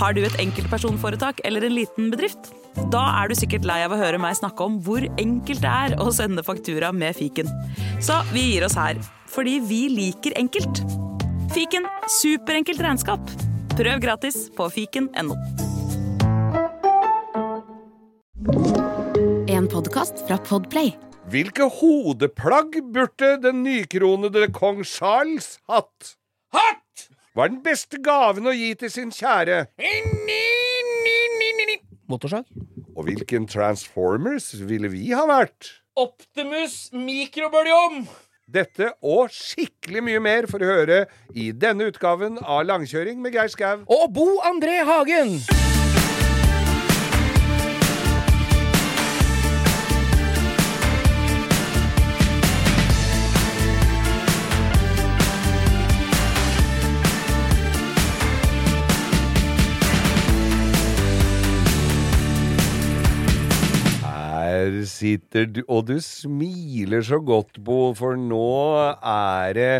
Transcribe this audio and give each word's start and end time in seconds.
Har 0.00 0.14
du 0.16 0.22
et 0.24 0.36
enkeltpersonforetak 0.40 1.42
eller 1.44 1.66
en 1.66 1.74
liten 1.76 2.06
bedrift? 2.12 2.54
Da 2.92 3.02
er 3.20 3.28
du 3.28 3.36
sikkert 3.36 3.66
lei 3.68 3.82
av 3.84 3.92
å 3.92 3.98
høre 4.00 4.20
meg 4.22 4.38
snakke 4.38 4.64
om 4.64 4.78
hvor 4.86 5.04
enkelt 5.20 5.60
det 5.60 5.68
er 5.68 5.96
å 6.00 6.06
sende 6.16 6.44
faktura 6.46 6.88
med 6.96 7.18
fiken. 7.18 7.50
Så 8.00 8.16
vi 8.30 8.46
gir 8.46 8.64
oss 8.64 8.78
her, 8.80 8.96
fordi 9.28 9.58
vi 9.60 9.82
liker 9.92 10.38
enkelt. 10.40 10.80
Fiken 11.52 11.84
superenkelt 12.16 12.80
regnskap. 12.80 13.34
Prøv 13.76 14.00
gratis 14.00 14.46
på 14.56 14.70
fiken.no. 14.72 15.36
En 19.52 19.68
podkast 19.68 20.24
fra 20.24 20.40
Podplay. 20.48 20.94
Hvilke 21.30 21.68
hodeplagg 21.76 22.80
burde 22.94 23.34
den 23.44 23.66
nykronede 23.66 24.48
kong 24.56 24.80
Charles 24.80 25.58
hatt? 25.68 26.14
Hatt! 26.56 26.89
Hva 27.40 27.46
er 27.48 27.54
den 27.54 27.62
beste 27.64 27.96
gaven 28.04 28.50
å 28.50 28.52
gi 28.52 28.74
til 28.76 28.90
sin 28.92 29.08
kjære? 29.16 29.62
Motorsag? 32.12 32.44
Og 32.92 33.06
hvilken 33.06 33.46
Transformers 33.48 34.50
ville 34.68 34.90
vi 34.92 35.06
ha 35.16 35.22
vært? 35.24 35.70
Optimus 35.96 36.90
mikrobølgeovn! 36.92 38.04
Dette 38.44 38.90
og 39.00 39.32
skikkelig 39.32 40.04
mye 40.04 40.20
mer 40.20 40.50
for 40.52 40.60
å 40.60 40.68
høre 40.68 41.00
i 41.32 41.48
denne 41.56 41.88
utgaven 41.88 42.36
av 42.44 42.66
Langkjøring 42.68 43.24
med 43.24 43.32
Geir 43.38 43.48
Skau. 43.56 43.86
Og 43.88 44.04
Bo 44.12 44.28
André 44.44 44.82
Hagen! 44.84 45.38
Her 64.60 64.84
sitter 64.88 65.48
du, 65.48 65.62
og 65.68 65.88
du 65.88 65.96
smiler 66.04 67.04
så 67.06 67.20
godt, 67.22 67.60
Bo, 67.64 67.92
for 67.96 68.18
nå 68.18 68.50
er 69.00 69.56
det 69.56 69.72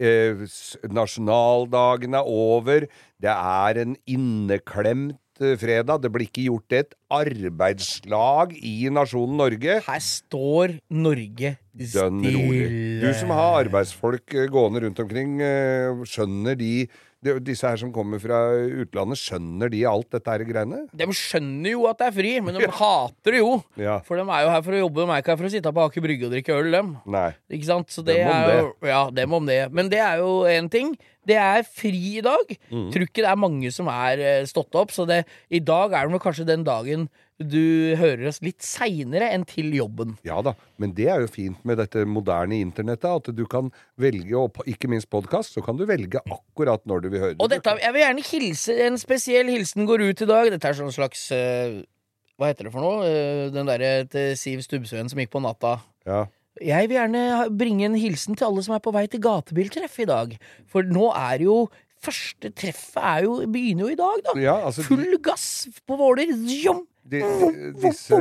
eh, 0.00 0.42
Nasjonaldagen 0.90 2.16
er 2.18 2.26
over. 2.26 2.88
Det 3.18 3.34
er 3.34 3.80
en 3.82 3.94
inneklemt 4.10 5.42
eh, 5.42 5.54
fredag. 5.60 6.02
Det 6.02 6.10
blir 6.14 6.26
ikke 6.26 6.48
gjort 6.48 6.76
et 6.80 6.96
arbeidslag 7.14 8.56
i 8.58 8.90
nasjonen 8.94 9.38
Norge. 9.42 9.78
Her 9.86 10.02
står 10.02 10.78
Norge 10.90 11.54
stille. 11.78 12.70
Du 13.02 13.10
som 13.20 13.34
har 13.36 13.60
arbeidsfolk 13.64 14.34
eh, 14.34 14.48
gående 14.50 14.86
rundt 14.86 15.04
omkring, 15.04 15.38
eh, 15.44 16.06
skjønner 16.10 16.58
de, 16.58 16.72
de 17.24 17.34
Disse 17.42 17.66
her 17.66 17.78
som 17.80 17.90
kommer 17.94 18.20
fra 18.22 18.38
utlandet, 18.84 19.18
skjønner 19.18 19.70
de 19.72 19.80
alt 19.90 20.06
dette 20.14 20.30
her 20.30 20.44
greiene? 20.46 20.84
De 20.94 21.08
skjønner 21.16 21.72
jo 21.72 21.86
at 21.90 21.98
det 21.98 22.08
er 22.10 22.14
fri, 22.14 22.32
men 22.44 22.58
de 22.58 22.70
hater 22.80 23.34
det 23.34 23.42
jo. 23.42 23.56
Ja. 23.80 23.98
For 24.06 24.20
de 24.20 24.24
er 24.26 24.44
jo 24.46 24.52
her 24.54 24.64
for 24.66 24.76
å 24.76 24.82
jobbe, 24.84 25.02
de 25.02 25.14
er 25.16 25.22
ikke 25.24 25.34
her 25.34 25.40
for 25.40 25.50
å 25.50 25.52
sitte 25.56 25.74
på 25.74 25.86
Aker 25.88 26.04
Brygge 26.04 26.28
og 26.28 26.34
drikke 26.36 26.58
øl, 26.58 26.70
dem. 26.76 26.92
Nei. 27.10 27.28
Ikke 27.58 27.70
sant? 27.70 27.90
Så 27.94 28.06
det 28.06 28.20
Dem 28.20 28.30
om 28.30 28.38
er 28.38 28.60
jo 28.60 28.90
Ja, 28.92 29.02
dem 29.14 29.38
om 29.40 29.48
det. 29.50 29.60
Men 29.74 29.90
det 29.92 30.02
er 30.04 30.22
jo 30.22 30.32
én 30.48 30.70
ting. 30.70 30.94
Det 31.28 31.36
er 31.36 31.66
fri 31.66 32.18
i 32.20 32.24
dag. 32.24 32.54
Mm. 32.70 32.88
Tror 32.94 33.08
ikke 33.08 33.24
det 33.24 33.32
er 33.32 33.40
mange 33.40 33.72
som 33.74 33.90
er 33.92 34.22
eh, 34.22 34.44
stått 34.48 34.78
opp, 34.78 34.94
så 34.94 35.04
det, 35.08 35.24
i 35.50 35.60
dag 35.60 35.92
er 35.96 36.08
det 36.08 36.22
kanskje 36.22 36.46
den 36.48 36.64
dagen 36.66 37.08
du 37.38 37.94
hører 37.98 38.28
oss 38.32 38.40
litt 38.42 38.64
seinere 38.66 39.28
enn 39.34 39.44
til 39.46 39.70
jobben. 39.76 40.16
Ja 40.26 40.40
da, 40.42 40.56
men 40.82 40.94
det 40.96 41.06
er 41.12 41.22
jo 41.22 41.30
fint 41.30 41.60
med 41.68 41.78
dette 41.78 42.02
moderne 42.08 42.58
internettet, 42.58 43.06
at 43.06 43.30
du 43.36 43.44
kan 43.50 43.70
velge, 44.00 44.34
og 44.34 44.58
ikke 44.66 44.90
minst 44.90 45.10
podkast, 45.12 45.54
så 45.54 45.62
kan 45.62 45.78
du 45.78 45.86
velge 45.88 46.22
akkurat 46.26 46.82
når 46.88 47.04
du 47.04 47.10
vil 47.12 47.22
høre 47.22 47.36
det. 47.36 47.42
Og 47.44 47.52
dette, 47.52 47.76
jeg 47.78 47.94
vil 47.94 48.04
gjerne 48.04 48.26
hilse 48.32 48.74
En 48.88 48.98
spesiell 48.98 49.52
hilsen 49.52 49.86
går 49.88 50.02
ut 50.08 50.24
i 50.24 50.28
dag. 50.28 50.50
Dette 50.52 50.70
er 50.70 50.76
sånn 50.78 50.94
slags 50.94 51.28
uh, 51.34 51.78
Hva 52.38 52.50
heter 52.50 52.68
det 52.68 52.74
for 52.74 52.84
noe? 52.84 53.06
Uh, 53.06 53.44
den 53.54 53.70
derre 53.70 53.92
til 54.10 54.34
Siv 54.38 54.64
Stubbsveen 54.66 55.10
som 55.10 55.22
gikk 55.22 55.32
på 55.34 55.42
natta. 55.44 55.78
Ja. 56.08 56.24
Jeg 56.58 56.90
vil 56.90 56.98
gjerne 56.98 57.24
bringe 57.54 57.86
en 57.86 57.98
hilsen 57.98 58.38
til 58.38 58.48
alle 58.48 58.64
som 58.66 58.74
er 58.74 58.82
på 58.82 58.92
vei 58.94 59.06
til 59.10 59.22
gatebiltreff 59.22 60.00
i 60.02 60.08
dag. 60.10 60.34
For 60.70 60.86
nå 60.86 61.12
er 61.14 61.46
jo 61.46 61.68
Første 61.98 62.52
treffet 62.54 63.02
er 63.02 63.24
jo, 63.24 63.32
begynner 63.50 63.88
jo 63.88 63.90
i 63.90 63.96
dag, 63.98 64.20
da. 64.22 64.34
Ja, 64.38 64.52
altså, 64.68 64.84
Full 64.86 65.16
gass 65.18 65.66
på 65.82 65.96
Våler. 65.98 66.30
Zjom! 66.46 66.84
De, 67.08 67.22
disse 67.84 68.18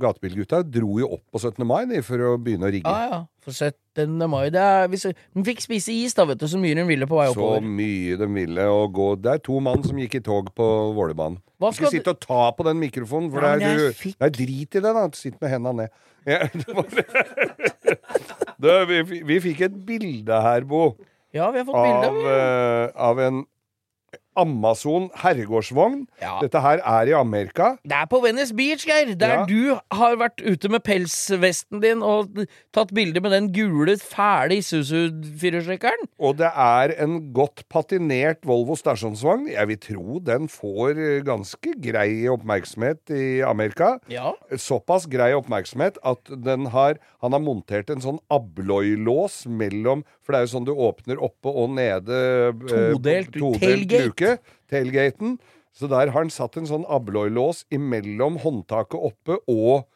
gatebilgutta 0.00 0.62
dro 0.64 0.94
jo 1.02 1.10
opp 1.18 1.24
på 1.34 1.40
17. 1.42 1.66
mai 1.68 1.82
de, 1.90 1.98
for 2.06 2.22
å 2.30 2.36
begynne 2.40 2.68
å 2.68 2.72
rigge. 2.72 2.88
Ja, 2.88 3.08
ja. 3.12 3.18
For 3.42 3.50
17. 3.52 4.14
mai 4.30 4.46
det 4.54 4.62
er, 4.62 4.86
hvis, 4.88 5.02
De 5.10 5.42
fikk 5.44 5.60
spise 5.64 5.90
is, 5.92 6.14
da, 6.14 6.24
vet 6.30 6.38
du, 6.40 6.46
så 6.48 6.60
mye 6.62 6.76
de 6.78 6.84
ville 6.88 7.08
på 7.10 7.18
vei 7.18 7.26
Så 7.32 7.36
oppover. 7.36 7.66
mye 7.66 8.16
de 8.20 8.28
ville 8.30 8.66
å 8.70 8.84
gå 8.94 9.08
Det 9.20 9.32
er 9.34 9.40
to 9.42 9.58
mann 9.60 9.82
som 9.84 9.98
gikk 9.98 10.14
i 10.20 10.22
tog 10.24 10.52
på 10.56 10.68
Vålerbanen. 10.96 11.40
Ikke 11.62 11.74
skal 11.80 11.92
sitt 11.94 12.08
og 12.10 12.18
ta 12.22 12.44
på 12.58 12.64
den 12.66 12.78
mikrofonen, 12.80 13.28
for 13.34 13.44
Ja, 13.44 13.52
det, 13.60 13.68
er, 13.68 13.76
du, 13.92 13.98
fikk- 13.98 14.16
det 14.18 14.26
er 14.30 14.34
drit 14.38 14.78
i 14.78 14.82
det. 14.82 14.94
da 14.96 15.04
Sitt 15.18 15.36
med 15.42 15.52
hendene 15.52 15.84
ned. 15.84 15.90
Ja, 16.22 16.38
det 18.62 18.74
vi, 18.88 18.98
vi 19.26 19.36
fikk 19.42 19.64
et 19.66 19.74
bilde 19.86 20.38
her, 20.44 20.62
Bo, 20.68 20.92
Ja, 21.34 21.48
vi 21.54 21.62
har 21.62 21.66
fått 21.66 21.82
bilde. 21.82 22.08
av, 22.08 22.16
eh, 22.30 22.86
av 23.10 23.20
en 23.26 23.40
Amazon 24.36 25.10
herregårdsvogn. 25.22 26.06
Ja. 26.22 26.38
Dette 26.42 26.60
her 26.64 26.80
er 26.80 27.10
i 27.10 27.14
Amerika. 27.16 27.76
Det 27.84 27.92
er 27.96 28.06
på 28.10 28.20
Venice 28.24 28.54
Beach, 28.56 28.86
Geir, 28.88 29.14
der 29.18 29.34
Ja. 29.40 29.44
du 29.46 29.78
har 29.92 30.16
vært 30.16 30.40
ute 30.44 30.68
med 30.72 30.82
pelsvesten 30.84 31.80
din 31.82 32.02
og 32.02 32.46
tatt 32.72 32.92
bilde 32.94 33.20
med 33.20 33.30
den 33.32 33.50
gule, 33.52 33.96
fæle 33.98 34.56
Isuzu-firehjulstrekkeren. 34.62 36.06
Og 36.18 36.36
det 36.40 36.50
er 36.54 36.94
en 37.02 37.18
godt 37.34 37.64
patinert 37.72 38.42
Volvo 38.48 38.76
stasjonsvogn. 38.78 39.48
Jeg 39.52 39.68
vil 39.68 39.80
tro 39.82 40.18
den 40.24 40.48
får 40.48 41.00
ganske 41.26 41.74
grei 41.82 42.26
oppmerksomhet 42.32 43.10
i 43.14 43.40
Amerika. 43.46 43.98
Ja. 44.12 44.32
Såpass 44.56 45.06
grei 45.10 45.32
oppmerksomhet 45.36 45.98
at 46.04 46.32
den 46.44 46.66
har, 46.72 46.96
han 47.22 47.32
har 47.36 47.42
montert 47.44 47.90
en 47.90 48.00
sånn 48.04 48.20
abloy-lås 48.32 49.42
mellom 49.46 50.04
For 50.22 50.32
det 50.32 50.38
er 50.38 50.44
jo 50.46 50.50
sånn 50.52 50.66
du 50.68 50.70
åpner 50.78 51.18
oppe 51.18 51.50
og 51.50 51.72
nede. 51.74 52.14
eh, 52.14 52.92
Todelt 52.94 53.32
todelt 53.34 53.60
tailgate. 53.60 54.21
Luke. 54.22 54.58
Tailgaten. 54.72 55.38
Så 55.72 55.88
der 55.88 56.10
har 56.12 56.18
han 56.18 56.30
satt 56.32 56.58
en 56.60 56.68
sånn 56.68 56.84
abloy-lås 56.90 57.64
imellom 57.72 58.38
håndtaket 58.42 58.98
oppe 59.08 59.38
og, 59.48 59.86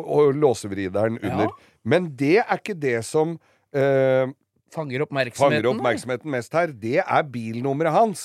og 0.00 0.32
låsevrideren 0.36 1.20
under. 1.20 1.52
Men 1.84 2.08
det 2.16 2.38
er 2.42 2.56
ikke 2.56 2.76
det 2.78 2.98
som 3.06 3.36
eh, 3.76 4.32
Fanger 4.74 5.04
oppmerksomheten. 5.04 5.62
fanger 5.62 5.68
oppmerksomheten 5.70 6.32
mest 6.32 6.56
her, 6.56 6.72
det 6.72 6.98
er 7.04 7.28
bilnummeret 7.32 7.94
hans. 7.94 8.24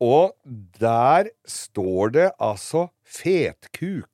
Og 0.00 0.32
der 0.80 1.28
står 1.44 2.14
det 2.14 2.30
altså 2.40 2.86
fetkuk. 3.04 4.08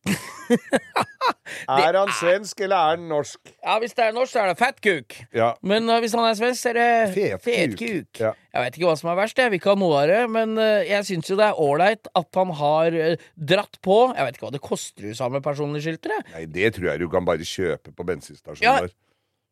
er 1.87 1.97
han 1.99 2.11
svensk, 2.19 2.61
eller 2.67 2.77
er 2.77 2.97
han 2.97 3.07
norsk? 3.11 3.41
Ja, 3.63 3.79
Hvis 3.83 3.95
det 3.97 4.05
er 4.07 4.13
norsk, 4.17 4.33
så 4.33 4.43
er 4.43 4.51
det 4.53 4.57
fettkuk. 4.61 5.17
Ja. 5.37 5.53
Men 5.67 5.89
uh, 5.91 5.99
hvis 6.03 6.15
han 6.17 6.27
er 6.29 6.37
svensk, 6.39 6.61
så 6.63 6.73
er 6.73 6.79
det 6.79 6.89
Fetkuk. 7.15 7.45
fetkuk. 7.47 8.21
Ja. 8.23 8.33
Jeg 8.57 8.65
vet 8.67 8.79
ikke 8.79 8.89
hva 8.91 8.97
som 9.01 9.11
er 9.13 9.19
verst, 9.21 9.39
jeg 9.43 9.53
vil 9.53 9.61
ikke 9.61 9.73
ha 9.75 9.79
noe 9.81 10.03
av 10.03 10.11
det, 10.13 10.21
men 10.33 10.55
uh, 10.61 10.83
jeg 10.89 11.09
syns 11.11 11.33
jo 11.33 11.39
det 11.41 11.49
er 11.51 11.63
ålreit 11.67 12.13
at 12.17 12.41
han 12.43 12.53
har 12.61 12.99
uh, 13.01 13.25
dratt 13.55 13.81
på. 13.85 13.99
Jeg 14.17 14.29
vet 14.29 14.39
ikke 14.39 14.49
hva 14.49 14.55
det 14.59 14.63
koster 14.65 15.11
USA 15.11 15.29
med 15.33 15.45
personlige 15.45 15.89
skilter. 15.89 16.15
Nei, 16.35 16.47
det 16.51 16.75
tror 16.79 16.93
jeg 16.93 17.03
du 17.05 17.11
kan 17.13 17.27
bare 17.29 17.47
kjøpe 17.47 17.93
på 17.97 18.09
bensinstasjonen 18.13 18.87
Ja. 18.87 18.95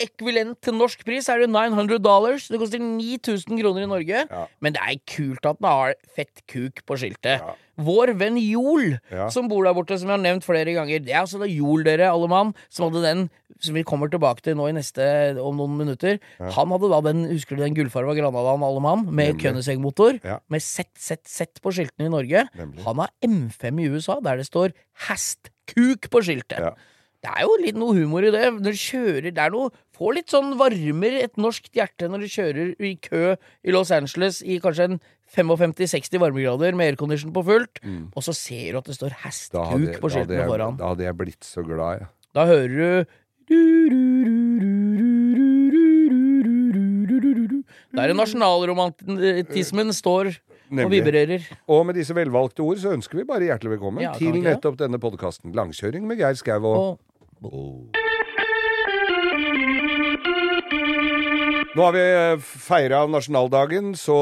Ekvilent 0.03 0.59
til 0.67 0.75
norsk 0.75 1.05
pris 1.07 1.29
er 1.31 1.39
det 1.45 1.47
900 1.53 2.01
dollars. 2.03 2.49
Det 2.51 2.59
koster 2.59 2.81
9000 2.83 3.61
kroner 3.61 3.85
i 3.85 3.91
Norge. 3.93 4.25
Ja. 4.27 4.41
Men 4.59 4.75
det 4.75 4.83
er 4.83 4.97
kult 5.07 5.47
at 5.47 5.61
den 5.61 5.69
har 5.71 5.95
fett 6.17 6.43
kuk 6.51 6.83
på 6.89 6.97
skiltet. 6.99 7.39
Ja. 7.39 7.55
Vår 7.77 8.13
venn 8.19 8.37
Jol, 8.39 8.99
Ja. 9.11 9.29
som 9.31 9.49
bor 9.49 9.65
der 9.65 9.75
borte, 9.75 9.99
som 9.99 10.09
jeg 10.09 10.19
har 10.19 10.23
nevnt 10.23 10.45
flere 10.45 10.75
ganger. 10.75 11.01
Det 11.05 11.11
er 11.13 11.23
altså 11.25 11.41
da 11.41 11.47
Jol, 11.51 11.83
dere, 11.85 12.11
alle 12.13 12.29
mann, 12.29 12.55
som 12.71 12.87
hadde 12.93 13.03
den 13.03 13.31
som 13.61 13.75
vi 13.75 13.83
kommer 13.87 14.11
tilbake 14.11 14.43
til 14.43 14.55
nå 14.59 14.69
i 14.69 14.73
neste 14.77 15.39
om 15.41 15.57
noen 15.57 15.77
minutter. 15.79 16.19
Han 16.39 16.69
hadde 16.75 16.91
da 16.91 17.01
den, 17.07 17.25
husker 17.31 17.57
du 17.57 17.63
den 17.63 17.75
gullfarga 17.75 18.15
Granadaen 18.19 18.63
alle 18.67 18.81
mann, 18.83 19.05
med 19.11 19.35
Nemlig. 19.35 19.43
Koenigsegg-motor, 19.43 20.21
Ja. 20.25 20.39
med 20.49 20.61
ZZZ 20.61 21.61
på 21.63 21.73
skiltene 21.73 22.07
i 22.07 22.15
Norge. 22.15 22.49
Nemlig. 22.57 22.83
Han 22.85 22.97
har 22.97 23.11
M5 23.25 23.81
i 23.81 23.89
USA, 23.91 24.21
der 24.21 24.37
det 24.37 24.47
står 24.47 24.73
Hast 25.09 25.51
Kuk 25.67 26.11
på 26.11 26.21
skiltet. 26.23 26.59
Ja. 26.61 26.75
Det 27.25 27.33
er 27.33 27.47
jo 27.47 27.55
litt 27.63 27.79
noe 27.81 27.95
humor 27.97 28.25
i 28.29 28.31
det. 28.35 28.43
Når 28.61 28.75
du 28.77 28.81
kjører, 28.81 29.31
det 29.33 29.41
er 29.41 29.53
noe 29.55 29.73
Får 29.95 30.17
litt 30.17 30.33
sånn 30.33 30.57
varmer 30.59 31.15
et 31.23 31.37
norsk 31.39 31.69
hjerte 31.71 32.09
når 32.11 32.25
du 32.25 32.31
kjører 32.33 32.73
i 32.83 32.97
kø 32.99 33.37
i 33.63 33.71
Los 33.71 33.93
Angeles 33.95 34.41
i 34.43 34.57
kanskje 34.59 34.89
en 34.89 34.97
55-60 35.37 36.19
varmegrader 36.19 36.75
med 36.75 36.91
aircondition 36.91 37.31
på 37.35 37.45
fullt, 37.47 37.79
og 38.11 38.27
så 38.27 38.35
ser 38.35 38.75
du 38.75 38.81
at 38.81 38.91
det 38.91 38.97
står 38.99 39.15
hestkuk 39.23 40.01
på 40.03 40.11
skiltene 40.11 40.49
foran. 40.51 40.75
da 40.83 40.91
hadde 40.91 41.07
jeg 41.07 41.19
blitt 41.21 41.47
så 41.47 41.63
glad, 41.63 42.01
jeg. 42.03 42.11
Da 42.35 42.47
hører 42.51 42.75
du 42.75 43.15
Der 47.95 48.11
er 48.11 48.17
nasjonalromantismen 48.19 49.93
står 49.95 50.33
og 50.35 50.91
vibrerer. 50.91 51.45
Og 51.71 51.85
med 51.87 51.95
disse 52.01 52.15
velvalgte 52.17 52.65
ord 52.65 52.81
så 52.83 52.95
ønsker 52.97 53.21
vi 53.21 53.27
bare 53.29 53.47
hjertelig 53.47 53.77
velkommen 53.77 54.03
Ja, 54.03 54.15
til 54.19 54.41
nettopp 54.43 54.79
denne 54.81 54.99
podkasten 54.99 55.55
Langkjøring 55.55 56.07
med 56.09 56.19
Geir 56.19 56.35
Skau 56.41 56.59
og 56.65 56.75
Og 56.75 56.99
Oh. 57.45 58.04
Nå 61.75 61.83
har 61.83 61.95
vi 61.97 62.03
feira 62.63 63.01
nasjonaldagen 63.11 63.97
så 63.99 64.15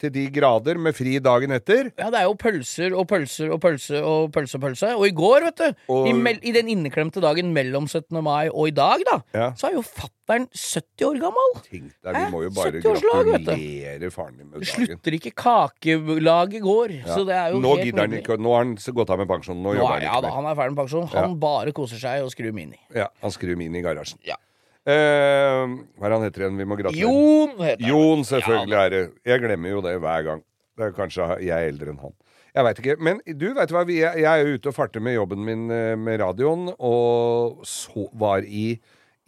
til 0.00 0.12
de 0.14 0.22
grader 0.32 0.78
med 0.80 0.96
fri 0.96 1.18
dagen 1.20 1.52
etter. 1.52 1.90
Ja, 2.00 2.06
det 2.08 2.22
er 2.22 2.24
jo 2.24 2.36
pølser 2.40 2.94
og 2.96 3.04
pølser 3.10 3.50
og 3.52 3.60
pølse 3.60 4.00
og 4.00 4.30
pølse 4.32 4.56
og 4.56 4.62
pølse. 4.62 4.92
Og 4.96 5.04
i 5.04 5.12
går, 5.12 5.44
vet 5.44 5.60
du, 5.60 5.66
Og- 5.92 6.08
i, 6.08 6.32
i 6.48 6.54
den 6.56 6.70
inneklemte 6.72 7.20
dagen 7.20 7.52
mellom 7.52 7.84
17. 7.86 8.16
mai 8.24 8.48
og 8.48 8.68
i 8.68 8.74
dag, 8.78 9.04
da, 9.04 9.18
Ja. 9.36 9.50
så 9.52 9.68
er 9.68 9.74
jo 9.76 9.82
fatter'n 9.84 10.48
70 10.56 11.04
år 11.10 11.20
gammel. 11.20 11.52
Tenk 11.68 11.92
deg, 12.02 12.16
vi 12.16 12.32
må 12.32 12.42
jo 12.46 12.50
bare 12.56 12.72
70-årslag, 12.72 13.28
vet 13.28 13.44
gratulere 13.44 14.10
faren 14.16 14.38
din 14.38 14.48
med 14.50 14.60
dagen. 14.64 14.88
slutter 14.88 15.12
ikke 15.20 15.34
kakelaget 15.36 16.62
går, 16.64 16.96
Ja. 17.04 17.12
så 17.14 17.26
det 17.28 17.36
er 17.36 17.52
jo 17.52 17.60
Nå 17.60 17.76
helt 17.76 17.84
gidder 17.84 18.00
han 18.08 18.12
ikke 18.22 18.38
Nå 18.40 18.56
har 18.56 18.64
han 18.64 18.74
gått 18.76 19.10
av 19.10 19.18
med 19.18 19.28
pensjon. 19.28 19.60
Nå 19.62 19.74
Nå 19.74 19.76
jobber 19.84 19.96
er, 20.00 20.00
ja 20.00 20.12
han 20.16 20.24
ikke 20.24 20.32
mer. 20.32 20.32
han 20.32 20.46
er 20.46 20.54
ferdig 20.56 20.74
med 20.76 20.80
pensjon. 20.86 21.06
Han 21.12 21.38
bare 21.38 21.72
koser 21.72 21.98
seg 22.00 22.22
og 22.24 22.30
skrur 22.32 22.54
mini. 22.54 22.78
Ja, 22.94 23.08
han 23.20 23.30
skrur 23.30 23.54
min 23.54 23.74
i 23.76 23.82
garasjen. 23.82 24.16
Ja. 24.24 24.36
Eh, 24.86 25.62
hva 25.98 26.06
er 26.06 26.14
han 26.14 26.26
heter 26.26 26.44
igjen? 26.44 26.60
Vi 26.60 26.68
må 26.68 26.78
gratulere. 26.78 27.02
Jon 27.02 27.56
heter 27.58 27.82
han. 27.82 27.90
Jon, 27.90 28.22
selvfølgelig 28.28 28.78
er 28.84 28.94
det. 28.94 29.02
Jeg 29.26 29.42
glemmer 29.42 29.74
jo 29.74 29.82
det 29.86 29.96
hver 30.04 30.28
gang. 30.28 30.44
Det 30.76 30.86
er 30.86 30.94
kanskje 30.96 31.26
jeg 31.42 31.56
er 31.56 31.72
eldre 31.72 31.92
enn 31.92 32.02
han. 32.04 32.14
Jeg 32.56 32.64
veit 32.64 32.78
ikke. 32.80 32.96
Men 33.04 33.18
du, 33.26 33.48
vet 33.56 33.72
hva? 33.74 33.82
Jeg 33.90 34.24
er 34.30 34.52
ute 34.54 34.70
og 34.70 34.76
farter 34.76 35.02
med 35.04 35.16
jobben 35.18 35.42
min 35.44 35.66
eh, 35.72 35.96
med 36.00 36.22
radioen, 36.22 36.70
og 36.78 37.66
så 37.68 38.06
var 38.16 38.46
i, 38.46 38.70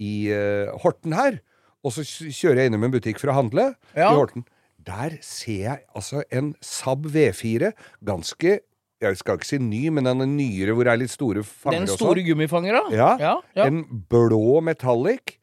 i 0.01 0.13
uh, 0.33 0.73
Horten 0.85 1.17
her. 1.17 1.41
Og 1.85 1.93
så 1.95 2.05
kjører 2.07 2.63
jeg 2.63 2.73
innom 2.73 2.87
en 2.89 2.95
butikk 2.95 3.21
for 3.21 3.33
å 3.33 3.37
handle 3.37 3.73
Ja. 3.93 4.09
i 4.09 4.17
Horten. 4.17 4.47
Der 4.89 5.19
ser 5.25 5.61
jeg 5.67 5.85
altså 5.93 6.23
en 6.33 6.55
Saab 6.65 7.11
V4. 7.13 7.75
Ganske 8.05 8.61
Jeg 8.99 9.15
skal 9.21 9.37
ikke 9.39 9.47
si 9.47 9.59
ny, 9.63 9.93
men 9.95 10.09
den 10.09 10.25
er 10.25 10.27
nyere 10.27 10.73
hvor 10.75 10.89
det 10.89 10.91
er 10.91 10.99
litt 11.05 11.13
store 11.13 11.45
fanger 11.47 11.85
Den 11.85 11.91
store 11.93 12.25
sånn. 12.25 12.65
Ja, 12.91 13.13
ja, 13.21 13.35
ja. 13.55 13.67
En 13.69 13.85
blå 14.11 14.59
metallic. 14.65 15.37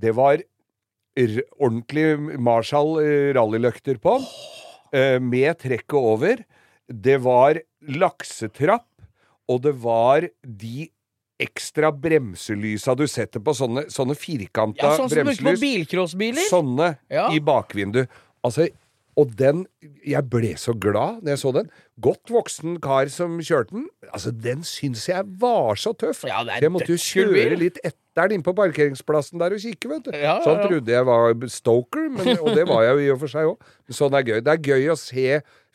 Det 0.00 0.14
var 0.16 0.40
ordentlig 1.60 2.38
Marshall 2.40 2.94
eh, 3.02 3.32
rallyløkter 3.36 3.98
på 4.02 4.16
eh, 4.94 5.18
med 5.20 5.58
trekket 5.60 5.98
over. 5.98 6.44
Det 6.90 7.18
var 7.22 7.60
laksetrapp, 7.86 8.86
og 9.50 9.62
det 9.66 9.74
var 9.82 10.28
de 10.42 10.88
ekstra 11.40 11.88
bremselysa 11.96 12.94
du 12.98 13.06
setter 13.08 13.40
på 13.40 13.54
sånne, 13.56 13.86
sånne 13.92 14.16
firkanta 14.18 14.90
ja, 14.90 14.96
sånn 14.98 15.08
som 15.08 15.24
bruker 15.30 15.46
på 15.54 15.60
bilcrossbiler? 15.62 16.44
Sånne 16.50 16.90
Ja. 17.08 17.30
i 17.32 17.40
bakvinduet. 17.40 18.10
Altså, 18.44 18.68
og 19.18 19.34
den 19.36 19.66
Jeg 20.06 20.22
ble 20.30 20.54
så 20.56 20.72
glad 20.72 21.22
når 21.22 21.34
jeg 21.34 21.40
så 21.42 21.52
den. 21.52 21.70
Godt 22.00 22.30
voksen 22.32 22.78
kar 22.80 23.08
som 23.12 23.38
kjørte 23.40 23.74
den. 23.74 23.88
Altså, 24.12 24.30
den 24.32 24.62
syns 24.64 25.08
jeg 25.08 25.24
var 25.40 25.76
så 25.76 25.92
tøff. 25.92 26.24
Ja, 26.28 26.42
det 26.44 26.60
jeg 26.62 26.72
måtte 26.72 26.92
jo 26.94 27.00
kjøre 27.00 27.58
litt 27.58 27.80
etter 27.84 27.99
den 28.18 28.34
inne 28.34 28.46
på 28.46 28.54
parkeringsplassen 28.58 29.38
der 29.40 29.54
og 29.54 29.62
kikke, 29.62 29.88
vet 29.92 30.06
du. 30.08 30.10
Ja, 30.14 30.20
ja, 30.20 30.36
Sånn 30.44 30.62
trodde 30.64 30.92
jeg 30.92 31.06
var 31.06 31.34
stoker, 31.52 32.08
men, 32.10 32.32
og 32.42 32.52
det 32.58 32.66
var 32.68 32.84
jeg 32.86 32.96
jo 32.96 33.04
i 33.04 33.10
og 33.14 33.20
for 33.22 33.32
seg 33.32 33.50
òg. 33.52 33.66
Men 33.86 33.98
sånn 34.00 34.16
er 34.18 34.26
gøy. 34.26 34.38
Det 34.46 34.54
er 34.54 34.70
gøy 34.72 34.88
å 34.90 34.98
se 34.98 35.26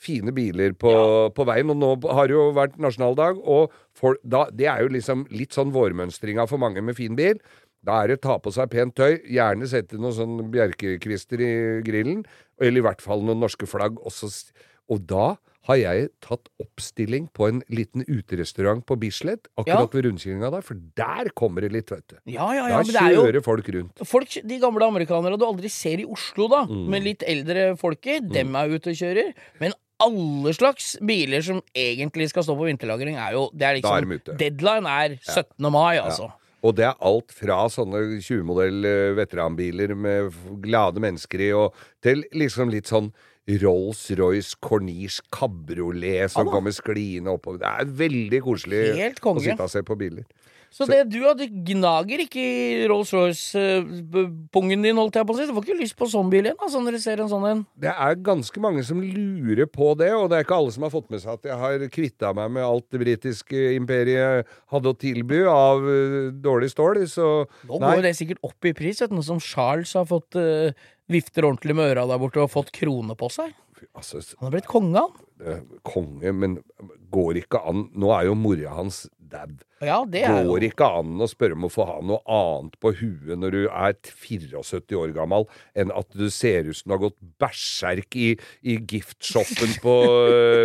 fine 0.06 0.34
biler 0.36 0.76
på, 0.76 0.92
på 1.36 1.46
veien, 1.48 1.72
og 1.72 1.80
nå 1.80 1.92
har 2.12 2.28
det 2.28 2.36
jo 2.36 2.50
vært 2.56 2.76
nasjonaldag, 2.84 3.40
og 3.40 3.74
for, 3.96 4.20
da, 4.28 4.46
det 4.52 4.68
er 4.68 4.84
jo 4.84 4.92
liksom 4.98 5.24
litt 5.32 5.56
sånn 5.56 5.72
vårmønstringa 5.76 6.48
for 6.52 6.62
mange 6.62 6.84
med 6.84 6.98
fin 7.00 7.16
bil. 7.16 7.40
Da 7.86 8.02
er 8.02 8.12
det 8.12 8.22
ta 8.26 8.36
på 8.42 8.52
seg 8.54 8.72
pent 8.74 8.96
tøy, 8.98 9.22
gjerne 9.30 9.70
sette 9.70 10.00
noen 10.02 10.16
sånn 10.18 10.38
bjerkekvister 10.52 11.42
i 11.46 11.54
grillen, 11.86 12.24
eller 12.60 12.82
i 12.82 12.86
hvert 12.86 13.04
fall 13.04 13.24
noen 13.24 13.44
norske 13.46 13.70
flagg. 13.70 14.02
Også, 14.04 14.32
og 14.92 15.06
da 15.08 15.36
har 15.66 15.78
jeg 15.80 16.10
tatt 16.22 16.50
oppstilling 16.62 17.28
på 17.34 17.48
en 17.50 17.62
liten 17.74 18.04
uterestaurant 18.06 18.84
på 18.86 18.98
Bislett, 19.02 19.48
akkurat 19.58 19.96
ved 19.98 20.06
rundkjøringa 20.06 20.52
der, 20.54 20.66
for 20.66 20.78
der 21.00 21.32
kommer 21.38 21.66
det 21.66 21.72
litt, 21.74 21.90
vet 21.90 22.06
du. 22.12 22.18
Ja, 22.36 22.52
ja, 22.54 22.68
ja, 22.70 22.78
Da 22.78 22.84
men 22.84 22.94
det 22.94 23.02
er 23.02 23.16
jo 23.16 23.24
kjører 23.26 23.44
folk 23.48 23.72
rundt. 23.78 24.06
Folk, 24.06 24.38
De 24.46 24.60
gamle 24.62 24.86
amerikanere 24.86 25.40
du 25.42 25.46
aldri 25.48 25.72
ser 25.74 26.04
i 26.04 26.06
Oslo, 26.06 26.48
da, 26.52 26.66
Mm. 26.66 26.86
med 26.90 27.04
litt 27.04 27.24
eldre 27.26 27.76
folket, 27.78 28.30
dem 28.32 28.56
er 28.56 28.70
ute 28.78 28.94
og 28.94 28.96
kjører. 29.02 29.34
Men 29.60 29.74
alle 30.00 30.52
slags 30.54 30.98
biler 31.02 31.42
som 31.42 31.62
egentlig 31.74 32.30
skal 32.30 32.44
stå 32.44 32.56
på 32.58 32.68
vinterlagring, 32.68 33.16
er 33.18 33.32
jo 33.34 33.50
det 33.56 33.64
er 33.64 33.76
liksom, 33.82 34.12
er. 34.12 34.38
Deadline 34.38 34.86
er 34.86 35.18
17. 35.24 35.72
mai, 35.72 35.98
altså. 35.98 36.32
Og 36.66 36.74
det 36.76 36.86
er 36.86 36.96
alt 37.00 37.32
fra 37.32 37.68
sånne 37.70 38.20
20-modell 38.26 38.86
eh, 38.90 39.14
veteranbiler 39.16 39.96
med 39.96 40.34
glade 40.64 41.00
mennesker 41.00 41.40
i, 41.40 41.52
og 41.54 41.74
til 42.02 42.24
liksom 42.34 42.72
litt 42.74 42.90
sånn 42.90 43.12
Rolls-Royce 43.46 44.58
Corniche 44.64 45.22
Cabrolet 45.34 46.32
som 46.34 46.50
kommer 46.50 46.74
skliende 46.74 47.36
oppover. 47.36 47.62
Det 47.62 47.72
er 47.72 47.94
veldig 48.02 48.42
koselig 48.46 48.82
å 49.22 49.38
sitte 49.38 49.68
og 49.68 49.74
se 49.74 49.86
på 49.86 49.98
biler. 50.00 50.26
Så 50.76 50.84
det 50.90 51.06
du 51.08 51.22
hadde 51.24 51.46
gnager 51.48 52.26
ikke 52.26 52.42
i 52.42 52.88
Rolls-Royce-pungen 52.92 54.82
din, 54.84 54.98
holdt 55.00 55.16
jeg 55.16 55.28
på 55.28 55.36
å 55.36 55.38
si. 55.38 55.46
Du 55.48 55.54
får 55.56 55.68
ikke 55.70 55.78
lyst 55.80 55.96
på 55.96 56.08
sånn 56.12 56.28
bil 56.34 56.50
igjen, 56.50 56.58
altså, 56.60 56.82
når 56.84 56.98
du 56.98 57.02
ser 57.06 57.22
en 57.24 57.30
sånn 57.32 57.46
en. 57.48 57.62
Det 57.80 57.94
er 57.94 58.18
ganske 58.26 58.64
mange 58.64 58.84
som 58.84 59.00
lurer 59.00 59.70
på 59.72 59.94
det, 60.00 60.10
og 60.18 60.28
det 60.32 60.40
er 60.42 60.48
ikke 60.48 60.58
alle 60.58 60.74
som 60.76 60.84
har 60.84 60.92
fått 60.92 61.08
med 61.14 61.24
seg 61.24 61.38
at 61.38 61.48
jeg 61.48 61.60
har 61.62 61.86
kvitta 61.96 62.34
meg 62.36 62.52
med 62.58 62.68
alt 62.68 62.88
det 62.92 63.02
britiske 63.06 63.62
imperiet 63.78 64.52
hadde 64.74 64.92
å 64.92 65.00
tilby 65.00 65.46
av 65.48 65.86
uh, 65.86 66.34
dårlig 66.44 66.74
stål, 66.74 67.06
så 67.08 67.30
Nå 67.70 67.80
går 67.80 68.02
jo 68.02 68.06
det 68.10 68.16
sikkert 68.20 68.44
opp 68.44 68.68
i 68.68 68.76
pris, 68.76 69.00
vet 69.00 69.14
du, 69.14 69.16
noe 69.22 69.30
som 69.30 69.40
Charles 69.40 69.96
har 69.96 70.10
fått 70.12 70.36
uh, 70.36 70.76
vifter 71.12 71.46
ordentlig 71.48 71.76
med 71.78 71.92
øra 71.94 72.08
der 72.10 72.22
borte 72.22 72.42
og 72.44 72.52
fått 72.54 72.74
krone 72.76 73.16
på 73.20 73.30
seg. 73.34 73.54
altså, 73.94 74.22
Han 74.40 74.48
har 74.50 74.56
blitt 74.58 74.70
konge, 74.72 74.98
han. 75.04 75.26
eh, 75.46 75.62
konge, 75.84 76.32
men 76.34 76.60
går 77.12 77.42
ikke 77.44 77.60
an 77.70 77.90
Nå 77.96 78.10
er 78.16 78.26
jo 78.30 78.36
mora 78.40 78.74
hans 78.76 79.06
dad. 79.20 79.62
Ja, 79.84 80.00
det 80.08 80.22
er 80.24 80.44
jo 80.46 80.54
Går 80.54 80.64
ikke 80.70 80.88
an 81.00 81.20
å 81.22 81.28
spørre 81.28 81.56
om 81.58 81.66
å 81.68 81.72
få 81.72 81.86
ha 81.88 81.96
noe 82.06 82.22
annet 82.32 82.78
på 82.82 82.92
huet 82.96 83.38
når 83.42 83.52
du 83.56 83.62
er 83.68 83.94
74 84.06 84.96
år 85.00 85.14
gammel, 85.16 85.48
enn 85.76 85.92
at 85.92 86.08
du 86.16 86.30
ser 86.34 86.70
ut 86.70 86.78
som 86.78 86.90
du 86.90 86.96
har 86.96 87.04
gått 87.08 87.18
berserk 87.42 88.16
i, 88.16 88.32
i 88.64 88.78
giftshoppen 88.80 89.76
på 89.84 89.96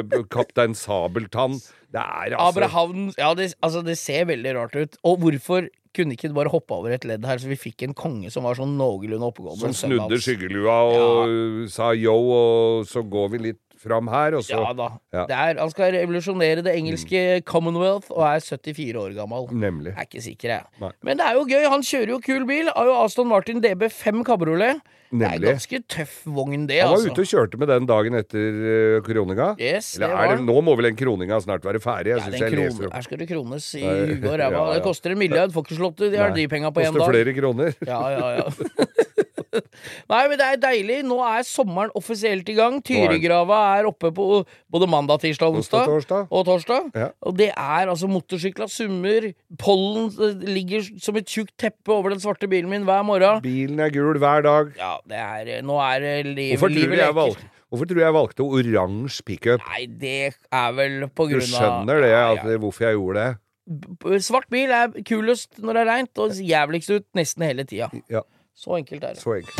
uh, 0.06 0.20
Kaptein 0.34 0.76
Sabeltann. 0.78 1.58
Det 1.90 2.00
er 2.04 2.36
altså 2.36 2.60
Abrahavn 2.60 3.08
Ja, 3.18 3.32
det, 3.34 3.52
altså, 3.60 3.82
det 3.86 3.98
ser 3.98 4.28
veldig 4.30 4.54
rart 4.60 4.76
ut. 4.78 4.98
Og 5.02 5.18
hvorfor 5.24 5.66
kunne 5.96 6.14
ikke 6.14 6.30
bare 6.34 6.52
hoppe 6.52 6.76
over 6.76 6.94
et 6.94 7.06
ledd 7.08 7.24
her, 7.26 7.40
så 7.42 7.50
vi 7.50 7.58
fikk 7.58 7.86
en 7.86 7.96
konge 7.96 8.30
som 8.30 8.46
var 8.46 8.58
sånn 8.58 8.76
noenlunde 8.78 9.30
oppegående? 9.32 9.62
Som 9.64 9.74
snudde 9.76 10.20
skyggelua 10.22 10.76
og 10.90 11.34
sa 11.72 11.90
yo, 11.96 12.14
og 12.14 12.86
så 12.90 13.02
går 13.02 13.34
vi 13.34 13.44
litt 13.50 13.64
fram 13.80 14.10
her, 14.12 14.36
og 14.38 14.44
så 14.46 14.60
Ja 14.60 14.72
da. 14.76 14.88
Ja. 15.14 15.24
Det 15.30 15.36
er, 15.36 15.60
han 15.62 15.72
skal 15.72 15.94
revolusjonere 15.96 16.64
det 16.66 16.76
engelske 16.76 17.40
Commonwealth 17.48 18.12
og 18.12 18.24
er 18.28 18.44
74 18.44 18.94
år 19.00 19.16
gammel. 19.16 19.48
Nemlig. 19.50 19.94
Jeg 19.94 20.04
er 20.04 20.08
ikke 20.08 20.24
sikker, 20.28 20.54
jeg. 20.56 20.80
Nei. 20.82 20.94
Men 21.06 21.20
det 21.20 21.26
er 21.26 21.38
jo 21.38 21.44
gøy. 21.48 21.66
Han 21.72 21.84
kjører 21.86 22.14
jo 22.14 22.22
kul 22.24 22.46
bil. 22.48 22.72
Har 22.76 22.88
jo 22.90 22.96
Aston 23.02 23.30
Martin 23.30 23.62
DB5 23.64 24.24
kabriolet. 24.26 24.82
Det 25.10 25.26
er 25.26 25.40
ganske 25.42 25.78
tøff 25.90 26.20
vogn, 26.30 26.68
det, 26.70 26.76
Han 26.84 26.92
var 26.92 27.00
altså. 27.00 27.10
ute 27.10 27.24
og 27.24 27.30
kjørte 27.32 27.58
med 27.58 27.66
den 27.72 27.86
dagen 27.88 28.14
etter 28.14 28.60
uh, 28.62 28.98
kroninga. 29.02 29.48
Yes, 29.58 29.96
det 29.98 30.06
var 30.06 30.22
er 30.22 30.36
det, 30.36 30.44
nå 30.46 30.54
må 30.62 30.76
vel 30.78 30.86
den 30.92 31.00
kroninga 31.00 31.40
snart 31.42 31.66
være 31.66 31.80
ferdig? 31.82 32.14
Jeg 32.14 32.38
Ja, 32.38 32.60
om 32.70 32.94
her 32.94 33.06
skal 33.08 33.18
det 33.18 33.26
krones 33.32 33.66
i 33.74 33.82
huet 33.82 34.28
og 34.30 34.38
ræva. 34.38 34.62
Det 34.76 34.84
koster 34.86 35.16
en 35.16 35.18
milliard. 35.18 35.50
Får 35.50 35.66
ikke 35.66 35.80
slått 35.80 35.98
det. 36.04 36.12
De 36.14 36.22
har 36.22 36.30
de 36.36 36.46
penga 36.52 36.70
på 36.70 36.84
én 36.84 36.94
Koster 36.94 37.10
flere 37.10 37.34
kroner. 37.34 37.74
Ja, 37.82 38.00
ja, 38.14 38.30
ja. 38.38 38.46
Nei, 40.10 40.20
men 40.30 40.36
det 40.38 40.46
er 40.46 40.58
deilig. 40.62 40.98
Nå 41.08 41.18
er 41.26 41.44
sommeren 41.46 41.92
offisielt 41.98 42.48
i 42.52 42.56
gang. 42.58 42.78
Tyrigrava 42.86 43.58
er 43.78 43.88
oppe 43.90 44.12
på 44.14 44.26
både 44.70 44.88
mandag, 44.90 45.22
tirsdag, 45.24 45.56
Onsdag, 45.60 45.88
torsdag. 45.90 46.28
og 46.30 46.46
torsdag. 46.48 46.90
Ja. 46.94 47.10
Og 47.26 47.36
det 47.38 47.50
er 47.50 47.90
altså 47.90 48.10
motorsykla 48.10 48.68
summer. 48.70 49.30
Pollen 49.60 50.10
eh, 50.14 50.44
ligger 50.58 50.86
som 51.02 51.18
et 51.20 51.30
tjukt 51.30 51.54
teppe 51.60 51.94
over 51.94 52.14
den 52.14 52.22
svarte 52.22 52.48
bilen 52.50 52.70
min 52.72 52.86
hver 52.88 53.02
morgen. 53.06 53.42
Bilen 53.44 53.82
er 53.82 53.92
gul 53.94 54.18
hver 54.22 54.46
dag. 54.46 54.74
Ja, 54.78 54.96
det 55.10 55.20
er 55.20 55.54
eh, 55.58 55.64
Nå 55.66 55.76
er 55.82 56.00
det 56.04 56.14
liv, 56.30 56.54
Hvorfor 56.54 56.70
tror, 56.70 56.78
livet 56.78 56.96
du 56.98 57.02
jeg 57.02 57.18
valgte, 57.18 57.50
hvorfor 57.70 57.90
tror 57.90 57.98
du 57.98 58.02
jeg 58.04 58.16
valgte 58.16 58.46
oransje 58.46 59.26
pickup? 59.26 59.68
Nei, 59.70 59.84
det 60.00 60.16
er 60.32 60.74
vel 60.78 60.98
på 61.10 61.28
grunn 61.30 61.42
av 61.42 61.46
Du 61.46 61.54
skjønner 61.58 62.04
det, 62.06 62.10
ja. 62.14 62.58
hvorfor 62.62 62.86
jeg 62.88 62.98
gjorde 62.98 63.24
det? 63.28 63.30
Svart 64.24 64.48
bil 64.50 64.72
er 64.74 64.90
kulest 65.06 65.60
når 65.62 65.76
det 65.76 65.82
er 65.84 65.90
reint, 65.92 66.10
og 66.18 66.34
jævligst 66.34 66.90
ut 66.90 67.06
nesten 67.18 67.44
hele 67.46 67.66
tida. 67.68 67.90
Ja, 68.10 68.24
Så 68.60 68.76
enkelt 68.76 69.04
er 69.04 69.08
det. 69.14 69.22
så 69.22 69.32
enkelt. 69.32 69.56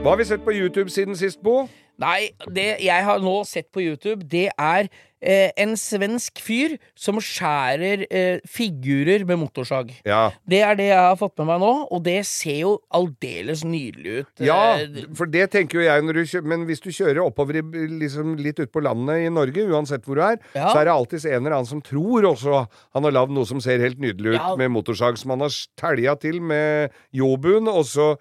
Hva 0.00 0.10
har 0.10 0.16
vi 0.16 0.24
sett 0.24 0.40
på 0.44 0.52
YouTube 0.56 0.90
siden 0.90 1.16
sist, 1.16 1.42
Bo? 1.44 1.68
Nei, 2.00 2.32
det 2.54 2.80
jeg 2.80 3.04
har 3.04 3.20
nå 3.20 3.42
sett 3.44 3.68
på 3.72 3.82
YouTube, 3.84 4.24
det 4.32 4.48
er 4.58 4.88
eh, 5.22 5.50
en 5.60 5.76
svensk 5.76 6.40
fyr 6.42 6.76
som 6.98 7.16
skjærer 7.20 8.06
eh, 8.10 8.40
figurer 8.48 9.24
med 9.28 9.38
motorsag. 9.42 9.92
Ja. 10.06 10.30
Det 10.48 10.60
er 10.64 10.74
det 10.78 10.88
jeg 10.90 10.98
har 10.98 11.16
fått 11.20 11.36
med 11.38 11.46
meg 11.52 11.60
nå, 11.60 11.72
og 11.92 12.02
det 12.06 12.18
ser 12.26 12.60
jo 12.64 12.72
aldeles 12.96 13.64
nydelig 13.64 14.20
ut. 14.24 14.32
Ja, 14.46 14.58
Eh, 14.80 15.06
for 15.16 15.26
det 15.26 15.48
tenker 15.52 15.80
jo 15.80 15.84
jeg 15.86 16.02
når 16.04 16.12
du 16.20 16.22
kjører, 16.24 16.46
Men 16.50 16.64
hvis 16.68 16.80
du 16.80 16.90
kjører 16.90 17.22
oppover 17.24 17.56
i, 17.60 17.62
liksom 18.00 18.36
litt 18.38 18.58
ut 18.60 18.70
på 18.72 18.82
landet 18.82 19.26
i 19.26 19.30
Norge, 19.32 19.64
uansett 19.70 20.04
hvor 20.04 20.16
du 20.16 20.22
er, 20.22 20.38
Ja. 20.54 20.68
så 20.72 20.80
er 20.80 20.84
det 20.84 20.92
alltid 20.94 21.24
en 21.26 21.44
eller 21.46 21.56
annen 21.56 21.66
som 21.66 21.80
tror 21.82 22.22
også 22.30 22.66
han 22.94 23.04
har 23.04 23.12
lagd 23.12 23.30
noe 23.30 23.44
som 23.46 23.60
ser 23.60 23.78
helt 23.78 23.98
nydelig 23.98 24.34
ut 24.36 24.40
Ja. 24.40 24.56
med 24.56 24.70
motorsag, 24.70 25.18
som 25.18 25.30
han 25.30 25.40
har 25.40 25.50
telja 25.76 26.14
til 26.20 26.40
med 26.40 26.90
jobuen, 27.12 27.68
og 27.68 27.84
så 27.84 28.16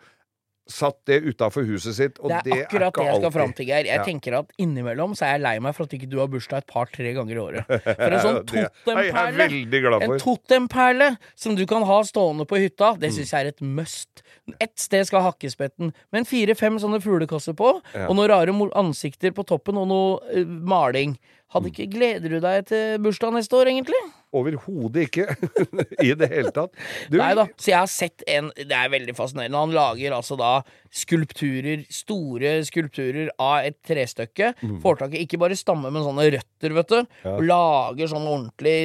satt 0.69 0.99
det 1.09 1.23
utafor 1.25 1.65
huset 1.65 1.95
sitt, 1.97 2.19
og 2.21 2.29
Det 2.29 2.43
det 2.45 2.53
er 2.53 2.65
akkurat 2.67 2.93
alltid. 2.93 3.03
det 3.03 3.09
jeg 3.09 3.21
skal 3.21 3.31
fram 3.31 3.53
til, 3.57 3.65
Geir. 3.65 3.85
Jeg 3.89 3.97
Ja. 3.99 4.03
tenker 4.05 4.37
at 4.39 4.51
innimellom 4.59 5.15
så 5.17 5.25
er 5.25 5.31
jeg 5.37 5.41
lei 5.41 5.59
meg 5.59 5.73
for 5.75 5.83
at 5.83 5.89
ikke 5.97 6.09
du 6.09 6.19
har 6.19 6.27
bursdag 6.27 6.57
et 6.59 6.67
par-tre 6.67 7.13
ganger 7.13 7.35
i 7.35 7.41
året. 7.41 7.65
For 7.65 8.11
en 8.13 8.19
sånn 8.25 8.45
Det 8.45 8.63
er 8.63 8.69
totemperle 8.85 10.01
En 10.03 10.19
totemperle 10.19 11.17
som 11.35 11.55
du 11.55 11.65
kan 11.65 11.83
ha 11.83 12.01
stående 12.03 12.45
på 12.47 12.57
hytta, 12.61 12.93
det 12.99 13.11
syns 13.11 13.31
jeg 13.33 13.45
er 13.45 13.49
et 13.49 13.61
must. 13.61 14.21
Ett 14.61 14.77
sted 14.79 15.05
skal 15.05 15.21
hakkespetten, 15.25 15.93
med 16.11 16.19
en 16.21 16.25
fire-fem 16.25 16.77
sånne 16.79 17.01
fuglekasser 17.01 17.53
på, 17.57 17.81
Ja. 17.95 18.07
og 18.07 18.15
noen 18.15 18.29
rare 18.29 18.53
ansikter 18.75 19.31
på 19.31 19.45
toppen, 19.45 19.77
og 19.77 19.87
noe 19.87 20.19
uh, 20.35 20.45
maling. 20.45 21.17
Hadde 21.53 21.65
Mm. 21.65 21.73
ikke 21.73 21.89
Gleder 21.93 22.29
du 22.29 22.39
deg 22.39 22.65
til 22.67 22.99
bursdag 22.99 23.33
neste 23.33 23.53
år, 23.57 23.65
egentlig? 23.67 23.97
Overhodet 24.35 25.07
ikke. 25.07 25.25
I 26.05 26.11
det 26.13 26.27
hele 26.29 26.51
tatt. 26.53 26.75
Du, 27.09 27.17
Nei 27.17 27.31
da. 27.37 27.47
Så 27.57 27.71
jeg 27.71 27.79
har 27.79 27.89
sett 27.89 28.21
en 28.29 28.51
Det 28.57 28.75
er 28.77 28.91
veldig 28.93 29.15
fascinerende. 29.17 29.57
Han 29.57 29.73
lager 29.73 30.13
altså 30.13 30.37
da 30.39 30.51
skulpturer, 30.93 31.81
store 31.93 32.51
skulpturer 32.67 33.31
av 33.41 33.65
et 33.69 33.77
trestykke. 33.85 34.51
Mm. 34.61 34.77
Får 34.83 34.99
tak 35.01 35.15
i 35.17 35.23
ikke 35.25 35.39
bare 35.41 35.57
stamme, 35.57 35.89
men 35.93 36.05
sånne 36.05 36.27
røtter, 36.35 36.75
vet 36.77 36.93
du. 36.93 36.99
Og 37.33 37.45
lager 37.49 38.11
sånn 38.11 38.27
ordentlig 38.29 38.77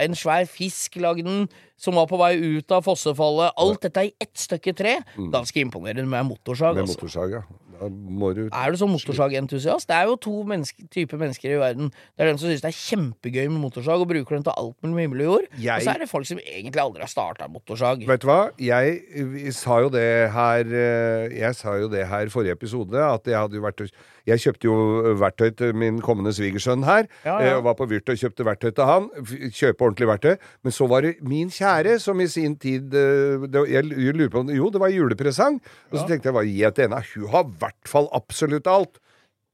En 0.00 0.16
svær 0.18 0.48
fisk 0.48 0.96
lagde 1.04 1.26
den, 1.28 1.48
som 1.80 1.96
var 1.96 2.08
på 2.10 2.18
vei 2.20 2.34
ut 2.40 2.72
av 2.76 2.84
fossefallet. 2.88 3.56
Alt 3.60 3.84
dette 3.88 4.08
i 4.08 4.14
ett 4.20 4.36
stykke 4.40 4.76
tre. 4.76 4.98
Ganske 5.32 5.60
imponerende 5.62 6.08
med 6.08 6.32
motorsag. 6.32 6.76
Mm. 6.76 6.80
Med 6.80 6.88
Altså. 6.88 7.00
motorsag, 7.00 7.36
ja. 7.40 7.44
Må 7.88 8.34
du 8.36 8.42
Er 8.52 8.70
du 8.70 8.76
sånn 8.76 8.90
motorsagentusiast? 8.92 9.86
Det 9.88 9.96
er 9.96 10.04
jo 10.10 10.16
to 10.20 10.42
menneske, 10.44 10.84
typer 10.92 11.16
mennesker 11.20 11.54
i 11.54 11.60
verden. 11.60 11.88
Det 12.16 12.24
er 12.26 12.30
dem 12.30 12.38
som 12.38 12.50
syns 12.50 12.60
det 12.60 12.68
er 12.72 12.76
kjempegøy 12.76 13.48
med 13.48 13.60
motorsag 13.62 14.00
og 14.04 14.08
bruker 14.10 14.36
den 14.36 14.44
til 14.44 14.52
alt 14.56 14.76
mellom 14.82 14.98
himmel 15.00 15.20
og 15.24 15.30
jord. 15.30 15.46
Jeg- 15.58 15.76
Og 15.80 15.82
så 15.86 15.94
er 15.94 15.98
det 16.04 16.08
folk 16.10 16.26
som 16.26 16.38
egentlig 16.38 16.80
aldri 16.82 17.00
har 17.00 17.08
starta 17.08 17.48
motorsag. 17.48 18.06
Vet 18.06 18.20
du 18.20 18.26
hva? 18.28 18.50
Jeg, 18.58 19.00
vi 19.32 19.50
sa 19.52 19.80
jo 19.80 19.88
det 19.88 20.30
her 20.32 20.60
eh, 20.60 21.38
Jeg 21.40 21.54
sa 21.54 21.76
jo 21.78 21.88
det 21.88 22.06
her 22.06 22.26
forrige 22.28 22.52
episode, 22.52 22.94
at 22.94 23.24
jeg 23.24 23.36
hadde 23.38 23.54
jo 23.54 23.62
vært 23.62 23.80
og- 23.80 23.90
Jeg 24.28 24.42
kjøpte 24.44 24.68
jo 24.68 24.76
verktøy 25.20 25.50
til 25.56 25.74
min 25.76 26.00
kommende 26.04 26.32
svigersønn 26.36 26.84
her. 26.86 27.06
Ja, 27.24 27.36
ja. 27.38 27.50
Jeg 27.54 27.64
var 27.64 27.76
på 27.78 27.88
Vyrt 27.90 28.08
og 28.12 28.20
kjøpte 28.20 28.46
verktøy 28.46 28.70
til 28.76 28.88
han. 28.88 29.08
Kjøpe 29.48 29.86
ordentlig 29.86 30.10
verktøy. 30.10 30.34
Men 30.66 30.76
så 30.76 30.88
var 30.90 31.06
det 31.06 31.16
min 31.26 31.52
kjære 31.54 31.98
som 32.02 32.20
i 32.20 32.28
sin 32.30 32.56
tid 32.60 32.94
eh, 32.94 33.46
det, 33.50 33.66
Jeg 33.72 33.84
lurer 33.90 34.32
på 34.32 34.44
om 34.44 34.50
Jo, 34.54 34.70
det 34.70 34.80
var 34.82 34.92
julepresang. 34.92 35.60
Og 35.90 35.98
så 36.00 36.06
tenkte 36.08 36.30
jeg 36.30 36.36
bare 36.36 36.50
gi 36.50 36.66
til 36.74 36.88
henne? 36.88 37.04
Hun 37.14 37.30
har 37.34 37.46
i 37.46 37.54
hvert 37.62 37.88
fall 37.94 38.10
absolutt 38.16 38.68
alt. 38.70 39.00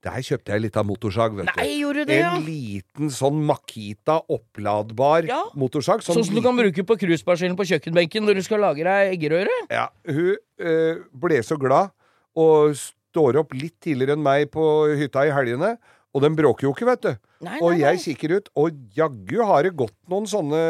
Der 0.07 0.23
kjøpte 0.23 0.53
jeg 0.55 0.63
litt 0.63 0.77
av 0.79 0.87
motorsag, 0.87 1.35
vet. 1.35 1.49
Nei, 1.57 1.81
du 1.83 2.03
det, 2.07 2.19
ja? 2.21 2.35
En 2.37 2.45
liten 2.47 3.11
sånn 3.11 3.41
Makita 3.49 4.21
oppladbar 4.31 5.27
Ja. 5.27 5.41
motorsag. 5.59 6.05
Sånn 6.05 6.23
som 6.23 6.37
du 6.37 6.43
kan 6.45 6.55
bruke 6.57 6.85
på 6.87 6.99
krusbærskylen 7.01 7.57
på 7.59 7.67
kjøkkenbenken 7.67 8.23
når 8.27 8.39
du 8.39 8.43
skal 8.47 8.63
lage 8.63 8.85
deg 8.87 9.17
eggerøre? 9.17 9.57
Ja, 9.73 9.89
hun 10.07 10.37
øh, 10.61 11.01
ble 11.11 11.41
så 11.43 11.59
glad 11.59 11.91
og 12.37 12.77
står 13.17 13.41
opp 13.41 13.57
litt 13.57 13.79
tidligere 13.81 14.19
enn 14.19 14.25
meg 14.25 14.51
på 14.53 14.63
hytta 15.01 15.25
i 15.27 15.33
helgene. 15.35 15.77
Og 16.17 16.23
den 16.25 16.37
bråker 16.37 16.69
jo 16.69 16.75
ikke, 16.77 16.89
vet 16.89 17.05
du. 17.05 17.13
Nei, 17.45 17.59
og 17.61 17.75
nei, 17.75 17.81
jeg 17.83 17.99
nei. 17.99 18.03
kikker 18.03 18.33
ut, 18.39 18.47
og 18.57 18.77
jaggu 18.97 19.41
har 19.45 19.67
det 19.67 19.73
gått 19.77 19.97
noen 20.09 20.29
sånne 20.31 20.61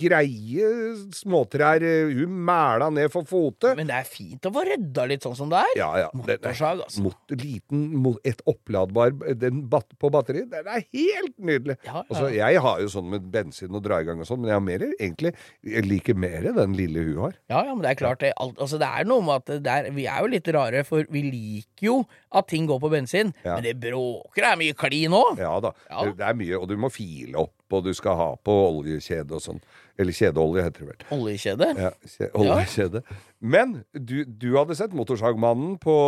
greie 0.00 0.70
småtrær. 1.14 1.84
Hun 2.18 2.34
mæla 2.48 2.88
ned 2.94 3.12
for 3.12 3.28
fote. 3.28 3.74
Men 3.78 3.90
det 3.90 3.98
er 4.00 4.08
fint 4.08 4.48
å 4.48 4.52
få 4.54 4.64
rydda 4.66 5.06
litt 5.10 5.26
sånn 5.26 5.36
som 5.38 5.52
det 5.52 5.60
er. 5.62 5.74
Ja, 5.78 5.90
ja. 6.02 6.08
Motorsag, 6.16 6.82
altså. 6.86 7.04
Mot, 7.06 7.36
liten, 7.38 7.84
mot, 8.02 8.18
et 8.26 8.42
oppladbar 8.48 9.14
den 9.38 9.62
bat, 9.70 9.86
på 10.00 10.10
batteri. 10.14 10.44
Den 10.50 10.66
er 10.66 10.82
helt 10.82 11.36
nydelig. 11.36 11.78
Ja, 11.86 12.00
ja. 12.00 12.04
Altså, 12.08 12.26
jeg 12.34 12.64
har 12.66 12.82
jo 12.82 12.90
sånn 12.92 13.08
med 13.12 13.30
bensin 13.32 13.78
og 13.78 13.84
dra 13.86 14.00
i 14.02 14.08
gang 14.08 14.22
og 14.22 14.28
sånn, 14.28 14.42
men 14.42 14.52
jeg 14.52 14.58
har 14.58 14.64
mer, 14.64 14.86
egentlig 14.98 15.34
Jeg 15.62 15.84
liker 15.86 16.16
mer 16.18 16.50
den 16.56 16.74
lille 16.76 17.04
hun 17.06 17.22
har. 17.26 17.38
Ja, 17.50 17.62
ja, 17.68 17.74
men 17.74 17.84
det 17.84 17.92
er 17.92 18.00
klart 18.00 18.22
det, 18.24 18.32
alt, 18.40 18.58
altså, 18.58 18.80
det 18.80 18.88
er 18.88 19.06
noe 19.08 19.24
med 19.24 19.42
at 19.42 19.62
det 19.62 19.74
er, 19.74 19.90
vi 19.94 20.08
er 20.10 20.24
jo 20.24 20.32
litt 20.32 20.50
rare, 20.54 20.82
for 20.88 21.06
vi 21.12 21.22
liker 21.28 21.86
jo 21.86 21.96
at 22.34 22.48
ting 22.50 22.66
går 22.68 22.80
på 22.82 22.90
bensin. 22.92 23.32
Ja. 23.44 23.56
Men 23.56 23.66
det 23.68 23.76
bråker, 23.82 24.42
det 24.42 24.50
er 24.50 24.60
mye 24.60 24.76
klin 24.88 25.14
òg. 25.16 25.38
Ja 25.40 25.54
da. 25.62 25.74
Ja. 25.90 26.06
Det, 26.08 26.24
er 26.24 26.38
mye, 26.38 26.56
og 26.58 26.68
du 26.70 26.76
må 26.80 26.90
file 26.92 27.38
opp, 27.44 27.56
og 27.72 27.84
du 27.86 27.92
skal 27.96 28.16
ha 28.18 28.30
på 28.44 28.56
oljekjede 28.70 29.36
og 29.36 29.44
sånn. 29.44 29.60
Eller 29.98 30.14
kjedeolje, 30.14 30.64
heter 30.68 30.84
det 30.84 30.90
vel. 30.92 31.06
Oljekjede. 31.18 31.70
Ja, 31.78 31.92
kje, 32.06 32.30
oljekjede. 32.38 33.02
Men 33.38 33.78
du, 33.92 34.22
du 34.24 34.50
hadde 34.56 34.76
sett 34.78 34.94
Motorsagmannen 34.96 35.76
på, 35.82 35.98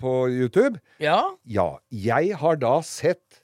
på 0.00 0.14
YouTube? 0.32 0.82
Ja. 1.02 1.20
Ja. 1.46 1.68
Jeg 1.94 2.36
har 2.42 2.58
da 2.62 2.78
sett 2.86 3.42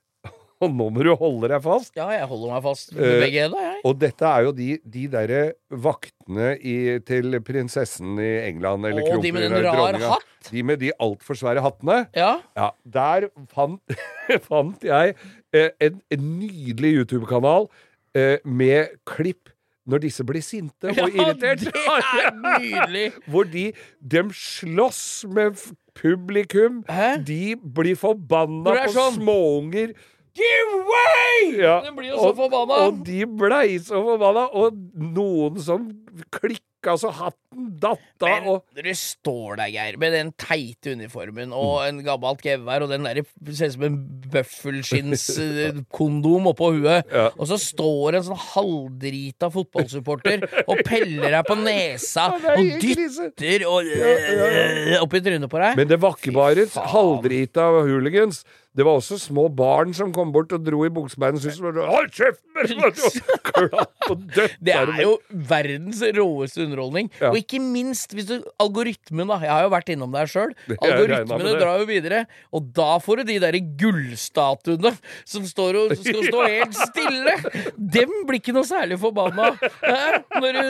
Og 0.62 0.70
nå 0.70 0.86
må 0.94 1.02
du 1.02 1.10
holde 1.18 1.48
deg 1.50 1.62
fast. 1.64 1.90
ja, 1.98 2.06
jeg 2.14 2.26
holder 2.30 2.52
meg 2.54 2.62
fast 2.62 2.92
med 2.94 3.02
Eh, 3.08 3.20
begge 3.24 3.42
henda, 3.46 3.62
jeg. 3.66 3.80
Og 3.90 3.96
dette 3.98 4.28
er 4.30 4.44
jo 4.46 4.52
de, 4.54 4.68
de 4.94 5.06
derre 5.10 5.40
vaktene 5.84 6.52
i, 6.62 6.76
til 7.08 7.38
prinsessen 7.42 8.14
i 8.22 8.30
England, 8.48 8.86
eller 8.86 9.08
Og 9.16 9.22
de 9.24 9.32
med 9.34 9.42
den 9.48 9.56
rar 9.58 9.74
dronninga. 9.76 10.12
hatt. 10.14 10.50
De 10.52 10.62
med 10.62 10.78
de 10.82 10.92
altfor 11.02 11.34
svære 11.38 11.62
hattene. 11.64 11.98
Ja. 12.14 12.36
Ja, 12.58 12.70
der 12.84 13.26
fant, 13.52 13.80
fant 14.48 14.86
jeg 14.86 15.16
eh, 15.52 15.70
en, 15.82 15.98
en 16.14 16.28
nydelig 16.38 16.94
YouTube-kanal 17.00 17.66
eh, 18.14 18.38
med 18.44 18.94
klipp 19.08 19.50
når 19.90 19.98
disse 20.04 20.22
blir 20.22 20.44
sinte 20.46 20.92
og 20.94 21.08
irritert. 21.10 21.64
det 21.66 21.72
er 21.74 22.36
nydelig! 22.60 23.06
Hvor 23.26 23.48
de 23.50 23.64
dem 23.98 24.28
slåss 24.30 25.24
med 25.26 25.58
publikum. 25.98 26.84
Hæ? 26.88 27.16
De 27.26 27.56
blir 27.58 27.98
forbanna 27.98 28.76
på 28.84 28.92
sånn- 28.94 29.18
småunger. 29.18 29.94
Give 30.34 30.78
way! 30.88 31.60
Ja, 31.60 31.80
Den 31.84 31.96
blir 31.98 32.08
jo 32.14 32.18
så 32.22 32.32
forbanna. 32.38 32.74
Og 32.88 33.02
de 33.04 33.26
blei 33.28 33.76
så 33.84 34.00
forbanna. 34.06 34.46
Og 34.56 34.72
noen 35.12 35.58
som 35.60 35.90
klikka 36.32 36.96
så 36.98 37.10
hatten 37.14 37.68
datt 37.78 38.22
av. 38.24 38.28
Men 38.28 38.46
Og 38.50 38.62
Dere 38.74 38.90
du 38.90 38.94
står 38.98 39.56
der, 39.60 39.68
Geir, 39.74 39.96
med 40.02 40.10
den 40.16 40.32
teite 40.40 40.92
uniformen 40.96 41.52
og 41.54 41.84
en 41.86 42.00
gammelt 42.06 42.40
gevær 42.42 42.82
og 42.86 42.90
den 42.90 43.04
der 43.06 43.20
ser 43.52 43.66
ut 43.68 43.74
som 43.76 43.84
en 43.86 43.98
bøffelskinnskondom 44.32 46.46
oppå 46.52 46.66
huet, 46.74 47.00
Ja. 47.12 47.26
og 47.36 47.44
så 47.50 47.56
står 47.60 48.08
en 48.18 48.24
sånn 48.26 48.40
halvdrita 48.54 49.46
fotballsupporter 49.52 50.38
og 50.66 50.76
peller 50.86 51.30
deg 51.36 51.44
på 51.48 51.54
nesa 51.60 52.24
Ja, 52.32 52.36
og 52.56 52.62
dytter 52.82 53.60
og 53.68 53.78
øh, 53.84 55.02
oppi 55.04 55.18
trynet 55.22 55.50
på 55.52 55.58
deg. 55.62 55.72
Men 55.78 55.86
det 55.92 55.98
var 56.02 56.12
ikke 56.18 56.32
bare 56.34 56.62
halvdrita 56.96 57.62
hooligans. 57.82 58.36
Det 58.72 58.86
var 58.86 58.96
også 58.96 59.18
små 59.20 59.50
barn 59.52 59.90
som 59.92 60.12
kom 60.16 60.30
bort 60.32 60.52
og 60.56 60.62
dro 60.64 60.78
i 60.86 60.90
buksebeina 60.92 61.36
og 61.36 61.42
syntes 61.44 61.60
det 61.60 61.84
Hold 61.92 62.08
kjeften! 62.16 62.40
klapp 63.52 64.06
og 64.10 64.22
døtt. 64.32 64.54
Det 64.64 64.72
er 64.72 64.92
jo 65.02 65.16
verdens 65.48 66.00
råeste 66.16 66.62
underholdning. 66.64 67.10
Ja. 67.20 67.30
Og 67.32 67.36
ikke 67.42 67.60
minst 67.62 68.14
hvis 68.16 68.28
du 68.30 68.38
Algoritmen, 68.62 69.28
da. 69.28 69.38
Jeg 69.44 69.52
har 69.52 69.66
jo 69.66 69.72
vært 69.74 69.92
innom 69.92 70.14
der 70.14 70.30
sjøl. 70.30 70.54
Jeg 70.70 70.78
Algoritmene 70.88 71.50
det. 71.50 71.58
drar 71.60 71.82
jo 71.82 71.88
videre. 71.90 72.22
Og 72.56 72.70
da 72.76 72.96
får 73.02 73.20
du 73.22 73.32
de 73.32 73.38
derre 73.44 73.60
gullstatuene 73.82 74.94
som 75.28 75.44
står 75.48 75.80
og 75.82 75.94
skal 76.00 76.22
stå 76.28 76.42
helt 76.54 76.78
stille. 76.80 77.36
Dem 77.76 78.14
blir 78.28 78.40
ikke 78.40 78.56
noe 78.56 78.68
særlig 78.68 78.98
forbanna. 79.02 79.52
Når 79.52 80.56
du, 80.56 80.60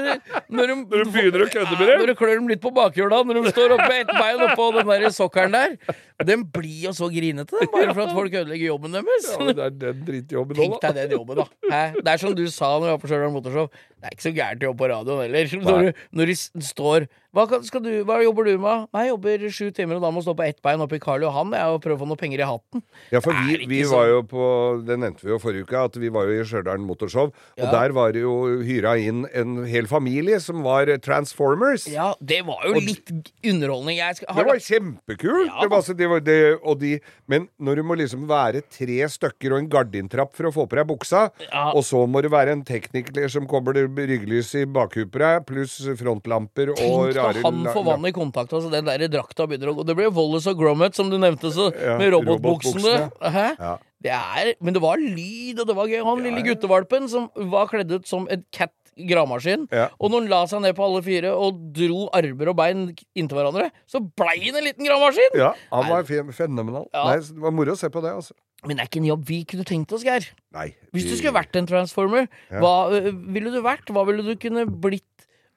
når, 0.50 0.72
de, 0.72 0.76
Når 0.90 1.06
du 1.06 1.14
begynner 1.14 1.46
å 1.46 1.50
kødde 1.54 1.78
med 1.78 1.86
dem? 1.86 2.02
Når 2.02 2.12
du 2.12 2.16
klør 2.18 2.34
dem 2.40 2.50
litt 2.50 2.62
på 2.64 2.74
bakhjula, 2.74 3.22
når 3.30 3.40
de 3.44 3.54
står 3.54 3.76
oppe 3.76 3.88
med 3.92 4.04
ett 4.04 4.14
bein 4.18 4.44
oppå 4.48 4.70
den 4.78 4.90
der 4.90 5.08
sokkelen 5.14 5.54
der. 5.54 5.98
Den 6.28 6.44
blir 6.54 6.88
jo 6.88 6.92
så 6.96 7.08
grinete, 7.12 7.56
den, 7.58 7.70
bare 7.72 7.94
for 7.96 8.04
at 8.04 8.14
folk 8.16 8.34
ødelegger 8.34 8.66
jobben 8.72 8.94
deres. 8.98 9.28
Ja, 9.30 9.38
men 9.40 9.56
det 9.58 9.64
er 9.66 9.74
den 9.84 10.04
drittjobben 10.08 10.58
Tenk 10.58 10.78
deg 10.84 11.00
den 11.00 11.16
jobben, 11.16 11.42
da. 11.42 11.48
Hæ? 11.68 11.82
Det 11.98 12.14
er 12.14 12.22
som 12.22 12.36
du 12.38 12.44
sa 12.52 12.70
når 12.76 12.86
vi 12.86 12.92
var 12.92 13.02
på 13.02 13.10
Stjørdal 13.10 13.34
Motorshow. 13.34 13.68
Det 13.72 14.08
er 14.10 14.16
ikke 14.16 14.28
så 14.28 14.34
gærent 14.36 14.64
å 14.64 14.70
jobbe 14.70 14.82
på 14.84 14.90
radioen 14.92 15.24
heller. 15.26 15.56
Når, 15.62 15.82
du, 15.88 16.06
når 16.20 16.32
de 16.32 16.38
står 16.72 17.08
hva, 17.32 17.46
du, 17.48 17.90
hva 18.04 18.18
jobber 18.22 18.44
du 18.44 18.58
med? 18.60 18.86
Nei, 18.92 19.06
jeg 19.06 19.12
jobber 19.14 19.44
sju 19.48 19.70
timer, 19.72 19.96
og 19.96 20.02
da 20.04 20.10
må 20.12 20.20
jeg 20.20 20.26
stå 20.28 20.34
på 20.36 20.44
ett 20.44 20.58
bein 20.64 20.82
oppe 20.84 20.98
i 20.98 21.02
Karl 21.02 21.22
Johan 21.24 21.52
jeg, 21.56 21.64
og 21.72 21.80
prøve 21.84 21.96
å 21.96 22.02
få 22.02 22.08
noen 22.10 22.20
penger 22.20 22.42
i 22.44 22.48
hatten. 22.48 22.82
Ja, 23.12 23.22
for 23.24 23.32
vi, 23.46 23.56
vi 23.70 23.78
sånn. 23.86 23.94
var 23.96 24.06
jo 24.10 24.18
på 24.28 24.44
Det 24.84 24.98
nevnte 25.00 25.24
vi 25.24 25.32
jo 25.32 25.38
forrige 25.40 25.64
uke, 25.64 25.80
at 25.88 25.96
vi 26.02 26.10
var 26.12 26.28
jo 26.28 26.36
i 26.36 26.44
Stjørdal 26.48 26.82
Motorshow. 26.84 27.32
Og 27.56 27.72
der 27.72 27.94
var 27.96 28.12
det 28.12 28.22
jo 28.26 28.34
hyra 28.66 28.94
inn 29.00 29.24
en 29.32 29.62
hel 29.68 29.88
familie 29.90 30.38
som 30.44 30.60
var 30.66 30.90
Transformers. 31.04 31.86
Ja, 31.88 32.10
det 32.20 32.42
var 32.46 32.66
jo 32.68 32.74
Og- 32.76 32.82
litt 32.84 33.12
underholdning. 33.48 33.96
Jeg 34.02 34.16
skal, 34.20 34.34
Det 34.36 34.46
var 34.46 34.60
kjempekult! 34.68 35.46
Ja. 35.48 35.60
Det 35.62 35.70
var, 35.70 35.76
altså, 35.78 35.96
det 35.96 36.08
var 36.12 36.20
det, 36.20 36.38
de, 36.82 36.92
men 37.28 37.48
når 37.60 37.76
du 37.76 37.82
må 37.88 37.96
liksom 37.96 38.26
være 38.28 38.62
tre 38.68 39.00
stykker 39.08 39.52
og 39.54 39.58
en 39.62 39.68
gardintrapp 39.72 40.34
for 40.36 40.48
å 40.50 40.52
få 40.52 40.66
på 40.68 40.76
deg 40.76 40.86
buksa, 40.88 41.30
Ja. 41.48 41.70
og 41.72 41.82
så 41.84 42.04
må 42.06 42.20
det 42.22 42.30
være 42.32 42.52
en 42.52 42.64
tekniker 42.64 43.28
som 43.30 43.46
kobler 43.46 43.88
rygglys 43.88 44.54
i 44.60 44.64
bakhuet 44.66 45.10
på 45.12 45.18
deg, 45.22 45.46
pluss 45.46 45.78
frontlamper 45.98 46.72
og 46.76 47.14
Da 47.22 47.46
han 47.46 47.62
får 47.70 47.86
vann 47.86 48.10
i 48.10 48.14
kontakt, 48.16 48.52
altså 48.52 48.72
den 48.72 48.90
der 48.90 49.06
drakta 49.12 49.46
begynner 49.48 49.72
å 49.72 49.76
gå. 49.78 49.86
Det 49.88 49.96
blir 49.98 50.12
Wallace 50.14 50.50
og 50.50 50.60
Gromit, 50.60 50.98
som 50.98 51.10
du 51.12 51.18
nevnte, 51.22 51.52
så, 51.54 51.70
med 52.00 52.12
robotbuksene. 52.16 52.98
Robot. 53.22 53.88
Det 54.02 54.10
er, 54.10 54.54
men 54.58 54.74
det 54.74 54.82
var 54.82 54.98
lyd, 54.98 55.60
og 55.62 55.68
det 55.68 55.74
var 55.78 55.90
gøy. 55.90 56.00
Han 56.02 56.24
lille 56.24 56.42
guttevalpen 56.42 57.06
som 57.10 57.28
var 57.52 57.70
kledd 57.70 57.92
ut 57.94 58.08
som 58.10 58.26
en 58.32 58.42
cat 58.54 58.74
gravemaskin. 58.98 59.66
Ja. 59.72 59.88
Og 59.98 60.12
når 60.12 60.24
han 60.24 60.30
la 60.32 60.40
seg 60.50 60.62
ned 60.64 60.76
på 60.76 60.84
alle 60.84 61.02
fire 61.04 61.32
og 61.32 61.60
dro 61.76 62.06
armer 62.16 62.50
og 62.52 62.56
bein 62.58 62.86
inntil 63.16 63.38
hverandre, 63.38 63.70
så 63.88 64.02
blei 64.02 64.36
han 64.44 64.58
en 64.60 64.66
liten 64.68 64.88
gravemaskin! 64.88 65.38
Ja, 65.38 65.52
han 65.72 65.88
var 65.88 66.08
fenomenal. 66.36 66.88
Ja. 66.92 67.06
Nei, 67.08 67.20
det 67.24 67.44
var 67.46 67.54
moro 67.56 67.76
å 67.76 67.78
se 67.78 67.88
på 67.92 68.02
det, 68.04 68.12
altså. 68.20 68.36
Men 68.62 68.78
det 68.78 68.84
er 68.84 68.90
ikke 68.92 69.00
en 69.00 69.08
jobb 69.08 69.22
vi 69.26 69.40
kunne 69.48 69.64
tenkt 69.66 69.92
oss, 69.96 70.04
Geir. 70.06 70.28
Nei. 70.54 70.68
Hvis 70.94 71.08
du 71.08 71.16
skulle 71.16 71.34
vært 71.34 71.56
en 71.58 71.66
transformer, 71.66 72.28
Ja. 72.52 72.60
hva 72.62 72.74
øh, 72.94 73.08
ville 73.34 73.50
du 73.50 73.58
vært? 73.64 73.90
Hva 73.90 74.04
ville 74.06 74.22
du 74.22 74.36
kunne 74.38 74.68
blitt 74.70 75.08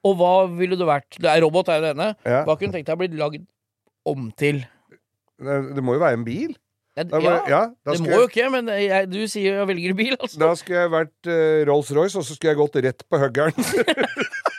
Og 0.05 0.19
hva 0.19 0.33
ville 0.51 0.77
du 0.77 0.85
vært? 0.87 1.17
Det 1.17 1.31
er 1.31 1.41
robot, 1.43 1.71
er 1.71 1.79
jo 1.79 1.87
det 1.87 1.95
ene. 1.95 2.11
Ja. 2.27 2.43
Hva 2.45 2.57
kunne 2.59 2.73
du 2.73 2.77
tenkt 2.77 2.91
deg 2.91 2.97
å 2.97 3.01
bli 3.01 3.09
lagd 3.19 3.47
om 4.05 4.29
til? 4.37 4.61
Det 5.41 5.57
det 5.75 5.83
må 5.83 5.97
jo 5.97 6.03
være 6.03 6.19
en 6.19 6.27
bil. 6.27 6.53
Ja, 6.95 7.03
bare, 7.11 7.39
ja, 7.51 7.61
det 7.83 7.97
må 7.99 8.07
må 8.07 8.19
jo 8.21 8.27
ikke, 8.29 8.45
men 8.53 8.69
jeg, 8.71 9.07
du 9.11 9.25
sier 9.27 9.57
jeg 9.57 9.67
velger 9.67 9.95
bil, 9.97 10.13
altså. 10.15 10.37
da 10.39 10.53
skulle 10.55 10.85
jeg 10.85 10.91
vært 10.93 11.27
uh, 11.27 11.65
Rolls-Royce, 11.67 12.21
og 12.21 12.23
så 12.23 12.37
skulle 12.37 12.53
jeg 12.53 12.59
gått 12.61 12.77
rett 12.85 13.03
på 13.11 13.19
huggeren. 13.19 13.57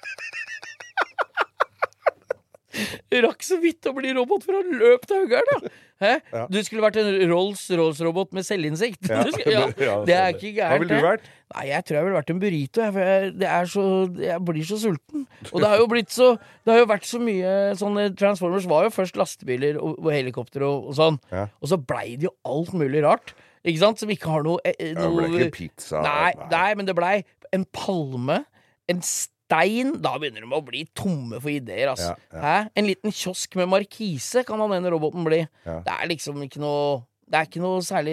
Rakk 3.26 3.44
så 3.46 3.58
vidt 3.62 3.86
å 3.88 3.94
bli 3.96 4.12
robot 4.16 4.46
for 4.46 4.56
å 4.56 4.62
ha 4.62 4.78
løpt 4.82 5.08
til 5.10 5.24
huggeren! 5.24 5.68
Ja. 5.96 6.42
Du 6.52 6.58
skulle 6.60 6.84
vært 6.84 6.98
en 7.00 7.08
Rolls-Rolls-robot 7.30 8.34
med 8.36 8.44
selvinnsikt. 8.44 9.08
Ja. 9.08 9.22
Ja. 9.86 9.94
Det 10.06 10.14
er 10.16 10.34
ikke 10.34 10.52
gærent. 10.56 10.72
Hva 10.72 10.80
ville 10.82 10.98
du 10.98 11.06
vært? 11.06 11.26
Nei, 11.54 11.64
jeg 11.70 11.86
tror 11.86 11.96
jeg 11.96 12.06
ville 12.06 12.18
vært 12.18 12.30
en 12.32 12.40
burrito. 12.42 12.82
Jeg, 12.82 12.94
for 12.96 13.10
jeg, 13.10 13.32
det 13.40 13.50
så, 13.72 13.84
jeg 14.20 14.44
blir 14.48 14.66
så 14.66 14.78
sulten. 14.82 15.26
Og 15.52 15.62
det 15.62 15.70
har 15.70 15.80
jo 15.80 15.88
blitt 15.90 16.12
så 16.12 16.32
Det 16.36 16.72
har 16.74 16.80
jo 16.80 16.88
vært 16.90 17.06
så 17.06 17.20
mye 17.22 17.52
sånne 17.78 18.06
Transformers 18.18 18.66
var 18.68 18.88
jo 18.88 18.94
først 18.94 19.18
lastebiler 19.20 19.78
og, 19.78 20.00
og 20.02 20.10
helikopter 20.12 20.66
og, 20.66 20.90
og 20.90 20.98
sånn. 20.98 21.20
Og 21.32 21.70
så 21.70 21.78
blei 21.80 22.16
det 22.16 22.28
jo 22.28 22.34
alt 22.48 22.74
mulig 22.76 23.04
rart. 23.06 23.36
Ikke 23.66 23.82
sant? 23.82 24.02
Som 24.02 24.12
ikke 24.14 24.30
har 24.30 24.44
noe, 24.46 24.60
eh, 24.66 24.76
eh, 24.78 24.92
det 24.94 25.06
ble 25.14 25.30
ikke 25.30 25.54
pizza. 25.54 26.02
Nei, 26.04 26.34
nei, 26.52 26.68
men 26.78 26.88
det 26.88 26.94
blei 26.98 27.16
en 27.54 27.64
palme, 27.74 28.42
en 28.90 29.02
stein 29.02 29.35
Da 29.48 30.16
begynner 30.18 30.42
de 30.42 30.54
å 30.56 30.62
bli 30.66 30.84
tomme 30.96 31.38
for 31.42 31.52
ideer, 31.52 31.92
altså. 31.92 32.14
Ja, 32.32 32.38
ja. 32.40 32.54
En 32.76 32.88
liten 32.88 33.14
kiosk 33.14 33.54
med 33.58 33.70
markise 33.70 34.42
kan 34.46 34.60
han 34.62 34.74
ene 34.78 34.90
roboten 34.90 35.26
bli. 35.26 35.44
Ja. 35.66 35.80
Det 35.86 35.94
er 35.94 36.10
liksom 36.10 36.42
ikke 36.46 36.62
noe 36.62 37.04
Det 37.26 37.34
er 37.40 37.46
ikke 37.48 37.58
noe 37.58 37.80
særlig 37.82 38.12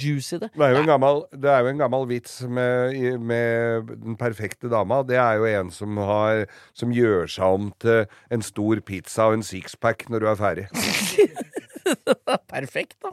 juice 0.00 0.38
i 0.38 0.38
det. 0.40 0.48
Det 0.54 0.64
er 0.64 0.70
jo 0.72 0.78
en 0.80 0.88
gammel, 0.88 1.18
det 1.36 1.50
er 1.52 1.58
jo 1.60 1.72
en 1.74 1.82
gammel 1.82 2.06
vits 2.08 2.38
med, 2.48 3.18
med 3.20 3.90
den 4.00 4.16
perfekte 4.16 4.70
dama. 4.72 5.02
Det 5.04 5.18
er 5.20 5.36
jo 5.36 5.44
en 5.50 5.72
som, 5.76 6.00
har, 6.00 6.46
som 6.72 6.94
gjør 6.96 7.28
seg 7.28 7.58
om 7.58 7.68
til 7.84 8.06
en 8.32 8.46
stor 8.46 8.80
pizza 8.80 9.28
og 9.28 9.36
en 9.36 9.44
sixpack 9.44 10.06
når 10.08 10.24
du 10.24 10.30
er 10.32 10.40
ferdig. 10.40 10.66
Perfekt, 12.54 12.96
da. 13.04 13.12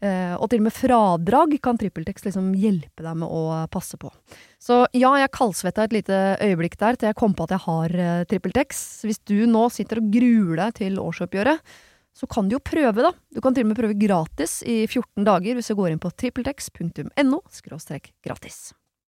Eh, 0.00 0.32
og 0.40 0.48
til 0.48 0.62
og 0.62 0.64
med 0.64 0.72
fradrag 0.72 1.52
kan 1.60 1.76
TrippelTex 1.76 2.24
liksom 2.24 2.54
hjelpe 2.56 3.04
deg 3.04 3.18
med 3.20 3.28
å 3.28 3.66
passe 3.72 3.98
på. 4.00 4.08
Så 4.60 4.82
ja, 4.96 5.12
jeg 5.20 5.32
kaldsvetta 5.36 5.84
et 5.84 5.96
lite 5.98 6.20
øyeblikk 6.40 6.78
der 6.80 6.96
til 6.96 7.10
jeg 7.10 7.18
kom 7.20 7.36
på 7.36 7.44
at 7.44 7.54
jeg 7.56 7.64
har 7.66 7.94
uh, 8.00 8.24
TrippelTex. 8.30 8.82
Hvis 9.04 9.20
du 9.28 9.44
nå 9.48 9.66
sitter 9.72 10.00
og 10.00 10.08
gruer 10.14 10.64
deg 10.64 10.74
til 10.80 10.98
årsoppgjøret, 11.02 11.60
så 12.16 12.26
kan 12.32 12.48
du 12.48 12.56
jo 12.56 12.64
prøve, 12.64 13.04
da. 13.04 13.12
Du 13.32 13.40
kan 13.44 13.54
til 13.56 13.64
og 13.64 13.70
med 13.70 13.78
prøve 13.78 13.96
gratis 14.00 14.60
i 14.64 14.82
14 14.88 15.24
dager 15.28 15.56
hvis 15.56 15.70
du 15.70 15.76
går 15.78 15.92
inn 15.92 16.02
på 16.02 16.12
trippeltex.no 16.16 17.40
gratis. 18.24 18.60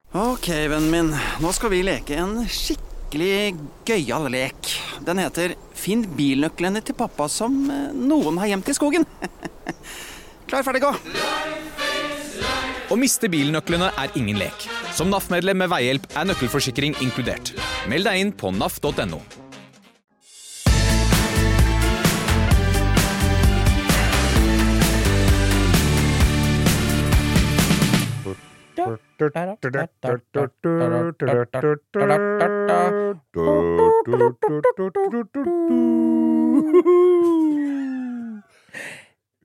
Ok, 0.09 0.49
vennen 0.49 0.89
min. 0.89 1.09
Nå 1.41 1.53
skal 1.53 1.69
vi 1.69 1.85
leke 1.85 2.17
en 2.17 2.39
skikkelig 2.49 3.53
gøyal 3.85 4.25
lek. 4.33 4.73
Den 5.05 5.21
heter 5.21 5.53
Finn 5.77 6.07
bilnøklene 6.17 6.81
til 6.81 6.97
pappa 6.97 7.29
som 7.31 7.61
eh, 7.69 7.91
noen 7.93 8.41
har 8.41 8.49
gjemt 8.49 8.73
i 8.73 8.77
skogen. 8.77 9.05
Klar, 10.49 10.63
ferdig, 10.65 10.81
gå! 10.81 10.93
Å 12.89 12.95
miste 12.97 13.29
bilnøklene 13.29 13.91
er 14.01 14.15
ingen 14.17 14.39
lek. 14.41 14.65
Som 14.97 15.11
NAF-medlem 15.13 15.61
med 15.61 15.69
veihjelp 15.69 16.07
er 16.17 16.25
nøkkelforsikring 16.31 16.97
inkludert. 17.05 17.53
Meld 17.91 18.09
deg 18.09 18.23
inn 18.23 18.33
på 18.33 18.49
naf.no. 18.55 19.21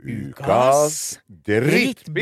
Ukas 0.04 1.16
drittbil! 1.48 2.20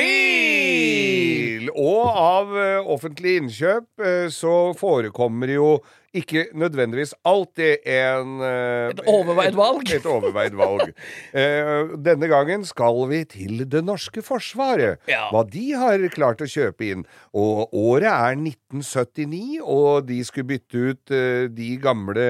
Og 1.74 2.04
av 2.06 2.52
eh, 2.54 2.78
offentlige 2.94 3.40
innkjøp 3.42 4.04
eh, 4.06 4.28
så 4.30 4.70
forekommer 4.78 5.50
jo 5.50 5.82
ikke 6.12 6.46
nødvendigvis 6.58 7.14
alltid 7.24 7.86
en 7.88 8.40
eh, 8.44 8.90
Et 8.92 9.02
overveid 9.08 9.56
valg. 9.56 9.86
Et, 9.88 9.96
et 9.96 10.08
overveid 10.08 10.56
valg. 10.58 10.92
Eh, 11.32 11.92
denne 12.04 12.26
gangen 12.28 12.64
skal 12.66 12.98
vi 13.08 13.22
til 13.28 13.62
det 13.70 13.80
norske 13.84 14.20
forsvaret. 14.24 15.00
Ja. 15.08 15.30
Hva 15.32 15.42
de 15.48 15.62
har 15.78 16.02
klart 16.12 16.42
å 16.44 16.48
kjøpe 16.48 16.84
inn. 16.92 17.04
Og 17.32 17.72
året 17.72 18.10
er 18.10 18.36
1979, 18.36 19.62
og 19.62 20.04
de 20.10 20.18
skulle 20.26 20.50
bytte 20.50 20.82
ut 20.82 21.14
eh, 21.14 21.46
de 21.52 21.70
gamle 21.80 22.26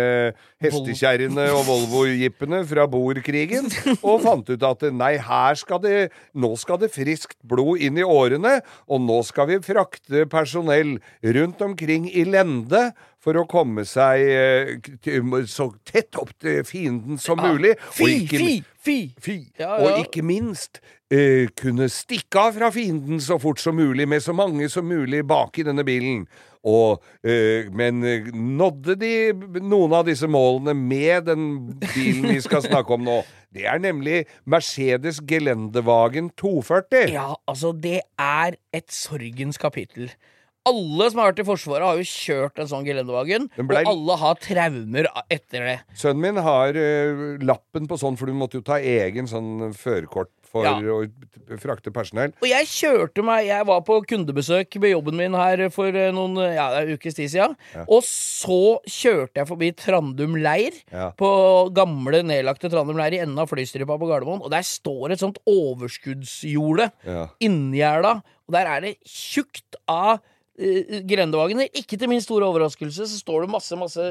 hestekjerrene 0.62 1.48
og 1.56 1.64
Volvo-jippene 1.66 2.62
fra 2.68 2.86
boerkrigen, 2.90 3.70
og 4.08 4.22
fant 4.22 4.52
ut 4.52 4.68
at 4.68 4.86
nei, 4.94 5.14
her 5.22 5.58
skal 5.58 5.82
det 5.82 5.98
Nå 6.38 6.54
skal 6.60 6.78
det 6.82 6.92
friskt 6.94 7.38
blod 7.48 7.82
inn 7.82 7.98
i 7.98 8.06
årene, 8.06 8.58
og 8.86 9.02
nå 9.02 9.18
skal 9.26 9.50
vi 9.50 9.58
frakte 9.64 10.26
personell 10.30 10.96
rundt 11.34 11.62
omkring 11.64 12.06
i 12.10 12.24
lende 12.28 12.90
for 13.22 13.38
å 13.38 13.44
komme 13.50 13.84
seg 13.86 14.22
eh, 14.26 15.44
så 15.50 15.68
tett 15.86 16.18
opp 16.18 16.32
til 16.42 16.62
fienden 16.66 17.20
som 17.22 17.38
mulig. 17.38 17.76
og 17.78 17.98
Fy, 18.00 18.10
ikke- 18.24 18.38
fy, 18.42 18.54
fy! 18.82 18.96
Fy. 19.22 19.36
Ja, 19.60 19.76
ja. 19.78 19.82
Og 19.84 20.06
ikke 20.06 20.24
minst 20.26 20.80
uh, 21.12 21.46
kunne 21.58 21.86
stikke 21.92 22.40
av 22.48 22.56
fra 22.56 22.70
fienden 22.74 23.20
så 23.22 23.38
fort 23.42 23.62
som 23.62 23.78
mulig, 23.78 24.08
med 24.10 24.24
så 24.24 24.34
mange 24.34 24.66
som 24.72 24.88
mulig 24.90 25.22
bak 25.28 25.58
i 25.58 25.66
denne 25.68 25.84
bilen. 25.86 26.24
Og, 26.66 27.02
uh, 27.26 27.70
men 27.74 28.02
nådde 28.58 28.98
de 28.98 29.12
noen 29.62 29.94
av 29.98 30.06
disse 30.10 30.26
målene 30.30 30.74
med 30.78 31.30
den 31.30 31.46
bilen 31.94 32.26
vi 32.32 32.40
skal 32.42 32.62
snakke 32.66 32.98
om 32.98 33.06
nå? 33.06 33.20
Det 33.52 33.66
er 33.68 33.82
nemlig 33.84 34.22
Mercedes 34.48 35.18
Gelendewagen 35.28 36.30
240. 36.40 37.10
Ja, 37.12 37.34
altså, 37.46 37.74
det 37.76 37.98
er 38.16 38.56
et 38.72 38.88
sorgens 38.88 39.60
kapittel. 39.60 40.08
Alle 40.68 41.08
som 41.10 41.18
har 41.22 41.32
vært 41.32 41.40
i 41.42 41.46
Forsvaret, 41.48 41.82
har 41.88 41.98
jo 41.98 42.06
kjørt 42.06 42.60
en 42.62 42.68
sånn 42.70 42.84
gelendevagen, 42.86 43.48
ble- 43.66 43.80
og 43.82 43.88
alle 43.92 44.16
har 44.20 44.34
traumer 44.44 45.08
etter 45.28 45.64
det. 45.66 45.78
Sønnen 45.98 46.22
min 46.22 46.38
har 46.44 46.76
uh, 46.78 47.24
lappen 47.42 47.88
på 47.90 47.98
sånn, 47.98 48.14
for 48.16 48.30
du 48.30 48.36
måtte 48.38 48.60
jo 48.60 48.66
ta 48.66 48.78
egen 48.78 49.26
sånn 49.26 49.72
førerkort 49.74 50.30
for 50.52 50.66
Ja. 50.68 50.74
å 50.76 51.06
frakte 51.58 51.88
personell. 51.90 52.34
Og 52.42 52.46
jeg 52.46 52.66
kjørte 52.68 53.22
meg 53.24 53.46
Jeg 53.46 53.64
var 53.64 53.80
på 53.80 53.94
kundebesøk 54.04 54.76
med 54.82 54.90
jobben 54.92 55.16
min 55.16 55.32
her 55.32 55.62
for 55.72 55.88
eh, 55.96 56.10
noen 56.12 56.36
ja, 56.52 56.66
er 56.76 56.84
en 56.84 56.92
ukes 56.98 57.16
tid 57.16 57.30
siden. 57.32 57.54
Og 57.88 58.04
så 58.04 58.58
kjørte 58.84 59.40
jeg 59.40 59.48
forbi 59.48 59.70
Trandum 59.80 60.36
leir. 60.44 60.76
Ja. 60.92 61.08
På 61.16 61.72
gamle, 61.72 62.20
nedlagte 62.28 62.68
Trandum 62.68 63.00
leir 63.00 63.16
i 63.16 63.22
enden 63.24 63.40
av 63.40 63.48
flystripa 63.48 63.96
på 63.96 64.10
Gardermoen. 64.10 64.44
Og 64.44 64.52
der 64.52 64.60
står 64.68 65.14
et 65.16 65.24
sånt 65.24 65.40
overskuddsjorde 65.48 66.90
Ja. 67.08 67.28
inngjerda. 67.40 68.18
Og 68.46 68.52
der 68.52 68.66
er 68.76 68.80
det 68.84 68.96
tjukt 69.08 69.74
av 69.88 70.20
uh. 70.58 71.64
Ikke 71.72 71.96
til 71.98 72.08
min 72.10 72.20
store 72.20 72.48
overraskelse 72.48 73.06
så 73.08 73.20
står 73.20 73.46
det 73.46 73.52
masse, 73.54 73.76
masse 73.78 74.08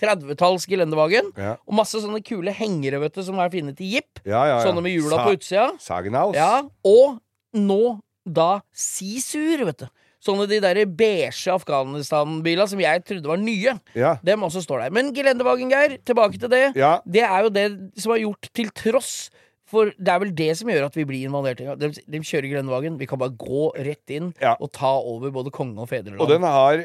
30-talls 0.00 0.66
gelendevagen. 0.68 1.30
Ja. 1.36 1.56
Og 1.66 1.76
masse 1.78 2.00
sånne 2.02 2.22
kule 2.24 2.52
hengere 2.54 3.00
vet 3.02 3.16
du, 3.16 3.22
som 3.26 3.38
er 3.40 3.52
fine 3.52 3.74
til 3.76 3.96
jipp. 3.96 4.20
Ja, 4.24 4.44
ja. 4.50 4.58
Sånne 4.64 4.84
med 4.84 4.96
hjula 4.96 5.16
Sa- 5.20 5.24
på 5.28 5.36
utsida. 5.36 5.68
Sagenhaus. 5.82 6.36
Ja, 6.36 6.64
og 6.84 7.20
nå 7.56 7.98
da 8.26 8.60
Sisur, 8.74 9.64
vet 9.68 9.84
du. 9.84 9.88
Sånne 10.26 10.48
de 10.50 10.58
der 10.58 10.80
beige 10.90 11.52
Afghanistan-bila 11.52 12.64
som 12.66 12.80
jeg 12.82 13.04
trodde 13.06 13.30
var 13.30 13.38
nye. 13.38 13.76
Ja. 13.94 14.16
Dem 14.26 14.42
også 14.42 14.64
står 14.64 14.86
der. 14.86 14.94
Men 14.96 15.12
gelendevagen, 15.14 15.70
Geir, 15.70 15.98
tilbake 16.04 16.40
til 16.40 16.50
det. 16.50 16.64
Ja. 16.74 16.96
Det 17.06 17.22
er 17.22 17.46
jo 17.46 17.52
det 17.54 17.66
som 18.02 18.14
er 18.16 18.24
gjort 18.24 18.48
til 18.56 18.72
tross 18.74 19.28
for 19.66 19.90
det 19.98 20.12
er 20.14 20.20
vel 20.22 20.30
det 20.38 20.52
som 20.60 20.68
gjør 20.70 20.84
at 20.86 20.94
vi 20.94 21.04
blir 21.08 21.26
invadert. 21.26 21.58
De, 21.80 21.88
de 21.90 22.18
kjører 22.22 22.46
Grønnvagen. 22.52 22.98
Vi 23.00 23.06
kan 23.10 23.18
bare 23.18 23.34
gå 23.34 23.64
rett 23.74 24.12
inn 24.14 24.28
Ja. 24.40 24.52
og 24.62 24.70
ta 24.72 24.92
over 25.02 25.32
både 25.34 25.50
konge 25.50 25.78
og 25.82 25.88
fedreland. 25.90 26.20
Og 26.22 26.30
den 26.30 26.46
har 26.46 26.84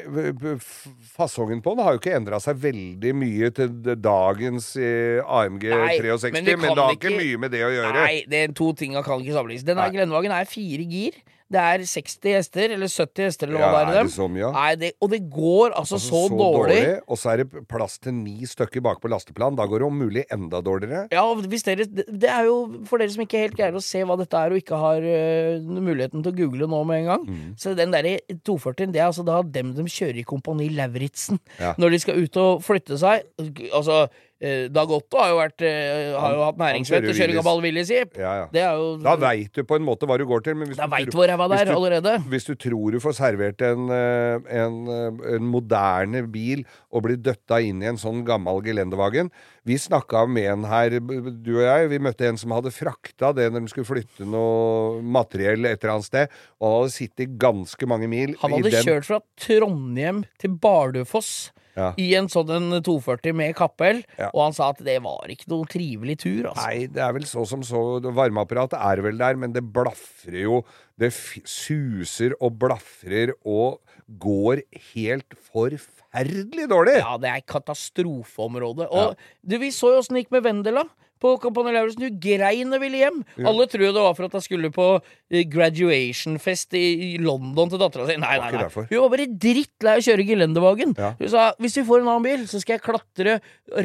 Fasongen 1.15 1.61
på 1.61 1.75
den 1.75 1.83
har 1.85 1.95
jo 1.95 2.01
ikke 2.01 2.15
endra 2.17 2.39
seg 2.41 2.59
veldig 2.63 3.13
mye 3.17 3.51
til 3.55 3.69
dagens 4.01 4.71
eh, 4.81 5.21
AMG 5.21 5.67
Nei, 5.71 5.97
63, 6.01 6.31
men 6.33 6.43
men, 6.45 6.61
det 6.75 6.83
har 6.83 6.95
ikke- 6.97 7.17
mye 7.17 7.37
med 7.45 7.51
det 7.53 7.61
å 7.65 7.71
gjøre. 7.71 7.93
Nei, 7.93 8.23
det 8.27 8.39
er 8.49 8.53
to 8.57 8.71
tinga 8.73 9.03
kan 9.03 9.21
ikke 9.21 9.33
sammenlignes. 9.37 9.63
Den 9.67 9.77
Nei. 9.77 9.85
her 9.89 9.95
gelendevagen 9.99 10.31
er 10.31 10.45
fire 10.45 10.83
gir. 10.89 11.21
Det 11.51 11.59
er 11.59 11.83
60 11.83 12.35
hester, 12.37 12.73
eller 12.77 12.87
70 12.91 13.25
hester, 13.27 13.49
eller 13.51 13.59
hva 13.59 13.69
Ja, 13.71 13.71
det 13.71 13.81
er 13.81 13.91
i 13.91 13.97
dem. 13.97 14.07
det 14.11 14.15
så 14.15 14.27
mye, 14.31 14.41
ja? 14.45 14.51
Nei, 14.55 14.69
det, 14.79 14.91
og 15.01 15.11
det 15.11 15.21
går 15.31 15.75
altså, 15.75 15.97
Altså, 15.99 16.21
så, 16.29 16.37
dårlig. 16.39 16.81
Og 17.11 17.19
så 17.19 17.33
er 17.33 17.43
det 17.43 17.63
plass 17.67 17.97
til 17.99 18.15
ni 18.15 18.47
stykker 18.47 18.83
bak 18.85 19.01
på 19.03 19.11
lasteplan. 19.11 19.57
Da 19.59 19.65
går 19.67 19.83
det 19.83 19.87
om 19.89 19.99
mulig 19.99 20.23
enda 20.31 20.61
dårligere. 20.63 21.07
Ja, 21.11 21.25
dere, 21.35 21.85
det 21.85 22.07
det 22.21 22.29
er 22.31 22.47
jo 22.47 22.57
for 22.87 23.01
dere 23.01 23.11
som 23.13 23.23
ikke 23.25 23.43
helt 23.43 23.57
greier 23.57 23.75
å 23.75 23.83
se 23.83 24.03
hva 24.07 24.17
dette 24.19 24.37
er, 24.37 24.53
og 24.53 24.61
ikke 24.61 24.79
har 24.79 25.03
uh, 25.03 25.69
muligheten 25.81 26.23
til 26.23 26.31
å 26.31 26.37
google 26.39 26.69
nå 26.71 26.81
med 26.87 27.03
en 27.03 27.09
gang. 27.11 27.27
Mm. 27.27 27.53
Så 27.59 27.75
den 27.77 27.93
derre 27.93 28.17
240-en, 28.31 28.93
det 28.95 29.01
er 29.03 29.09
altså 29.09 29.25
da 29.27 29.41
dem 29.43 29.73
de 29.75 29.85
kjører 29.91 30.21
i 30.21 30.27
Kompani 30.27 30.69
Lauritzen 30.75 31.39
Ja. 31.59 31.73
når 31.81 31.95
de 31.95 31.99
skal 32.05 32.21
ut 32.23 32.37
og 32.41 32.63
flytte 32.65 32.97
seg. 33.01 33.25
Altså, 33.71 34.05
Dag 34.41 34.89
Otto 34.89 35.19
har 35.21 35.29
jo, 35.29 35.35
vært, 35.37 35.61
eh, 35.61 36.15
har 36.17 36.33
jo 36.33 36.41
hatt 36.47 36.57
næringsmøte 36.57 36.71
næringsvett 36.81 37.05
til 37.05 37.17
kjøring 37.21 37.37
av 37.37 37.43
Ball 37.45 37.59
Willy-skip. 37.61 38.15
Ja, 38.17 38.31
ja. 38.39 38.45
Det 38.51 38.61
er 38.65 38.73
jo 38.79 38.97
Da 39.03 39.15
veit 39.21 39.51
du 39.53 39.61
på 39.63 39.75
en 39.77 39.85
måte 39.85 40.07
hva 40.09 40.17
du 40.17 40.25
går 40.25 40.41
til. 40.47 40.55
Men 40.57 40.67
hvis 40.71 40.77
Da 40.77 40.87
du 40.87 40.95
veit 40.95 41.05
tror- 41.05 41.11
du 41.11 41.17
hvor 41.19 41.29
ræva 41.29 41.47
det 41.49 41.57
hvis 41.57 41.61
er 41.61 41.65
du- 41.69 41.77
allerede. 41.77 42.13
Hvis 42.31 42.45
du 42.49 42.55
tror 42.55 42.91
du 42.91 42.99
får 42.99 43.13
servert 43.19 43.61
en, 43.61 43.89
eh, 43.91 44.63
en, 44.63 44.87
eh, 44.89 45.35
en 45.35 45.45
moderne 45.45 46.23
bil 46.31 46.65
og 46.91 47.03
blir 47.03 47.17
døtta 47.21 47.61
inn 47.61 47.83
i 47.83 47.85
en 47.85 47.97
sånn 47.97 48.25
gammel 48.25 48.61
gelendevagen 48.63 49.29
Vi 49.63 49.75
snakka 49.77 50.27
med 50.27 50.45
en 50.49 50.63
her, 50.63 50.89
du 50.99 51.51
og 51.59 51.61
jeg. 51.61 51.89
Vi 51.89 51.99
møtte 51.99 52.25
en 52.27 52.35
som 52.37 52.49
hadde 52.49 52.71
frakta 52.73 53.29
det 53.35 53.51
når 53.53 53.61
de 53.61 53.67
skulle 53.67 53.85
flytte 53.85 54.25
noe 54.25 55.03
materiell 55.03 55.67
et 55.69 55.83
eller 55.83 55.93
annet 55.93 56.05
sted. 56.05 56.29
Og 56.59 56.65
han 56.65 56.81
hadde 56.81 56.95
sittet 56.97 57.37
ganske 57.37 57.85
mange 57.87 58.09
mil 58.09 58.33
Han 58.41 58.51
hadde 58.57 58.71
kjørt 58.71 59.05
fra 59.05 59.19
Trondheim 59.37 60.25
til 60.39 60.49
Bardufoss 60.57 61.51
Ja. 61.77 61.93
i 61.97 62.09
en 62.19 62.27
sånn 62.27 62.49
en 62.51 62.81
240 62.83 63.33
med 63.33 63.55
kappel, 63.55 64.03
Ja. 64.19 64.29
og 64.33 64.41
han 64.43 64.53
sa 64.53 64.69
at 64.73 64.81
det 64.83 64.97
var 65.01 65.29
ikke 65.31 65.47
noen 65.47 65.69
trivelig 65.71 66.17
tur, 66.19 66.49
altså. 66.49 66.65
Nei, 66.67 66.87
det 66.91 66.99
er 67.01 67.13
vel 67.15 67.23
så 67.29 67.45
som 67.47 67.61
så. 67.63 68.01
Varmeapparatet 68.01 68.75
er 68.79 69.01
vel 69.01 69.17
der, 69.17 69.35
men 69.39 69.53
det 69.53 69.63
blafrer 69.71 70.41
jo. 70.43 70.61
Det 70.99 71.11
suser 71.47 72.33
og 72.41 72.59
blafrer 72.59 73.31
og 73.45 73.79
går 74.19 74.61
helt 74.93 75.31
forferdelig 75.51 76.67
dårlig. 76.69 76.97
Ja, 76.99 77.15
det 77.17 77.29
er 77.31 77.41
katastrofeområde. 77.47 78.87
Og 78.91 79.15
du, 79.43 79.57
vi 79.61 79.71
så 79.73 79.93
jo 79.93 80.01
åssen 80.01 80.17
det 80.17 80.25
gikk 80.25 80.35
med 80.35 80.43
Vendela. 80.49 80.83
På 81.21 81.35
Kompani 81.41 81.73
Lauritzen. 81.75 82.07
Hun 82.07 82.17
grein 82.21 82.73
og 82.73 82.81
ville 82.83 83.01
hjem. 83.03 83.19
Alle 83.45 83.67
tror 83.69 83.85
det 83.87 84.05
var 84.07 84.15
for 84.17 84.27
at 84.27 84.37
hun 84.37 84.43
skulle 84.45 84.71
på 84.73 84.87
eh, 84.97 85.43
graduation-fest 85.51 86.77
i, 86.79 87.17
London 87.21 87.71
til 87.71 87.81
dattera 87.81 88.07
si. 88.09 88.17
Nei, 88.21 88.35
nei, 88.41 88.51
nei. 88.57 88.67
Hun 88.73 89.03
var 89.03 89.13
bare 89.13 89.29
drittlei 89.45 89.95
av 89.97 90.01
å 90.01 90.07
kjøre 90.07 90.27
gelendevagen. 90.27 90.95
Ja. 90.97 91.13
Hun 91.19 91.31
sa 91.31 91.47
hvis 91.61 91.77
vi 91.79 91.85
får 91.87 92.03
en 92.03 92.11
annen 92.11 92.27
bil, 92.27 92.47
så 92.49 92.61
skal 92.63 92.77
jeg 92.77 92.85
klatre 92.85 93.37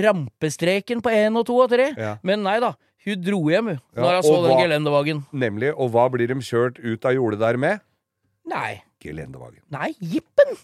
rampestreken 0.03 1.05
på 1.05 1.13
én 1.15 1.37
og 1.39 1.47
to 1.49 1.59
og 1.63 1.71
tre. 1.73 1.93
Ja. 2.01 2.17
Men 2.27 2.45
nei 2.47 2.59
da. 2.65 2.75
Hun 3.07 3.21
dro 3.23 3.39
hjem, 3.53 3.69
hun, 3.71 3.83
Ja, 3.95 4.03
når 4.03 4.17
hun 4.17 4.25
så 4.27 4.39
den 4.49 4.63
gelendevagen. 4.65 5.21
Nemlig. 5.31 5.71
Og 5.79 5.93
hva 5.95 6.09
blir 6.11 6.27
de 6.33 6.41
kjørt 6.43 6.81
ut 6.83 7.07
av 7.07 7.15
jordet 7.15 7.39
der 7.43 7.61
med? 7.61 7.85
Nei. 8.51 8.81
Gelendevagen. 9.03 9.63
Nei, 9.71 9.93
jippen! 10.01 10.57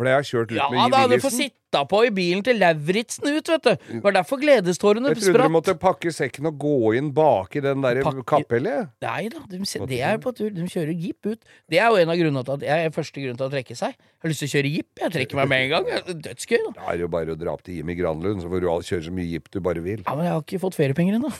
Ble 0.00 0.12
jeg 0.16 0.28
kjørt 0.30 0.52
ut 0.52 0.56
Ja 0.56 0.68
med 0.72 0.94
da, 0.94 1.02
du 1.10 1.16
får 1.20 1.32
sitte 1.36 1.56
på 1.90 1.98
i 2.06 2.10
bilen 2.10 2.40
til 2.42 2.56
Lauritzen 2.58 3.28
ut, 3.30 3.46
vet 3.52 3.66
du. 3.66 3.70
Det 3.90 3.98
var 4.02 4.14
derfor 4.16 4.40
gledestårene 4.42 5.12
Jeg 5.12 5.18
trodde 5.20 5.34
spratt. 5.34 5.50
du 5.50 5.54
måtte 5.54 5.74
pakke 5.78 6.10
sekken 6.16 6.48
og 6.50 6.56
gå 6.58 6.72
inn 6.98 7.12
bak 7.14 7.54
i 7.54 7.62
den 7.62 7.84
der 7.84 8.00
Pakke- 8.02 8.24
kapellet. 8.32 8.88
Nei 9.04 9.28
da, 9.30 9.42
de, 9.52 9.60
det 9.92 10.00
er 10.02 10.18
på 10.24 10.32
tur. 10.34 10.50
De 10.56 10.66
kjører 10.66 10.90
jeep 10.96 11.30
ut. 11.30 11.38
Det 11.70 11.78
er 11.78 11.86
jo 11.92 12.00
en 12.00 12.10
av 12.10 12.18
grunnene 12.18 12.42
til 12.48 12.56
at 12.58 12.66
jeg 12.66 12.88
er 12.88 12.96
første 12.96 13.22
grunn 13.22 13.38
til 13.38 13.46
å 13.46 13.52
trekke 13.54 13.76
seg. 13.78 13.94
Jeg 13.94 14.24
har 14.26 14.32
lyst 14.34 14.42
til 14.46 14.50
å 14.50 14.54
kjøre 14.56 14.72
jeep. 14.74 14.90
Jeg 15.04 15.14
trekker 15.18 15.42
meg 15.42 15.48
med 15.52 15.66
en 15.66 15.70
gang. 15.76 15.92
Det 16.10 16.18
Dødsgøy, 16.26 16.58
da. 16.66 16.72
Da 16.80 16.88
er 16.90 16.98
det 16.98 17.06
jo 17.06 17.12
bare 17.14 17.36
å 17.36 17.38
dra 17.44 17.54
opp 17.54 17.62
til 17.68 17.78
Jimmy 17.78 17.94
Granlund, 18.00 18.42
så 18.42 18.50
får 18.50 18.64
du 18.66 18.68
kjøre 18.90 19.04
så 19.06 19.14
mye 19.20 19.28
jeep 19.30 19.46
du 19.54 19.60
bare 19.60 19.84
vil. 19.84 20.02
Ja, 20.06 20.16
Men 20.18 20.26
jeg 20.26 20.32
har 20.34 20.42
ikke 20.42 20.62
fått 20.66 20.80
feriepenger 20.80 21.20
ennå. 21.20 21.30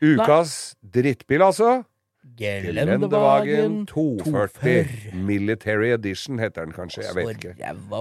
Ukas 0.00 0.76
drittbil, 0.80 1.42
altså. 1.44 1.80
Gelendevagen 2.40 3.86
240 3.86 4.86
Military 5.14 5.90
Edition 5.92 6.38
heter 6.38 6.64
den 6.64 6.72
kanskje. 6.72 7.02
Jeg 7.02 7.16
vet 7.16 7.30
ikke. 7.36 7.54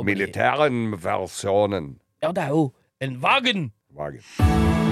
Militæren-versjonen. 0.03 1.97
Ja, 2.23 2.27
det 2.27 2.43
er 2.43 2.47
jo 2.47 2.71
en 3.01 3.21
vagen! 3.21 3.71
Vagen. 3.95 4.88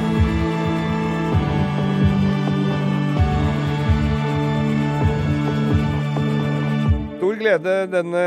Stor 7.28 7.36
glede 7.42 7.72
denne 7.92 8.22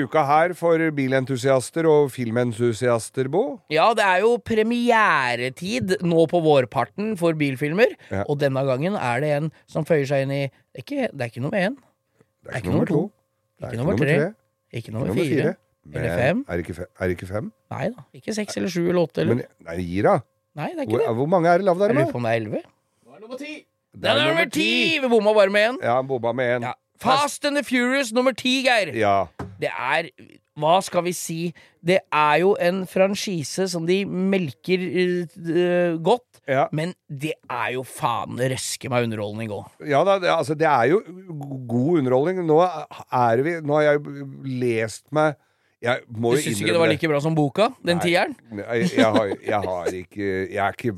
uka 0.00 0.22
her 0.24 0.52
for 0.56 0.80
bilentusiaster 0.96 1.84
og 1.84 2.06
filmentusiaster, 2.14 3.28
Bo. 3.28 3.42
Ja, 3.68 3.90
det 3.92 4.06
er 4.06 4.22
jo 4.24 4.30
premieretid 4.40 5.98
nå 6.00 6.24
på 6.30 6.40
vårparten 6.40 7.18
for 7.20 7.36
bilfilmer. 7.36 7.92
Ja. 8.08 8.22
Og 8.32 8.38
denne 8.40 8.62
gangen 8.64 8.96
er 8.96 9.20
det 9.20 9.32
en 9.36 9.50
som 9.68 9.84
føyer 9.84 10.08
seg 10.08 10.24
inn 10.24 10.32
i 10.32 10.40
Det 10.48 10.80
er 10.80 10.86
ikke, 10.86 11.10
det 11.12 11.26
er 11.26 11.32
ikke 11.34 11.44
nummer 11.44 11.60
én. 11.60 11.76
Det 12.40 12.54
er 12.54 12.62
ikke 12.62 12.72
nummer 12.72 12.88
to. 12.88 13.02
Det 13.60 13.66
er 13.66 13.74
Ikke 13.74 13.82
nummer 13.82 14.00
tre. 14.00 14.16
Ikke 14.72 14.96
nummer 14.96 15.12
nummer 15.12 15.28
fire. 15.34 15.54
Men 15.84 16.00
Eller 16.00 16.16
fem. 16.24 16.44
Er 16.48 16.52
det 16.56 16.64
ikke, 16.64 16.78
fe 16.80 16.86
er 16.88 17.04
det 17.10 17.16
ikke 17.18 17.28
fem? 17.34 17.52
Nei 17.76 17.86
da. 17.92 18.08
Ikke 18.16 18.34
seks 18.40 18.56
eller 18.56 18.72
sju 18.72 18.82
eller 18.88 19.02
åtte. 19.02 19.20
Eller. 19.20 19.34
Men 19.42 19.68
nei, 19.68 19.80
gi 19.84 20.02
da. 20.06 20.20
Nei, 20.56 20.70
det 20.72 20.78
er 20.78 20.88
ikke 20.88 20.96
Hvor, 20.96 21.04
det. 21.04 21.16
hvor 21.20 21.28
mange 21.36 21.48
er 21.52 21.58
det 21.60 21.68
lavt 21.68 21.80
der? 21.84 21.92
da? 21.92 22.00
lurer 22.00 22.12
på 22.14 22.20
om 22.22 22.28
det 22.28 22.32
er 22.32 22.40
elleve. 22.40 22.62
Det 23.20 24.02
Den 24.02 24.16
er 24.16 24.28
nummer 24.30 24.48
ti! 24.48 24.70
Vi 25.02 25.08
bomma 25.10 25.32
bare 25.36 25.50
med 25.52 25.68
én. 25.68 25.82
Ja, 25.84 26.00
bomba 26.02 26.32
med 26.32 26.56
en. 26.56 26.62
Ja. 26.70 26.72
Fast 27.00 27.44
and 27.48 27.56
the 27.56 27.64
Furious 27.64 28.12
nummer 28.12 28.34
ti, 28.36 28.60
Geir. 28.66 28.92
Ja. 28.98 29.24
Det 29.60 29.70
er 29.72 30.10
Hva 30.60 30.74
skal 30.84 31.06
vi 31.06 31.12
si? 31.16 31.38
Det 31.80 32.00
er 32.12 32.40
jo 32.42 32.50
en 32.60 32.82
franchise 32.88 33.64
som 33.72 33.86
de 33.88 34.02
melker 34.04 34.82
uh, 34.82 35.94
godt. 36.04 36.42
Ja. 36.50 36.66
Men 36.76 36.92
det 37.08 37.32
er 37.46 37.70
jo 37.78 37.84
faen 37.86 38.36
røske 38.36 38.90
meg 38.92 39.06
underholdning 39.08 39.52
òg. 39.54 39.70
Ja 39.88 40.02
da, 40.04 40.18
det, 40.20 40.28
altså, 40.34 40.56
det 40.58 40.68
er 40.68 40.90
jo 40.92 41.00
god 41.70 42.02
underholdning. 42.02 42.42
Nå 42.48 42.58
er 42.60 43.44
vi 43.46 43.56
Nå 43.64 43.78
har 43.78 43.86
jeg 43.86 44.26
lest 44.60 45.06
meg 45.14 45.38
Jeg 45.80 46.04
må 46.12 46.34
Du 46.34 46.42
syns 46.42 46.60
ikke 46.60 46.74
det 46.74 46.82
var 46.82 46.92
like 46.92 47.10
bra 47.12 47.20
som 47.24 47.36
boka? 47.36 47.70
Den 47.80 48.00
Nei. 48.00 48.04
tieren? 48.04 48.36
Jeg, 48.60 48.90
jeg, 48.98 49.10
har, 49.16 49.34
jeg 49.46 49.60
har 49.70 49.92
ikke 50.02 50.30
Jeg 50.50 50.60
har 50.60 50.76
ikke 50.76 50.96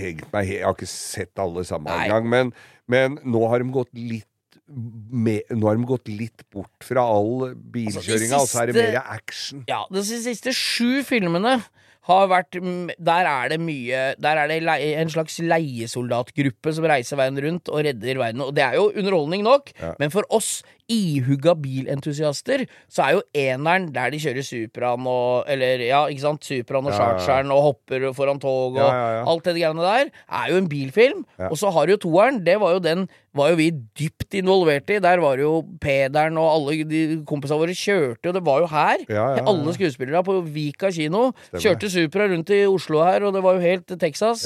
hengt 0.00 0.30
meg 0.34 0.54
Jeg 0.56 0.66
har 0.66 0.74
ikke 0.74 0.90
sett 0.90 1.42
alle 1.44 1.66
sammen 1.68 1.92
engang. 1.94 2.30
Men, 2.30 2.54
men 2.90 3.18
nå 3.22 3.46
har 3.52 3.62
de 3.62 3.74
gått 3.74 3.92
litt 3.94 4.30
med, 4.66 5.44
nå 5.52 5.68
har 5.68 5.76
de 5.76 5.86
gått 5.88 6.08
litt 6.08 6.44
bort 6.52 6.86
fra 6.86 7.04
all 7.04 7.50
bilkjøringa, 7.54 8.40
og 8.40 8.48
så 8.48 8.62
er 8.62 8.72
det 8.72 8.76
mer 8.78 9.00
action. 9.02 9.64
Ja, 9.68 9.82
de 9.92 10.04
siste 10.04 10.54
sju 10.56 11.02
filmene 11.06 11.58
har 12.04 12.26
vært 12.28 12.58
Der 12.60 13.28
er 13.28 13.48
det 13.48 13.56
mye 13.64 14.00
Der 14.20 14.36
er 14.36 14.50
det 14.50 14.58
en 14.68 15.12
slags 15.12 15.38
leiesoldatgruppe 15.40 16.74
som 16.76 16.84
reiser 16.88 17.16
verden 17.20 17.40
rundt 17.44 17.70
og 17.72 17.84
redder 17.86 18.20
verden. 18.20 18.44
Og 18.44 18.52
det 18.56 18.64
er 18.66 18.76
jo 18.76 18.90
underholdning 18.92 19.44
nok, 19.46 19.72
men 20.00 20.12
for 20.12 20.28
oss 20.28 20.58
ihugga 20.90 21.54
bilentusiaster, 21.56 22.66
så 22.92 23.02
er 23.06 23.12
jo 23.16 23.22
eneren 23.34 23.86
der 23.94 24.10
de 24.12 24.18
kjører 24.20 24.44
Supraen 24.44 25.06
og 25.08 25.44
Eller 25.48 25.80
ja, 25.86 26.02
ikke 26.12 26.20
sant, 26.24 26.44
Supraen 26.44 26.86
og 26.86 26.92
Ja, 26.92 26.98
ja, 26.98 27.10
ja. 27.14 27.18
Chargeren 27.24 27.52
og 27.54 27.62
hopper 27.62 28.12
foran 28.16 28.40
tog 28.42 28.76
og 28.76 28.80
Ja, 28.82 28.88
ja, 28.92 29.10
ja. 29.18 29.24
alt 29.30 29.44
det 29.44 29.54
greiene 29.56 29.82
der, 29.82 30.10
er 30.28 30.50
jo 30.52 30.56
en 30.60 30.68
bilfilm. 30.68 31.24
Ja. 31.38 31.48
Og 31.48 31.56
så 31.58 31.70
har 31.72 31.86
du 31.86 31.92
jo 31.96 32.00
toeren. 32.04 32.42
Det 32.46 32.58
var 32.60 32.72
jo 32.76 32.78
den 32.84 33.08
var 33.34 33.48
jo 33.50 33.56
vi 33.58 33.70
dypt 33.98 34.34
involvert 34.38 34.90
i. 34.94 35.00
Der 35.02 35.18
var 35.18 35.40
jo 35.40 35.64
Pederen 35.80 36.36
og 36.38 36.50
alle 36.52 36.84
de 36.86 37.02
kompisene 37.26 37.58
våre 37.58 37.74
kjørte 37.74 38.28
og 38.30 38.34
Det 38.34 38.44
var 38.46 38.60
jo 38.62 38.66
her. 38.70 38.96
Ja, 39.08 39.14
ja, 39.14 39.36
ja. 39.40 39.44
Alle 39.50 39.74
skuespillere 39.74 40.22
på 40.24 40.40
Vika 40.54 40.90
kino 40.94 41.32
Stemmer. 41.48 41.60
kjørte 41.64 41.90
Supra 41.90 42.28
rundt 42.30 42.50
i 42.54 42.64
Oslo 42.66 43.02
her, 43.02 43.24
og 43.24 43.34
det 43.34 43.42
var 43.42 43.54
jo 43.58 43.60
helt 43.64 43.86
Texas. 44.00 44.44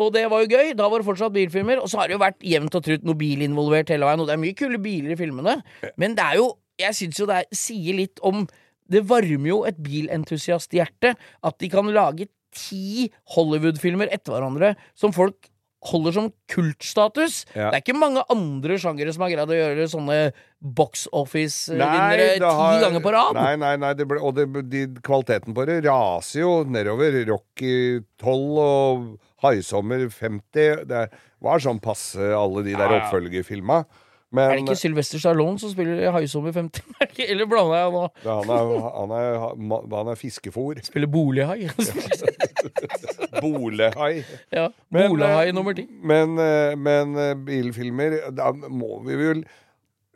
Og 0.00 0.12
det 0.14 0.24
var 0.32 0.42
jo 0.42 0.50
gøy. 0.56 0.72
Da 0.78 0.88
var 0.88 1.02
det 1.02 1.08
fortsatt 1.08 1.34
bilfilmer. 1.34 1.82
Og 1.82 1.90
så 1.90 2.00
har 2.00 2.08
det 2.08 2.16
jo 2.16 2.22
vært 2.22 2.44
jevnt 2.46 2.76
og 2.78 2.84
trutt 2.86 3.06
noe 3.06 3.18
bil 3.18 3.44
involvert 3.44 3.92
hele 3.92 4.08
veien. 4.08 4.22
Og 4.22 4.28
det 4.28 4.36
er 4.36 4.42
mye 4.42 4.56
kule 4.58 4.80
biler 4.82 5.14
i 5.14 5.20
filmene. 5.20 5.58
Men 6.00 6.18
det 6.18 6.26
er 6.32 6.40
jo 6.40 6.52
Jeg 6.80 6.96
syns 6.96 7.18
jo 7.20 7.26
det 7.28 7.36
er, 7.36 7.48
sier 7.54 7.94
litt 7.94 8.20
om 8.24 8.46
Det 8.90 9.02
varmer 9.06 9.48
jo 9.50 9.58
et 9.68 9.76
bilentusiasthjerte 9.84 11.12
at 11.14 11.58
de 11.60 11.68
kan 11.70 11.86
lage 11.92 12.26
ti 12.52 13.10
Hollywood-filmer 13.36 14.10
etter 14.12 14.34
hverandre 14.34 14.74
som 14.98 15.14
folk 15.14 15.51
holder 15.90 16.14
som 16.14 16.28
kultstatus. 16.52 17.42
Ja. 17.56 17.70
Det 17.72 17.78
er 17.78 17.82
ikke 17.82 17.98
mange 17.98 18.22
andre 18.30 18.76
sjangere 18.80 19.12
som 19.14 19.24
har 19.26 19.32
greid 19.34 19.50
å 19.50 19.58
gjøre 19.58 19.88
sånne 19.90 20.18
box 20.62 21.08
office-vinnere 21.10 22.36
ti 22.38 22.78
ganger 22.84 23.02
på 23.02 23.12
rad. 23.14 23.34
Nei, 23.38 23.56
nei, 23.58 23.74
nei 23.82 23.92
det 23.98 24.06
ble, 24.10 24.20
og 24.22 24.36
det, 24.38 24.46
de, 24.70 24.84
kvaliteten 25.02 25.56
på 25.56 25.66
det 25.66 25.80
raser 25.88 26.44
jo 26.44 26.54
nedover. 26.70 27.18
Rocky 27.32 27.74
12 28.22 28.62
og 28.62 29.10
Haisommer 29.42 30.06
50. 30.06 30.86
Det 30.86 31.04
var 31.42 31.62
sånn 31.62 31.82
passe 31.82 32.30
alle 32.36 32.62
de 32.62 32.76
der 32.76 32.86
Ja, 32.86 33.00
ja. 33.00 33.02
oppfølgerfilma. 33.02 33.82
Er 34.40 34.54
det 34.54 34.62
ikke 34.62 34.76
Sylvester 34.80 35.20
Stallone 35.20 35.58
som 35.60 35.70
spiller 35.72 36.10
Haisommer 36.14 36.52
50? 36.52 36.82
Eller 37.28 37.46
blander 37.50 37.76
jeg 37.82 37.92
nå? 37.92 38.04
han 38.24 38.52
er, 38.56 38.70
han 38.96 39.10
er, 39.18 39.96
han 39.96 40.12
er 40.14 40.20
fiskefôr. 40.20 40.80
Spiller 40.86 41.10
bolighai. 41.12 41.68
Bolehai. 43.42 44.22
ja, 44.52 44.68
Men, 44.90 45.10
Bolehai 45.10 45.48
eh, 45.48 45.54
nummer 45.54 45.72
ti. 45.76 45.86
Men, 46.02 46.34
men, 46.38 46.78
men 46.82 47.16
eh, 47.18 47.34
bilfilmer 47.46 48.18
Da 48.36 48.52
må 48.52 49.02
vi 49.06 49.18
vel 49.18 49.44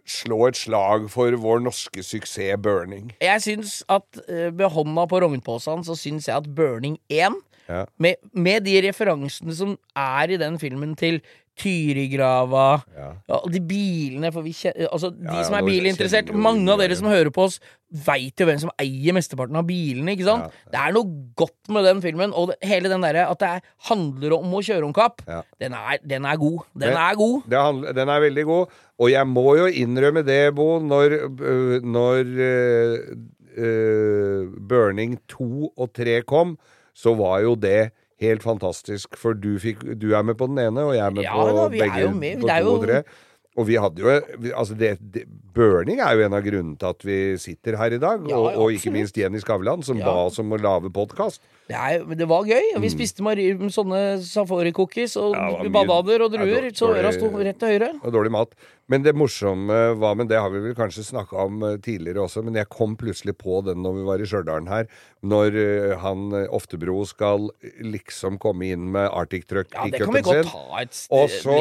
slå 0.07 0.45
et 0.47 0.59
slag 0.59 1.09
for 1.11 1.35
vår 1.43 1.65
norske 1.65 2.03
suksess 2.07 2.61
Burning. 2.63 3.11
Jeg 3.23 3.43
syns 3.43 3.81
at 3.91 4.21
eh, 4.31 4.53
med 4.55 4.71
hånda 4.71 5.09
på 5.11 5.19
rognposen 5.25 5.83
så 5.87 5.97
syns 5.99 6.29
jeg 6.31 6.37
at 6.39 6.49
Burning 6.55 6.99
1 7.11 7.43
Ja. 7.67 7.81
med, 7.99 8.15
med 8.31 8.63
de 8.63 8.77
referansene 8.85 9.51
som 9.59 9.73
er 9.99 10.31
i 10.31 10.37
den 10.39 10.55
filmen 10.63 10.93
til 10.95 11.17
Tyrigrava 11.57 12.83
Ja. 12.97 13.09
alle 13.33 13.53
de 13.55 13.61
bilene 13.65 14.31
for 14.33 14.45
vi 14.45 14.53
kjenner, 14.53 14.89
altså, 14.93 15.11
De 15.11 15.25
Ja, 15.25 15.39
ja, 15.39 15.43
som 15.49 15.55
er 15.57 15.63
bilinteressert, 15.65 16.33
mange 16.35 16.69
av 16.71 16.79
dere 16.79 16.97
som 16.97 17.09
hører 17.09 17.31
på 17.33 17.47
oss, 17.47 17.61
veit 17.91 18.37
jo 18.39 18.47
hvem 18.47 18.59
som 18.61 18.71
eier 18.79 19.15
mesteparten 19.17 19.57
av 19.57 19.65
bilene. 19.67 20.13
ikke 20.13 20.25
sant? 20.27 20.53
Det 20.71 20.79
er 20.79 20.93
noe 20.93 21.07
godt 21.35 21.69
med 21.73 21.85
den 21.85 22.03
filmen, 22.03 22.33
og 22.35 22.49
det, 22.49 22.57
hele 22.63 22.89
den 22.89 23.01
derre 23.01 23.29
at 23.31 23.39
det 23.39 23.49
er, 23.49 23.61
handler 23.89 24.37
om 24.39 24.53
å 24.53 24.61
kjøre 24.63 24.85
om 24.85 24.93
kapp, 24.93 25.23
den, 25.59 25.73
den 26.05 26.25
er 26.25 26.37
god. 26.37 26.61
Den 26.77 26.93
Men- 26.93 26.99
er 26.99 27.15
god. 27.15 27.43
Handler, 27.51 27.93
den 27.93 28.09
er 28.09 28.21
veldig 28.21 28.45
god. 28.45 28.67
Og 28.99 29.11
jeg 29.11 29.27
må 29.27 29.57
jo 29.57 29.67
innrømme 29.67 30.25
det, 30.25 30.55
Bo, 30.55 30.79
når, 30.81 31.17
øh, 31.41 31.81
når 31.85 32.25
uh, 32.41 32.97
uh, 33.57 34.49
Burning 34.69 35.19
2 35.29 35.73
og 35.77 35.93
3 35.93 36.23
kom, 36.23 36.59
så 36.95 37.15
var 37.17 37.41
jo 37.45 37.55
det 37.55 37.93
helt 38.21 38.43
fantastisk. 38.43 39.17
For 39.17 39.35
du, 39.35 39.59
fikk, 39.63 39.83
du 40.01 40.13
er 40.17 40.23
med 40.23 40.37
på 40.41 40.47
den 40.49 40.59
ene, 40.59 40.85
og 40.89 40.95
jeg 40.97 41.05
er 41.07 41.11
med 41.17 41.25
Ja 41.25 41.33
på 41.37 41.55
da, 41.57 41.69
begge 41.69 42.13
med. 42.15 42.41
på 42.41 42.49
to 42.49 42.75
og 42.77 42.85
tre. 42.87 43.03
Og 43.57 43.65
vi 43.67 43.77
hadde 43.81 44.03
jo 44.03 44.11
Altså, 44.53 44.75
det, 44.77 44.99
det, 45.01 45.23
Burning 45.57 45.99
er 46.05 46.13
jo 46.13 46.27
en 46.27 46.35
av 46.37 46.43
grunnene 46.45 46.77
til 46.77 46.87
at 46.93 47.05
vi 47.09 47.37
sitter 47.41 47.77
her 47.81 47.95
i 47.97 47.99
dag. 47.99 48.21
Ja, 48.29 48.37
og, 48.37 48.57
og 48.61 48.73
ikke 48.77 48.93
minst 48.93 49.17
Jenny 49.17 49.41
Skavlan, 49.41 49.81
som 49.83 49.97
Ja. 49.97 50.05
ba 50.05 50.27
oss 50.29 50.37
om 50.39 50.53
å 50.53 50.59
lage 50.61 50.91
podkast. 50.93 51.41
Det, 51.67 52.07
men 52.07 52.19
det 52.19 52.29
var 52.29 52.45
gøy. 52.45 52.75
og 52.77 52.83
Vi 52.85 52.91
spiste 52.93 53.25
mari, 53.25 53.47
sånne 53.73 54.21
safari-cookies 54.21 55.17
og 55.17 55.33
Mm. 55.35 55.41
Ja, 55.41 55.63
mye- 55.65 55.73
bananer 55.73 56.23
og 56.27 56.33
druer, 56.37 56.69
så 56.77 56.93
øra 56.95 57.13
sto 57.13 57.31
rett 57.33 57.59
til 57.59 57.69
høyre. 57.79 57.91
og 58.05 58.13
dårlig 58.13 58.31
mat. 58.31 58.53
Men 58.87 59.03
det 59.03 59.17
morsomme 59.19 59.77
var, 59.99 60.15
men 60.15 60.29
det 60.31 60.39
har 60.39 60.53
vi 60.55 60.61
vel 60.63 60.75
kanskje 60.79 61.03
snakka 61.09 61.47
om 61.49 61.63
eh, 61.67 61.79
tidligere 61.83 62.23
også, 62.23 62.45
men 62.47 62.55
jeg 62.55 62.71
kom 62.71 62.95
plutselig 62.99 63.35
på 63.41 63.59
den 63.67 63.81
når 63.83 63.97
vi 63.97 64.05
var 64.07 64.23
i 64.23 64.29
Stjørdal 64.31 64.69
her, 64.71 64.87
når 65.27 65.57
eh, 65.59 65.95
han 65.99 66.29
eh, 66.39 66.47
Oftebro 66.55 67.01
skal 67.11 67.49
liksom 67.83 68.39
komme 68.43 68.69
inn 68.71 68.87
med 68.95 69.09
Arctic 69.11 69.49
Ja, 69.51 69.65
det 69.91 70.03
kan 70.05 70.15
vi 70.15 70.23
Truck-pickupen 70.23 70.53
godt 70.71 70.95
sin. 70.95 71.17
Og 71.19 71.31
så, 71.35 71.57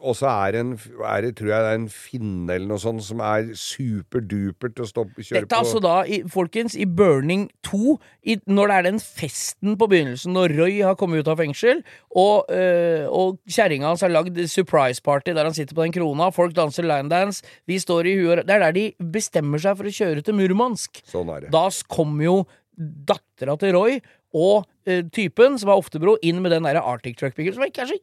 og 0.00 0.16
så 0.16 0.30
er 0.32 0.56
det 0.56 0.62
en, 0.64 0.72
er 1.04 1.26
det, 1.26 1.34
tror 1.36 1.52
jeg 1.52 1.66
det 1.66 1.74
er 1.74 1.80
en 1.82 1.90
finne 1.92 2.56
eller 2.56 2.70
noe 2.72 2.80
sånt 2.80 3.04
som 3.04 3.20
er 3.24 3.52
superdupert 3.58 4.80
å 4.80 4.88
stoppe, 4.88 5.20
kjøre 5.20 5.42
Dette 5.42 5.44
er 5.44 5.48
Dette 5.50 5.60
altså 5.60 5.82
da, 5.84 5.98
i, 6.08 6.22
folkens, 6.32 6.78
i 6.80 6.88
Burning 6.88 7.46
2, 7.68 7.98
i, 8.32 8.38
når 8.48 8.72
det 8.72 8.78
er 8.78 8.88
den 8.88 9.02
festen 9.02 9.76
på 9.76 9.90
begynnelsen, 9.92 10.32
når 10.32 10.56
Roy 10.56 10.80
har 10.80 10.96
kommet 11.00 11.20
ut 11.20 11.28
av 11.28 11.40
fengsel, 11.42 11.84
og, 12.16 12.48
øh, 12.48 13.04
og 13.12 13.40
kjerringa 13.50 13.92
hans 13.92 14.04
har 14.04 14.12
lagd 14.12 14.40
surprise 14.48 15.04
party 15.04 15.36
der 15.36 15.44
han 15.48 15.56
sitter 15.56 15.76
på 15.76 15.84
den 15.84 15.94
krona, 15.94 16.32
folk 16.32 16.56
danser 16.62 16.88
linedance, 16.88 17.44
vi 17.68 17.76
står 17.82 18.08
i 18.08 18.16
huet 18.22 18.46
Det 18.48 18.56
er 18.56 18.66
der 18.68 18.78
de 18.78 18.88
bestemmer 19.12 19.62
seg 19.62 19.76
for 19.78 19.90
å 19.90 19.94
kjøre 19.98 20.24
til 20.24 20.38
Murmansk. 20.38 21.02
Sånn 21.10 21.30
er 21.34 21.46
det. 21.46 21.54
Da 21.54 21.66
kommer 21.92 22.28
jo 22.30 22.36
dattera 22.72 23.58
til 23.60 23.74
Roy 23.76 23.98
og 24.32 24.64
eh, 24.88 25.02
typen, 25.12 25.58
som 25.60 25.68
er 25.68 25.80
Oftebro, 25.80 26.16
inn 26.24 26.40
med 26.42 26.54
den 26.54 26.64
der 26.64 26.80
Arctic 26.80 27.18
Truck-bilen, 27.20 27.52
som 27.56 27.66
ikke 27.66 27.84
er 27.84 27.90
så 27.92 27.98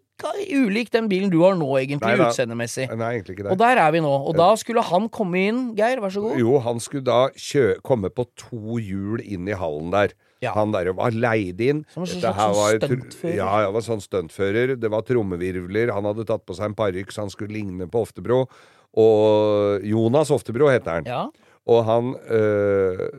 ulik 0.54 0.92
den 0.94 1.08
bilen 1.10 1.32
du 1.34 1.40
har 1.42 1.56
nå, 1.58 1.68
egentlig, 1.80 2.06
Nei 2.06 2.20
nei. 2.20 2.28
utseendemessig. 2.30 2.86
Nei, 2.92 3.12
egentlig 3.18 3.38
ikke 3.38 3.48
det. 3.48 3.54
Og 3.56 3.62
der 3.62 3.82
er 3.82 3.94
vi 3.96 4.04
nå. 4.04 4.12
Og 4.30 4.38
da 4.38 4.52
skulle 4.60 4.84
han 4.86 5.08
komme 5.14 5.42
inn, 5.50 5.62
Geir, 5.80 6.02
vær 6.04 6.14
så 6.14 6.24
god. 6.24 6.38
Jo, 6.42 6.58
han 6.66 6.82
skulle 6.84 7.08
da 7.08 7.80
komme 7.88 8.12
på 8.14 8.28
to 8.40 8.78
hjul 8.84 9.24
inn 9.26 9.50
i 9.50 9.58
hallen 9.58 9.94
der. 9.96 10.14
Ja. 10.44 10.54
Han 10.56 10.72
der 10.72 10.92
var 10.96 11.12
leid 11.12 11.60
inn. 11.62 11.84
Som 11.92 12.06
en 12.06 12.12
slags 12.14 12.40
sånn 12.40 12.82
stuntfører. 12.86 13.36
Ja, 13.36 13.50
han 13.52 13.76
var 13.76 13.84
sånn 13.86 14.04
stuntfører. 14.04 14.76
Det 14.80 14.92
var 14.92 15.04
trommevirvler. 15.08 15.92
Han 15.96 16.08
hadde 16.08 16.28
tatt 16.30 16.46
på 16.48 16.56
seg 16.58 16.72
en 16.72 16.80
parykk 16.80 17.12
så 17.12 17.26
han 17.26 17.34
skulle 17.34 17.58
ligne 17.58 17.90
på 17.92 18.06
Oftebro. 18.08 18.46
Og 19.00 19.86
Jonas 19.86 20.32
Oftebro 20.34 20.72
heter 20.72 21.00
han. 21.00 21.10
Ja. 21.10 21.28
Og 21.70 21.84
han, 21.86 22.16
øh, 22.34 23.10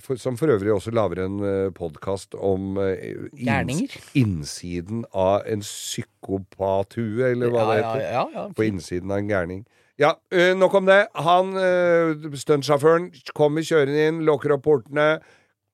for, 0.00 0.14
som 0.20 0.36
for 0.38 0.52
øvrig 0.52 0.72
også 0.72 0.92
lager 0.94 1.24
en 1.24 1.40
øh, 1.42 1.72
podkast 1.74 2.34
om 2.38 2.76
øh, 2.78 2.96
inns, 3.34 3.96
innsiden 4.14 5.04
av 5.14 5.42
en 5.46 5.64
psykopathue, 5.64 7.24
eller 7.32 7.50
hva 7.50 7.64
ja, 7.64 7.66
det 7.70 7.80
heter 7.80 8.04
ja, 8.04 8.24
ja. 8.34 8.46
på 8.56 8.68
innsiden 8.68 9.10
av 9.10 9.18
en 9.18 9.32
gærning. 9.32 9.64
Ja, 9.98 10.12
nok 10.56 10.74
om 10.74 10.86
det. 10.86 11.06
Han, 11.14 11.56
øh, 11.56 12.30
stuntsjåføren, 12.38 13.10
kommer 13.34 13.66
kjørende 13.66 14.06
inn, 14.08 14.22
lukker 14.24 14.54
opp 14.54 14.62
portene. 14.64 15.18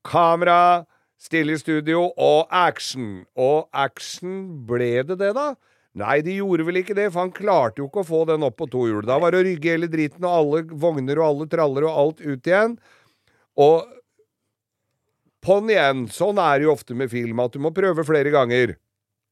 Kamera, 0.07 0.85
stille 1.21 1.57
i 1.57 1.61
studio, 1.61 2.11
og 2.17 2.53
action. 2.55 3.25
Og 3.37 3.67
action 3.75 4.45
ble 4.69 5.03
det 5.09 5.19
det, 5.23 5.33
da? 5.37 5.51
Nei, 5.97 6.19
de 6.21 6.35
gjorde 6.37 6.67
vel 6.69 6.83
ikke 6.83 6.97
det, 6.97 7.09
for 7.13 7.25
han 7.25 7.33
klarte 7.33 7.81
jo 7.81 7.89
ikke 7.89 8.03
å 8.03 8.09
få 8.09 8.25
den 8.29 8.45
opp 8.45 8.59
på 8.61 8.69
to 8.69 8.85
hjul. 8.85 9.05
Da 9.09 9.17
var 9.23 9.33
det 9.33 9.41
å 9.41 9.47
rygge 9.47 9.73
hele 9.73 9.89
driten, 9.89 10.27
og 10.29 10.41
alle 10.41 10.65
vogner 10.77 11.21
og 11.23 11.29
alle 11.31 11.47
traller 11.53 11.87
og 11.89 12.01
alt 12.03 12.21
ut 12.21 12.51
igjen. 12.51 12.75
Og 13.65 13.87
på'n 15.47 15.73
igjen. 15.73 16.05
Sånn 16.13 16.41
er 16.43 16.59
det 16.59 16.69
jo 16.69 16.75
ofte 16.75 16.97
med 16.99 17.13
film, 17.13 17.41
at 17.41 17.57
du 17.57 17.63
må 17.65 17.73
prøve 17.77 18.05
flere 18.07 18.33
ganger. 18.35 18.77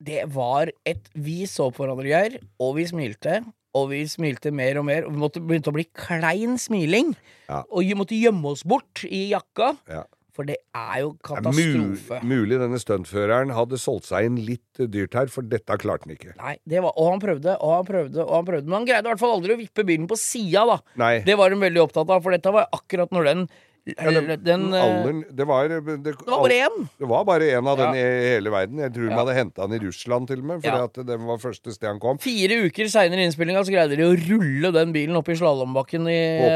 Det 0.04 0.24
var 0.32 0.72
et 0.88 1.04
Vi 1.14 1.44
så 1.48 1.68
på 1.72 1.84
hverandre, 1.84 2.08
Geir, 2.08 2.40
og 2.60 2.74
vi 2.78 2.88
smilte. 2.88 3.42
Og 3.74 3.88
vi 3.90 4.04
smilte 4.06 4.52
mer 4.54 4.78
og 4.78 4.86
mer, 4.86 5.04
og 5.04 5.14
vi 5.16 5.20
måtte 5.20 5.40
begynte 5.42 5.72
å 5.72 5.74
bli 5.74 5.84
klein 5.98 6.56
smiling. 6.62 7.12
Ja. 7.48 7.64
Og 7.74 7.82
vi 7.82 7.96
måtte 7.98 8.16
gjemme 8.16 8.52
oss 8.54 8.62
bort 8.62 9.02
i 9.04 9.26
jakka, 9.32 9.74
Ja. 9.90 10.04
For 10.34 10.48
det 10.48 10.56
er 10.74 10.96
jo 11.04 11.12
katastrofe. 11.24 12.18
Ja, 12.18 12.26
mulig 12.26 12.58
denne 12.58 12.80
stuntføreren 12.82 13.52
hadde 13.54 13.78
solgt 13.78 14.08
seg 14.10 14.26
inn 14.28 14.40
litt 14.46 14.80
dyrt 14.90 15.14
her, 15.14 15.30
for 15.30 15.46
dette 15.46 15.76
klarte 15.80 16.08
han 16.08 16.16
ikke. 16.16 16.34
Nei, 16.40 16.56
det 16.66 16.82
var, 16.82 16.96
Og 16.98 17.12
han 17.12 17.22
prøvde 17.22 17.54
og 17.60 17.76
han 17.76 17.86
prøvde, 17.88 18.24
og 18.24 18.34
han 18.40 18.48
prøvde. 18.48 18.66
Men 18.70 18.80
han 18.80 18.88
greide 18.90 19.06
i 19.06 19.12
hvert 19.12 19.22
fall 19.22 19.36
aldri 19.36 19.54
å 19.54 19.60
vippe 19.60 19.86
bilen 19.86 20.08
på 20.10 20.18
sida, 20.18 20.64
da. 20.72 20.80
Nei. 21.00 21.14
Det 21.26 21.38
var 21.38 21.54
hun 21.54 21.62
veldig 21.62 21.84
opptatt 21.86 22.10
av, 22.10 22.24
for 22.24 22.34
dette 22.34 22.54
var 22.54 22.66
akkurat 22.74 23.14
når 23.14 23.30
den 23.30 23.46
Ja, 23.84 24.08
det, 24.08 24.20
den, 24.40 24.44
den 24.46 24.62
alderen, 24.72 25.18
det 25.28 25.44
var 25.44 25.68
Det, 25.68 25.80
Det 26.00 26.12
var 26.24 26.40
bare 26.40 26.56
én! 26.64 26.76
Det 26.96 27.08
var 27.10 27.24
bare 27.28 27.48
én 27.52 27.66
av 27.68 27.76
Ja. 27.78 27.84
den 27.90 27.98
i 28.00 28.04
hele 28.32 28.48
verden. 28.50 28.78
Jeg 28.80 28.92
tror 28.94 29.08
de 29.10 29.18
hadde 29.18 29.34
henta 29.36 29.66
den 29.68 29.76
i 29.76 29.84
Russland 29.84 30.26
til 30.30 30.38
og 30.40 30.44
med, 30.48 30.62
fordi 30.62 30.78
Ja. 30.78 30.84
at 30.88 30.94
det 31.10 31.18
var 31.20 31.36
første 31.42 31.74
sted 31.74 31.88
han 31.90 32.00
kom. 32.00 32.16
Fire 32.18 32.64
uker 32.64 32.88
seinere 32.88 33.20
i 33.20 33.26
innspillinga 33.28 33.60
så 33.60 33.74
greide 33.74 33.96
de 34.00 34.06
å 34.08 34.16
rulle 34.16 34.72
den 34.72 34.94
bilen 34.94 35.14
opp 35.20 35.28
i 35.28 35.36
slalåmbakken 35.36 36.08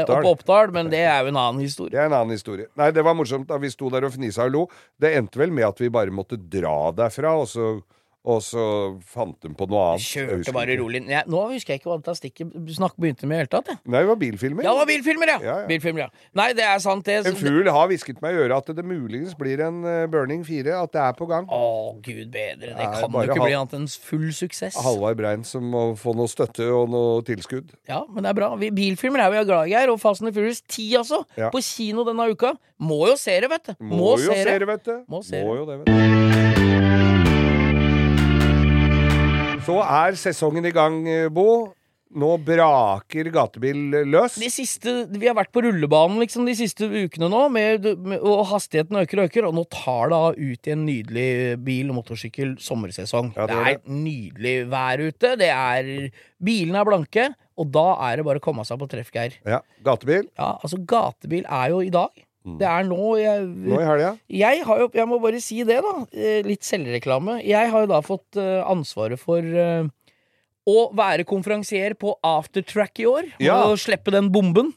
På 0.09 0.21
på 0.23 0.31
Oppdal, 0.33 0.71
men 0.73 0.89
det 0.89 1.05
er 1.05 1.21
jo 1.21 1.27
en 1.29 1.37
annen 1.37 1.61
historie. 1.61 1.91
Det 1.93 1.99
er 2.01 2.05
en 2.09 2.17
annen 2.17 2.33
historie. 2.33 2.65
Nei, 2.75 2.89
det 2.91 3.03
var 3.05 3.13
morsomt 3.13 3.45
da 3.47 3.57
vi 3.61 3.69
sto 3.69 3.89
der 3.93 4.05
og 4.09 4.11
fnisa 4.17 4.45
og 4.49 4.51
lo. 4.51 4.65
Det 4.99 5.13
endte 5.15 5.37
vel 5.37 5.51
med 5.51 5.65
at 5.69 5.77
vi 5.79 5.89
bare 5.89 6.09
måtte 6.09 6.33
dra 6.35 6.91
derfra, 6.97 7.37
og 7.39 7.45
så, 7.47 7.81
og 8.27 8.41
så 8.43 8.63
fant 9.07 9.37
de 9.45 9.49
på 9.55 9.65
noe 9.71 9.93
annet. 9.93 10.03
Kjørte 10.03 10.53
bare 10.55 10.75
rolig. 10.79 11.01
Ja, 11.07 11.21
nå 11.29 11.45
husker 11.53 11.73
jeg 11.73 11.79
ikke 11.81 11.91
hva 11.93 11.99
dette 12.01 12.15
stikket 12.19 12.51
snakk 12.75 12.97
begynte 12.99 13.29
med 13.29 13.37
i 13.37 13.39
det 13.39 13.45
hele 13.45 13.51
tatt. 13.53 13.71
jeg. 13.71 13.79
Nei, 13.87 14.01
det 14.03 14.09
var 14.09 14.19
bilfilmer. 14.19 14.65
Ja, 14.65 14.73
det 14.75 14.81
var 14.81 14.89
bilfilmer, 14.89 15.31
ja. 15.31 15.37
Ja, 15.39 15.55
ja. 15.63 15.67
Bilfilmer, 15.69 16.03
ja. 16.03 16.25
Nei, 16.35 16.49
det 16.57 16.65
er 16.67 16.81
sant, 16.83 17.05
det. 17.07 17.21
En 17.29 17.37
fugl 17.39 17.69
har 17.71 17.87
hvisket 17.91 18.19
meg 18.23 18.35
i 18.35 18.41
øret 18.43 18.57
at 18.59 18.75
det 18.75 18.85
muligens 18.85 19.37
blir 19.39 19.63
en 19.63 19.79
eh, 19.87 20.03
Burning 20.11 20.43
4, 20.47 20.75
at 20.75 20.93
det 20.95 21.03
er 21.05 21.15
på 21.15 21.29
gang. 21.31 21.47
Å, 21.47 21.61
gud 22.03 22.27
bedre. 22.33 22.73
Det 22.73 22.75
Nei, 22.75 22.89
kan 22.99 23.15
jo 23.15 23.23
ikke 23.23 23.39
bli 23.39 23.55
annet 23.55 23.77
enn 23.79 23.87
full 24.09 24.27
suksess. 24.35 24.75
Halvard 24.83 25.19
Brein 25.21 25.47
som 25.47 25.71
må 25.71 25.85
få 25.99 26.13
noe 26.17 26.29
støtte 26.31 26.67
og 26.75 26.91
noe 26.91 27.23
tilskudd. 27.27 27.71
Ja, 27.89 28.03
men 28.09 28.27
det 28.27 28.33
er 28.33 28.39
bra. 28.41 28.51
Vi, 28.59 28.73
bilfilmer 28.75 29.25
er 29.25 29.33
vi 29.33 29.45
glad 29.47 29.71
i, 29.71 29.77
her. 29.79 29.93
Og 29.93 30.01
Fast 30.03 30.25
and 30.25 30.35
Furious 30.35 30.59
10, 30.67 30.91
altså. 31.01 31.23
På 31.53 31.63
kino 31.63 32.03
denne 32.07 32.27
uka. 32.33 32.53
Må 32.79 33.05
jo 33.09 33.15
se 33.19 33.39
det, 33.39 33.49
vet 33.51 33.71
du. 33.71 33.73
Må, 33.79 34.13
jo 34.19 34.35
se 34.35 34.59
det, 34.59 34.67
vet 34.67 34.85
du. 34.85 34.95
Må 35.07 35.23
Må 35.23 35.57
jo 35.61 35.65
det, 35.71 35.81
vet 35.81 35.89
du. 35.89 36.38
Så 39.69 39.81
er 39.85 40.15
sesongen 40.17 40.65
i 40.65 40.73
gang, 40.73 41.03
eh, 41.07 41.27
Bo. 41.29 41.75
Nå 42.09 42.29
braker 42.41 43.27
gatebil 43.29 43.99
løs. 44.09 44.39
De 44.41 44.47
siste, 44.49 44.89
Vi 45.13 45.27
har 45.27 45.35
vært 45.37 45.51
på 45.53 45.61
rullebanen 45.61 46.17
liksom 46.17 46.47
de 46.47 46.55
siste 46.57 46.87
ukene 46.89 47.29
nå, 47.29 47.43
med, 47.53 47.85
med, 48.01 48.17
og 48.17 48.47
hastigheten 48.49 48.97
øker 48.97 49.21
og 49.21 49.29
øker. 49.29 49.45
Og 49.45 49.53
nå 49.53 49.67
tar 49.69 50.09
det 50.09 50.17
av 50.17 50.39
ut 50.39 50.69
i 50.69 50.73
en 50.73 50.87
nydelig 50.87 51.27
bil- 51.61 51.91
og 51.93 51.99
motorsykkel 51.99 52.55
sommersesong. 52.57 53.29
Ja, 53.37 53.45
det 53.45 53.53
det, 53.53 53.59
er 53.61 53.77
er 53.77 53.93
nydelig 53.99 54.55
vær 54.71 55.05
ute. 55.05 55.35
Det 55.37 55.51
er 55.53 55.91
Bilene 56.41 56.81
er 56.81 56.89
blanke, 56.89 57.27
og 57.59 57.69
da 57.77 57.85
er 58.09 58.17
det 58.17 58.25
bare 58.25 58.41
å 58.41 58.47
komme 58.49 58.65
seg 58.65 58.81
på 58.81 58.89
treff, 58.89 59.13
Geir. 59.13 59.37
Ja, 59.45 59.61
Gatebil. 59.85 60.25
Ja, 60.33 60.55
altså, 60.63 60.81
gatebil 60.81 61.45
er 61.45 61.75
jo 61.75 61.83
i 61.85 61.93
dag. 61.93 62.09
Det 62.57 62.67
er 62.67 62.83
nå 62.89 63.11
jeg 63.19 63.45
Nå 63.45 63.77
i 63.79 63.85
helga. 63.85 64.15
jeg 64.41 64.63
har 64.65 64.79
jo, 64.79 64.89
jeg 64.93 65.07
må 65.07 65.19
bare 65.21 65.39
si 65.43 65.61
det, 65.63 65.81
da. 65.85 65.93
eh, 66.13 66.41
Litt 66.47 66.63
selvreklame. 66.65 67.39
Jeg 67.45 67.69
har 67.69 67.85
jo 67.85 67.91
da 67.93 68.01
fått 68.01 68.39
eh, 68.41 68.63
ansvaret 68.65 69.19
for 69.21 69.41
å 70.69 70.89
være 70.93 71.23
konferansier 71.25 71.95
på 71.97 72.11
Aftertrack 72.25 72.99
i 73.01 73.05
år. 73.09 73.29
Ja. 73.41 73.55
Og 73.69 73.79
slippe 73.81 74.11
den 74.13 74.27
bomben. 74.33 74.73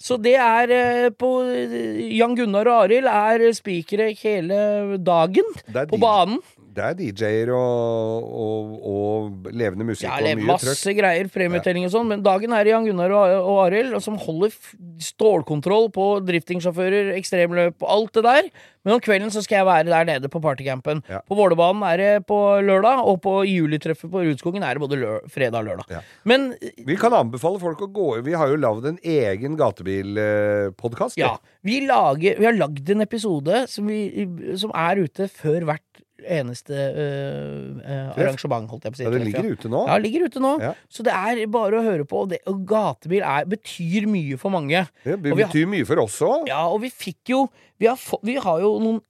Så 0.00 0.16
det 0.18 0.34
er 0.42 0.72
eh, 0.74 1.08
på 1.14 1.30
eh, 1.46 2.00
Jan 2.16 2.34
Gunnar 2.38 2.66
og 2.70 2.86
Arild 2.86 3.06
er 3.10 3.44
spikere 3.56 4.10
hele 4.18 4.98
dagen 4.98 5.46
på 5.92 6.00
banen. 6.02 6.40
Det 6.76 6.84
er 6.84 6.96
DJ-er 6.98 7.50
og, 7.56 8.26
og, 8.36 8.74
og 8.92 9.50
levende 9.56 9.86
musikk 9.88 10.04
Ja, 10.10 10.18
og 10.20 10.26
mye 10.42 10.50
masse 10.52 10.74
trøkk. 10.76 10.98
greier, 11.00 11.30
premieutdeling 11.32 11.86
og 11.88 11.94
sånn, 11.94 12.10
men 12.12 12.24
dagen 12.26 12.52
er 12.52 12.68
Jan 12.68 12.84
Gunnar 12.84 13.14
og, 13.16 13.34
og 13.48 13.60
Arild, 13.66 13.96
som 14.04 14.18
holder 14.20 14.52
stålkontroll 15.00 15.88
på 15.94 16.08
driftingsjåfører, 16.28 17.14
ekstremløp 17.16 17.80
og 17.80 17.92
alt 17.96 18.18
det 18.18 18.24
der. 18.28 18.50
Men 18.86 18.94
om 18.94 19.00
kvelden 19.02 19.32
så 19.34 19.40
skal 19.42 19.62
jeg 19.62 19.66
være 19.66 19.88
der 19.88 20.04
nede 20.06 20.28
på 20.30 20.38
partycampen. 20.44 21.00
Ja. 21.10 21.18
På 21.26 21.34
Vålerbanen 21.34 21.82
er 21.88 21.98
det 21.98 22.10
på 22.28 22.36
lørdag, 22.62 23.00
og 23.08 23.18
på 23.24 23.32
julitreffet 23.48 24.12
på 24.12 24.22
Rudskogen 24.28 24.62
er 24.62 24.76
det 24.78 24.84
både 24.84 25.16
fredag 25.32 25.64
og 25.64 25.70
lørdag. 25.72 25.96
Ja. 25.96 26.04
Men 26.28 26.52
Vi 26.86 26.94
kan 27.00 27.16
anbefale 27.16 27.58
folk 27.58 27.82
å 27.82 27.88
gå 27.90 28.06
Vi 28.28 28.36
har 28.38 28.52
jo 28.52 28.60
lagd 28.62 28.86
en 28.92 29.00
egen 29.02 29.56
gatebilpodkast. 29.58 31.18
ja, 31.18 31.32
vi, 31.66 31.80
lager, 31.88 32.38
vi 32.38 32.46
har 32.46 32.54
lagd 32.56 32.90
en 32.94 33.02
episode 33.04 33.64
som, 33.72 33.88
vi, 33.90 34.26
som 34.60 34.70
er 34.76 35.02
ute 35.02 35.26
før 35.32 35.66
hvert 35.72 36.02
eneste 36.24 36.72
øh, 36.74 37.76
øh, 37.82 38.10
arrangement, 38.16 38.70
holdt 38.70 38.86
jeg 38.86 38.92
på 38.92 38.96
å 38.96 39.00
si. 39.00 39.04
Ja, 39.06 39.10
det 39.12 39.24
ligger 39.26 39.50
ute 39.52 39.68
nå. 39.72 39.82
Ja, 39.88 39.96
det 39.98 40.06
ligger 40.06 40.26
ute 40.30 40.42
nå. 40.42 40.52
Ja. 40.62 40.72
Så 40.88 41.04
det 41.06 41.12
er 41.12 41.42
bare 41.52 41.80
å 41.80 41.84
høre 41.84 42.06
på. 42.08 42.22
Og, 42.24 42.30
det, 42.32 42.40
og 42.48 42.62
gatebil 42.68 43.22
er, 43.26 43.44
betyr 43.50 44.08
mye 44.10 44.38
for 44.40 44.54
mange. 44.54 44.86
Det 45.04 45.18
betyr 45.22 45.66
har- 45.66 45.72
mye 45.74 45.86
for 45.88 46.00
oss 46.06 46.20
òg. 46.24 46.48
Ja, 46.48 46.64
og 46.72 46.80
vi 46.86 46.90
fikk 46.94 47.34
jo 47.34 47.46
Vi 47.78 47.84
har, 47.90 47.98
vi 48.24 48.38
har 48.40 48.60
jo 48.62 48.78
noen 48.80 49.02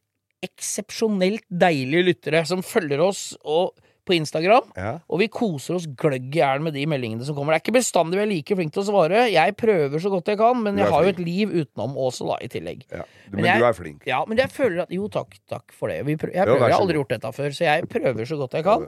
eksepsjonelt 0.43 1.45
deilige 1.51 2.07
lyttere 2.09 2.41
som 2.49 2.63
følger 2.67 3.01
oss 3.05 3.37
og, 3.45 3.77
på 4.07 4.15
Instagram. 4.17 4.69
Ja. 4.79 4.93
Og 5.11 5.19
vi 5.21 5.27
koser 5.35 5.77
oss 5.77 5.87
gløgg 5.99 6.29
i 6.31 6.39
hjel 6.41 6.63
med 6.65 6.75
de 6.79 6.85
meldingene 6.87 7.27
som 7.27 7.35
kommer. 7.37 7.53
Det 7.57 7.61
er 7.61 7.65
ikke 7.67 7.77
bestandig 7.81 8.21
vi 8.21 8.23
er 8.25 8.31
like 8.31 8.57
flinke 8.61 8.73
til 8.77 8.85
å 8.85 8.87
svare. 8.89 9.25
Jeg 9.33 9.57
prøver 9.59 10.03
så 10.03 10.13
godt 10.15 10.31
jeg 10.33 10.39
kan, 10.41 10.63
men 10.63 10.79
jeg 10.79 10.87
har 10.95 11.03
jo 11.09 11.13
et 11.15 11.19
liv 11.27 11.53
utenom 11.59 11.99
også, 12.07 12.29
da, 12.31 12.39
i 12.47 12.49
tillegg. 12.53 12.87
Ja. 12.93 13.03
Men 13.33 13.41
men 13.43 13.45
jeg- 13.51 13.59
du 13.61 13.67
er 13.67 13.77
flink. 13.81 14.07
Ja, 14.07 14.23
men 14.27 14.39
jeg 14.39 14.49
føler 14.55 14.83
at 14.87 14.95
Jo, 14.95 15.09
takk, 15.09 15.35
takk 15.51 15.73
for 15.75 15.89
det. 15.93 16.01
Vi 16.07 16.15
prø 16.17 16.31
jeg, 16.33 16.47
prøver, 16.47 16.65
jeg 16.69 16.73
har 16.73 16.81
aldri 16.81 16.97
gjort 17.03 17.09
dette 17.17 17.33
før, 17.35 17.51
så 17.51 17.65
jeg 17.67 17.89
prøver 17.91 18.25
så 18.27 18.39
godt 18.39 18.53
jeg 18.55 18.65
kan. 18.65 18.87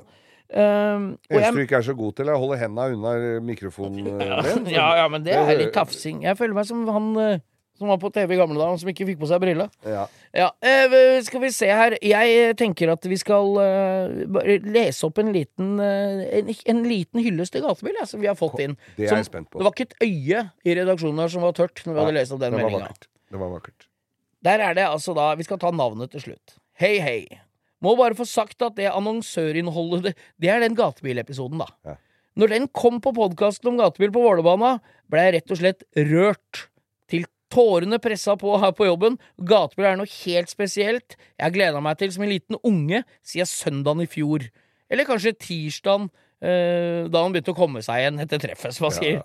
Um, 0.48 1.18
Eneste 1.28 1.52
du 1.58 1.60
ikke 1.66 1.76
er 1.76 1.82
så 1.84 1.92
god 1.98 2.14
til, 2.16 2.28
er 2.30 2.32
å 2.38 2.40
holde 2.40 2.56
henda 2.56 2.86
unna 2.94 3.10
mikrofonen 3.44 4.04
din. 4.06 4.70
ja, 4.72 4.86
ja, 5.02 5.08
men 5.12 5.22
det 5.26 5.34
er 5.36 5.58
litt 5.60 5.74
tafsing. 5.76 6.22
Jeg 6.24 6.38
føler 6.38 6.54
meg 6.56 6.64
som 6.70 6.86
han 6.88 7.10
eh, 7.20 7.38
som 7.78 7.88
var 7.92 7.98
på 8.02 8.10
TV 8.14 8.34
i 8.34 8.38
gamle 8.40 8.58
dager, 8.58 8.78
som 8.82 8.90
ikke 8.90 9.06
fikk 9.08 9.20
på 9.20 9.28
seg 9.30 9.40
brille. 9.42 9.68
Ja. 9.86 10.04
Ja, 10.36 10.48
eh, 10.60 11.20
skal 11.24 11.42
vi 11.44 11.50
se 11.54 11.68
her. 11.70 11.94
Jeg 12.04 12.56
tenker 12.58 12.90
at 12.92 13.06
vi 13.08 13.16
skal 13.20 13.54
eh, 13.62 14.58
lese 14.66 15.06
opp 15.08 15.20
en 15.22 15.30
liten 15.34 15.78
eh, 15.82 16.24
en, 16.40 16.50
en 16.74 16.82
liten 16.90 17.22
hyllest 17.24 17.54
til 17.54 17.62
gatebil 17.64 17.96
ja, 18.00 18.06
som 18.10 18.20
vi 18.22 18.28
har 18.30 18.36
fått 18.38 18.58
inn. 18.64 18.74
Det 18.96 19.06
er 19.06 19.14
Som- 19.14 19.22
jeg 19.22 19.30
spent 19.30 19.50
på. 19.52 19.60
Det 19.62 19.68
var 19.68 19.76
ikke 19.76 19.88
et 19.88 20.08
øye 20.08 20.42
i 20.66 20.74
redaksjonen 20.80 21.22
her 21.22 21.30
som 21.32 21.46
var 21.46 21.54
tørt 21.56 21.84
når 21.86 21.94
vi 21.94 22.02
hadde 22.02 22.16
lest 22.18 22.34
opp 22.34 22.42
den 22.42 22.58
meldinga. 22.58 22.90
Det 23.28 23.38
var 23.40 23.54
vakkert. 23.54 23.86
Der 24.46 24.62
er 24.62 24.74
det 24.78 24.84
altså 24.86 25.14
da 25.18 25.32
Vi 25.34 25.42
skal 25.46 25.58
ta 25.58 25.70
navnet 25.74 26.10
til 26.14 26.20
slutt. 26.28 26.58
Hei, 26.78 26.98
hei. 27.02 27.20
Må 27.82 27.94
bare 27.98 28.14
få 28.18 28.26
sagt 28.26 28.62
at 28.62 28.74
det 28.78 28.90
annonsørinnholdet 28.90 30.02
Det, 30.10 30.14
det 30.42 30.50
er 30.50 30.60
den 30.62 30.74
gatebilepisoden, 30.78 31.58
da. 31.62 31.66
Ja. 31.86 31.96
Når 32.38 32.52
den 32.52 32.66
kom 32.70 33.00
på 33.02 33.10
podkasten 33.16 33.66
om 33.72 33.78
gatebil 33.80 34.12
på 34.14 34.22
Vålerbana, 34.22 34.76
ble 35.10 35.24
jeg 35.26 35.34
rett 35.38 35.54
og 35.54 35.58
slett 35.58 35.82
rørt. 36.06 36.68
Tårene 37.50 37.98
pressa 38.02 38.34
på 38.36 38.58
her 38.60 38.72
på 38.76 38.86
jobben. 38.88 39.18
Gatebil 39.40 39.86
er 39.88 39.96
noe 39.96 40.10
helt 40.24 40.50
spesielt. 40.52 41.16
Jeg 41.40 41.54
gleda 41.54 41.80
meg 41.80 41.96
til 41.98 42.12
som 42.12 42.22
en 42.26 42.32
liten 42.34 42.58
unge 42.62 43.04
siden 43.24 43.48
søndagen 43.48 44.04
i 44.04 44.06
fjor. 44.10 44.44
Eller 44.90 45.04
kanskje 45.08 45.32
tirsdagen, 45.36 46.10
eh, 46.42 47.08
da 47.08 47.22
han 47.24 47.32
begynte 47.32 47.54
å 47.54 47.56
komme 47.56 47.80
seg 47.84 48.02
igjen 48.04 48.20
etter 48.20 48.38
treffet, 48.38 48.72
som 48.74 48.90
han 48.90 49.02
Ja. 49.02 49.22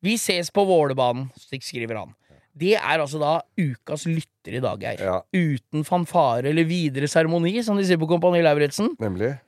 Vi 0.00 0.14
ses 0.14 0.50
på 0.50 0.64
Vålerbanen, 0.64 1.30
slik 1.36 1.62
skriver 1.66 1.96
han. 1.98 2.14
Det 2.56 2.74
er 2.76 2.98
altså 2.98 3.18
da 3.20 3.42
ukas 3.58 4.06
lytter 4.06 4.56
i 4.56 4.60
dag, 4.60 4.80
Geir. 4.80 4.98
Ja. 4.98 5.20
Uten 5.34 5.84
fanfare 5.84 6.46
eller 6.50 6.64
videre 6.64 7.06
seremoni, 7.06 7.62
som 7.62 7.76
de 7.76 7.84
sier 7.84 7.98
på 7.98 8.08
Kompani 8.08 8.40
Lauritzen. 8.42 8.96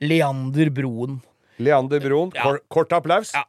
Leander 0.01 0.69
Broen. 0.69 1.21
Leander 1.59 1.99
Broen, 1.99 2.31
Ja. 2.35 2.57
kort 2.69 2.89
applaus. 2.91 3.33
Ja. 3.33 3.43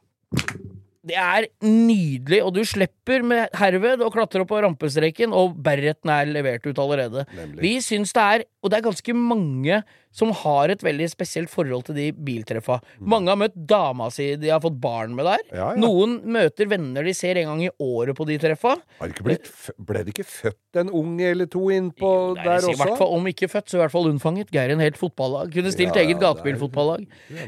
Det 1.03 1.17
er 1.19 1.49
nydelig, 1.65 2.39
og 2.45 2.53
du 2.55 2.61
slipper 2.67 3.25
med 3.27 3.51
herved 3.59 4.05
å 4.05 4.11
klatre 4.13 4.45
opp 4.45 4.51
på 4.53 4.61
rampestreken, 4.63 5.33
og 5.35 5.57
beretten 5.65 6.11
er 6.13 6.29
levert 6.31 6.63
ut 6.63 6.79
allerede. 6.79 7.25
Nemlig. 7.35 7.59
Vi 7.59 7.73
syns 7.83 8.15
det 8.15 8.23
er, 8.23 8.45
og 8.63 8.71
det 8.71 8.79
er 8.79 8.85
ganske 8.87 9.15
mange 9.17 9.81
som 10.13 10.29
har 10.43 10.69
et 10.69 10.83
veldig 10.85 11.07
spesielt 11.09 11.49
forhold 11.49 11.87
til 11.87 11.95
de 11.97 12.03
biltreffa. 12.13 12.75
Mange 13.01 13.31
har 13.33 13.39
møtt 13.41 13.55
dama 13.67 14.11
si 14.13 14.27
de 14.37 14.51
har 14.53 14.61
fått 14.61 14.75
barn 14.83 15.15
med 15.17 15.25
der. 15.25 15.41
Ja, 15.49 15.71
ja. 15.73 15.79
Noen 15.81 16.19
møter 16.35 16.69
venner 16.69 17.03
de 17.07 17.15
ser 17.17 17.39
en 17.41 17.49
gang 17.49 17.63
i 17.65 17.71
året 17.81 18.13
på 18.19 18.27
de 18.29 18.37
treffa. 18.41 18.75
Har 18.99 19.09
det 19.09 19.15
ikke 19.17 19.25
blitt, 19.25 19.49
f- 19.49 19.73
ble 19.81 20.03
det 20.05 20.13
ikke 20.13 20.27
født 20.29 20.79
en 20.83 20.91
unge 20.93 21.31
eller 21.33 21.49
to 21.49 21.63
innpå 21.73 22.11
Jo, 22.13 22.35
der 22.37 22.59
også? 22.59 22.67
der 22.67 22.75
I 22.75 22.77
hvert 22.83 22.97
fall, 23.01 23.15
om 23.17 23.27
ikke 23.33 23.49
født, 23.49 23.67
så 23.73 23.79
i 23.79 23.81
hvert 23.83 23.95
fall 23.95 24.11
unnfanget. 24.11 24.53
Geir 24.53 24.75
en 24.75 24.85
helt 24.85 25.01
fotballag. 25.01 25.49
Kunne 25.57 25.73
stilt 25.73 25.97
Ja, 25.97 26.05
eget 26.05 26.21
gatebilfotballag. 26.21 27.07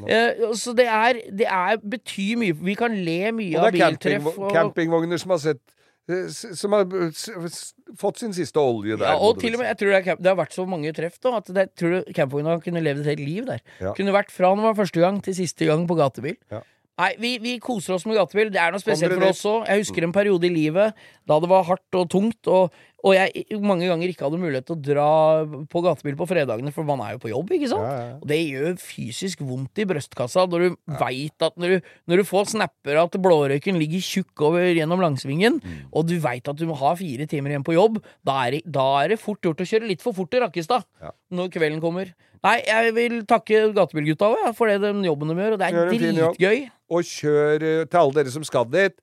Eh, 0.09 0.43
så 0.57 0.73
det 0.77 0.87
er, 0.89 1.21
det 1.31 1.47
er 1.51 1.77
betyr 1.85 2.41
mye. 2.41 2.57
Vi 2.65 2.75
kan 2.81 2.97
le 3.05 3.19
mye 3.31 3.61
av 3.61 3.71
biltreff. 3.77 4.25
Og 4.33 4.41
det 4.41 4.49
er 4.49 4.57
campingvogner 4.59 5.21
som 5.21 5.35
har 5.37 5.41
sett 5.51 5.61
Som 6.07 6.75
har 6.75 6.85
s- 7.09 7.73
fått 7.97 8.19
sin 8.21 8.33
siste 8.33 8.61
olje 8.61 8.97
der. 8.99 9.07
Ja, 9.09 9.17
og 9.17 9.39
til 9.41 9.55
og 9.55 9.59
med, 9.63 9.67
jeg 9.71 9.77
tror 9.79 9.89
det, 9.95 10.01
er, 10.07 10.15
det 10.21 10.29
har 10.29 10.37
vært 10.37 10.53
så 10.53 10.65
mange 10.69 10.91
treff 10.93 11.17
da, 11.23 11.31
at 11.39 11.49
det, 11.49 11.63
jeg 11.65 11.75
tror 11.81 12.13
campingvogna 12.13 12.59
kunne 12.61 12.83
levd 12.85 13.01
et 13.01 13.11
helt 13.15 13.25
liv 13.25 13.45
der. 13.49 13.63
Ja. 13.81 13.93
Kunne 13.97 14.13
vært 14.13 14.29
fra 14.33 14.51
den 14.53 14.61
var 14.67 14.77
første 14.77 15.01
gang 15.01 15.17
til 15.25 15.33
siste 15.37 15.65
gang 15.65 15.87
på 15.89 15.97
gatebil. 15.97 16.37
Ja. 16.53 16.61
Nei, 16.95 17.09
vi, 17.19 17.33
vi 17.43 17.53
koser 17.59 17.97
oss 17.97 18.05
med 18.07 18.15
gatebil. 18.15 18.53
Det 18.53 18.61
er 18.61 18.71
noe 18.71 18.79
spesielt 18.79 19.17
for 19.17 19.27
oss 19.27 19.41
òg. 19.49 19.65
Jeg 19.67 19.81
husker 19.81 20.05
en 20.07 20.13
periode 20.15 20.47
i 20.47 20.53
livet 20.53 20.93
da 21.27 21.39
det 21.43 21.49
var 21.51 21.65
hardt 21.67 21.97
og 21.99 22.05
tungt, 22.13 22.47
og, 22.47 22.71
og 23.05 23.13
jeg 23.13 23.59
mange 23.61 23.85
ganger 23.85 24.09
ikke 24.09 24.25
hadde 24.25 24.39
mulighet 24.41 24.65
til 24.65 24.75
å 24.75 24.81
dra 24.81 25.09
på 25.69 25.81
gatebil 25.85 26.15
på 26.17 26.25
fredagene, 26.25 26.71
for 26.73 26.87
man 26.87 27.03
er 27.05 27.11
jo 27.13 27.19
på 27.21 27.29
jobb, 27.29 27.51
ikke 27.53 27.69
sant? 27.69 27.85
Ja, 27.85 27.91
ja, 27.99 28.07
ja. 28.09 28.15
Og 28.17 28.27
det 28.31 28.39
gjør 28.49 28.79
fysisk 28.81 29.43
vondt 29.45 29.77
i 29.83 29.85
brystkassa 29.85 30.47
når 30.49 30.65
du 30.65 30.77
vet 31.03 31.45
at 31.45 31.59
når 31.61 31.75
du, 31.75 31.91
når 32.09 32.21
du 32.23 32.25
får 32.31 32.49
snapper 32.55 32.97
at 33.03 33.17
blårøyken 33.21 33.77
ligger 33.77 34.01
tjukk 34.01 34.41
over 34.49 34.65
gjennom 34.73 35.03
langsvingen, 35.05 35.61
Mm. 35.61 35.85
og 35.93 36.07
du 36.09 36.15
veit 36.19 36.47
at 36.49 36.57
du 36.57 36.65
må 36.65 36.75
ha 36.81 36.95
fire 36.97 37.27
timer 37.29 37.53
igjen 37.53 37.63
på 37.67 37.75
jobb, 37.77 38.01
da 38.25 38.39
er, 38.47 38.51
det- 38.57 38.71
da 38.71 38.87
er 39.03 39.09
det 39.13 39.19
fort 39.21 39.41
gjort 39.45 39.61
å 39.61 39.69
kjøre 39.69 39.87
litt 39.87 40.01
for 40.01 40.11
fort 40.13 40.31
til 40.31 40.41
Rakkestad 40.41 40.83
Ja. 41.01 41.11
når 41.31 41.49
kvelden 41.53 41.81
kommer. 41.81 42.09
Nei, 42.43 42.61
jeg 42.65 42.93
vil 42.93 43.21
takke 43.25 43.73
gatebilgutta 43.73 44.27
òg, 44.33 44.37
ja, 44.45 44.51
for 44.53 44.67
det 44.67 44.81
den 44.81 45.03
jobben 45.03 45.29
de 45.29 45.35
gjør, 45.37 45.53
og 45.53 45.59
det 45.59 45.69
er 45.69 45.89
dritgøy. 45.93 46.69
Og 46.89 47.01
kjør 47.03 47.55
eh, 47.65 47.85
til 47.85 47.99
alle 47.99 48.13
dere 48.13 48.31
som 48.33 48.43
skal 48.43 48.65
dit. 48.65 48.93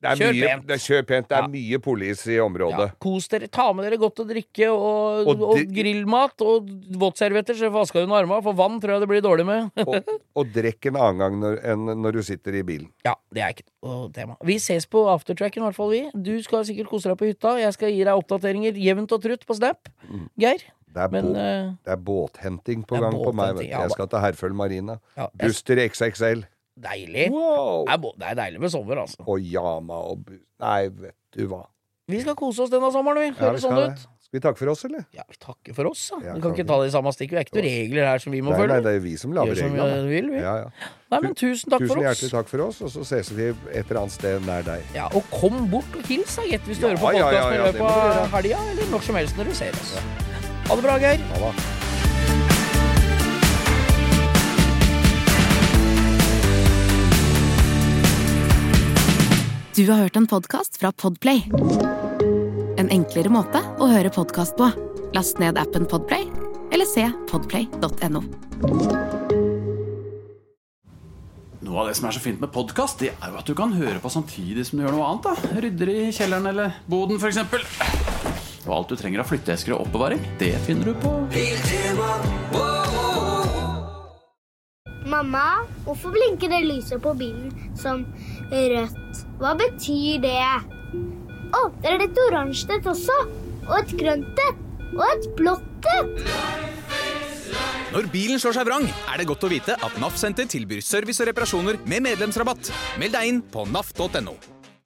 Det 0.00 0.08
er 0.08 0.16
Kjør 0.16 0.32
mye, 0.32 0.46
pent. 0.48 0.66
Det 0.66 0.74
er, 0.74 0.80
kjør 0.80 1.02
pent. 1.06 1.26
Det 1.28 1.36
er 1.36 1.42
Ja. 1.42 1.48
mye 1.52 1.78
polis 1.84 2.26
i 2.26 2.34
Ja, 2.38 2.44
området. 2.46 2.86
kos 2.98 3.28
dere. 3.28 3.48
Ta 3.52 3.66
med 3.76 3.84
dere 3.84 3.98
godt 4.00 4.16
å 4.22 4.24
drikke 4.24 4.68
og, 4.72 5.28
Og 5.28 5.42
og, 5.42 5.58
grillmat 5.76 6.40
og 6.40 6.70
våtservietter, 6.96 7.54
så 7.54 7.68
vaska 7.70 8.00
under 8.02 8.16
armene, 8.22 8.42
for 8.42 8.52
vann 8.56 8.80
tror 8.80 8.96
jeg 8.96 9.00
det 9.00 9.08
blir 9.08 9.20
dårlig 9.20 9.44
med. 9.44 9.70
Og, 9.86 10.04
og 10.36 10.52
drikk 10.54 10.86
en 10.86 10.96
annen 10.96 11.18
gang 11.18 11.36
når, 11.40 11.58
enn 11.64 11.84
når 12.00 12.12
du 12.12 12.22
sitter 12.22 12.54
i 12.54 12.62
bilen. 12.62 12.88
Ja, 13.04 13.14
det 13.32 13.42
er 13.42 13.48
ikke 13.52 13.66
noe 13.84 14.08
tema. 14.16 14.36
Vi 14.42 14.56
ses 14.58 14.86
på 14.86 15.04
aftertracken, 15.12 15.62
i 15.62 15.66
hvert 15.68 15.76
fall 15.76 15.90
vi. 15.90 16.02
Du 16.16 16.32
skal 16.42 16.64
sikkert 16.64 16.88
kose 16.88 17.08
deg 17.12 17.18
på 17.20 17.28
hytta. 17.28 17.58
Jeg 17.60 17.72
skal 17.76 17.92
gi 17.92 18.02
deg 18.04 18.16
oppdateringer 18.16 18.72
jevnt 18.80 19.12
og 19.12 19.20
trutt 19.22 19.44
på 19.46 19.54
Snap. 19.60 19.88
Geir. 20.40 20.64
Det 20.90 20.96
er, 21.04 21.08
Men 21.12 21.28
båt, 21.30 21.36
eh, 21.38 21.68
det 21.86 21.92
er 21.92 22.00
båthenting 22.02 22.80
på 22.84 22.96
det 22.96 23.04
er 23.04 23.10
gang 23.10 23.12
på 23.20 23.32
meg. 23.32 23.52
båthenting, 23.54 23.58
Vet 23.58 23.68
du. 23.68 23.70
ja 23.70 23.80
Jeg 23.84 23.88
da. 23.90 23.94
skal 23.94 24.08
til 24.08 24.18
Herføl 24.24 24.54
Marina. 24.54 24.96
ja, 25.16 25.28
jeg, 25.28 25.38
Buster 25.44 25.76
XXL. 25.76 26.42
Deilig. 26.76 27.30
Wow! 27.34 27.84
Det 27.86 27.92
er, 27.96 27.98
bo- 28.04 28.14
det 28.18 28.30
er 28.30 28.38
deilig 28.44 28.60
med 28.60 28.70
sommer, 28.72 29.02
altså. 29.06 29.24
Og 29.26 29.40
Yama 29.40 29.98
og 30.12 30.24
bu... 30.28 30.38
Nei, 30.60 30.88
vet 30.88 31.16
du 31.36 31.46
hva. 31.50 31.64
Vi 32.10 32.18
skal 32.24 32.34
kose 32.34 32.64
oss 32.64 32.70
denne 32.72 32.88
sommeren, 32.90 33.22
vi. 33.22 33.28
Ja, 33.36 33.50
Høres 33.50 33.60
vi 33.62 33.68
sånn 33.68 33.76
skal 33.76 33.92
ut. 33.94 34.08
Skal 34.30 34.38
vi 34.38 34.42
takke 34.44 34.58
for 34.62 34.70
oss, 34.70 34.84
eller? 34.86 35.04
Ja, 35.14 35.22
vi 35.30 35.36
takker 35.42 35.74
for 35.74 35.88
oss, 35.90 36.02
da. 36.10 36.16
Ja, 36.22 36.34
vi 36.34 36.40
kan 36.40 36.42
kan 36.42 36.52
ikke 36.54 36.62
vi? 36.64 36.68
ta 36.70 36.76
det 36.82 36.88
i 36.90 36.92
samme 36.94 37.12
stikk. 37.14 37.30
Vi 37.34 37.38
er 37.40 37.46
ikke 37.46 37.56
noen 37.58 37.66
regler 37.66 38.06
her 38.10 38.22
som 38.22 38.34
vi 38.34 38.40
må 38.46 38.50
Nei, 38.52 38.58
nei, 38.58 38.66
følge. 38.66 38.82
det 38.84 38.90
er 38.90 38.96
jo 38.98 39.02
vi 39.06 39.14
som 39.22 39.32
lager 39.34 39.50
Gjør 39.54 39.60
som 39.62 39.74
reglene. 39.74 39.96
vi 40.06 40.14
vil, 40.20 40.28
vi. 40.30 40.38
Ja, 40.42 40.54
ja. 40.60 40.90
Nei, 41.10 41.20
men 41.26 41.34
tusen 41.38 41.70
takk 41.74 41.82
Tusen 41.82 41.90
for 41.94 41.98
oss. 42.02 42.06
hjertelig 42.06 42.30
takk 42.36 42.50
for 42.52 42.64
oss, 42.68 42.80
og 42.86 42.92
så 42.94 43.04
ses 43.10 43.32
vi 43.34 43.48
et 43.50 43.82
eller 43.90 44.00
annet 44.04 44.14
sted 44.14 44.46
nær 44.46 44.66
deg. 44.70 44.86
Ja, 44.94 45.08
og 45.18 45.26
kom 45.34 45.58
bort 45.74 45.98
og 45.98 46.06
hils, 46.10 46.34
da, 46.38 46.46
gjett 46.50 46.66
hvis 46.70 46.78
du 46.82 46.86
Ja, 46.86 46.94
hører 46.94 47.02
på 47.02 47.12
ja, 47.14 47.18
ja, 47.18 47.26
podkasten 47.26 47.50
i 47.50 47.58
det 47.58 47.66
løpet 47.66 47.82
må 47.82 47.90
du 47.90 47.98
av 47.98 48.14
gjøre. 48.14 48.30
helga, 48.38 48.62
eller 48.74 48.90
når 48.94 49.06
som 49.10 49.20
helst 49.22 49.38
når 49.42 49.50
du 49.50 49.54
ser 49.64 49.82
oss. 49.82 49.94
Ha 50.70 50.78
det 50.78 50.86
bra, 50.86 50.98
Geir. 51.02 51.26
Ha 51.34 51.42
da. 51.46 51.79
Du 59.80 59.86
har 59.90 59.96
hørt 59.96 60.16
en 60.16 60.26
podcast 60.26 60.76
fra 60.76 60.92
Podplay. 60.92 61.38
En 62.76 62.90
enklere 62.92 63.30
måte 63.32 63.62
å 63.80 63.86
høre 63.88 64.10
podcast 64.12 64.52
på. 64.58 64.66
Last 65.16 65.38
ned 65.40 65.56
appen 65.56 65.86
Podplay, 65.88 66.26
eller 66.68 66.84
se 66.84 67.06
podplay.no. 67.30 68.20
Noe 71.64 71.80
av 71.80 71.88
det 71.88 71.96
som 71.96 72.10
er 72.10 72.18
så 72.18 72.20
fint 72.20 72.44
med 72.44 72.52
podkast, 72.52 73.00
det 73.00 73.14
er 73.14 73.32
jo 73.32 73.40
at 73.40 73.48
du 73.48 73.54
kan 73.56 73.72
høre 73.72 74.02
på 74.04 74.12
samtidig 74.12 74.66
som 74.68 74.76
du 74.76 74.84
gjør 74.84 74.98
noe 74.98 75.08
annet. 75.14 75.30
da 75.30 75.62
Rydder 75.64 75.94
i 75.94 75.98
kjelleren 76.12 76.52
eller 76.52 76.76
boden, 76.84 77.16
f.eks. 77.16 77.40
Og 78.66 78.74
alt 78.82 78.92
du 78.92 79.00
trenger 79.00 79.24
av 79.24 79.32
flytteesker 79.32 79.78
og 79.78 79.86
oppbevaring, 79.86 80.20
det 80.44 80.58
finner 80.68 80.92
du 80.92 81.00
på 81.00 81.16
Mamma, 85.10 85.64
hvorfor 85.84 86.12
blinker 86.12 86.52
det 86.52 86.60
lyset 86.68 87.00
på 87.02 87.14
bilen 87.16 87.48
som 87.76 88.04
rødt? 88.50 89.22
Hva 89.40 89.54
betyr 89.58 90.20
det? 90.24 90.38
Å, 91.50 91.62
det 91.82 91.94
er 91.94 92.04
et 92.06 92.20
oransje 92.28 92.70
et 92.76 92.86
også. 92.86 93.16
Og 93.68 93.76
et 93.78 93.96
grønt 93.98 94.44
et. 94.48 94.62
Og 94.90 95.04
et 95.06 95.28
blått 95.38 95.90
et. 95.94 96.24
Når 97.90 98.06
bilen 98.12 98.38
slår 98.38 98.54
seg 98.60 98.68
vrang, 98.68 98.86
er 98.86 99.18
det 99.18 99.26
godt 99.26 99.48
å 99.48 99.50
vite 99.50 99.74
at 99.74 99.98
NAF 99.98 100.18
Senter 100.20 100.46
tilbyr 100.50 100.82
service 100.84 101.22
og 101.22 101.30
reparasjoner 101.32 101.80
med 101.90 102.06
medlemsrabatt. 102.06 102.70
Meld 103.02 103.16
deg 103.16 103.32
inn 103.32 103.42
på 103.42 103.66
naf.no. 103.66 104.36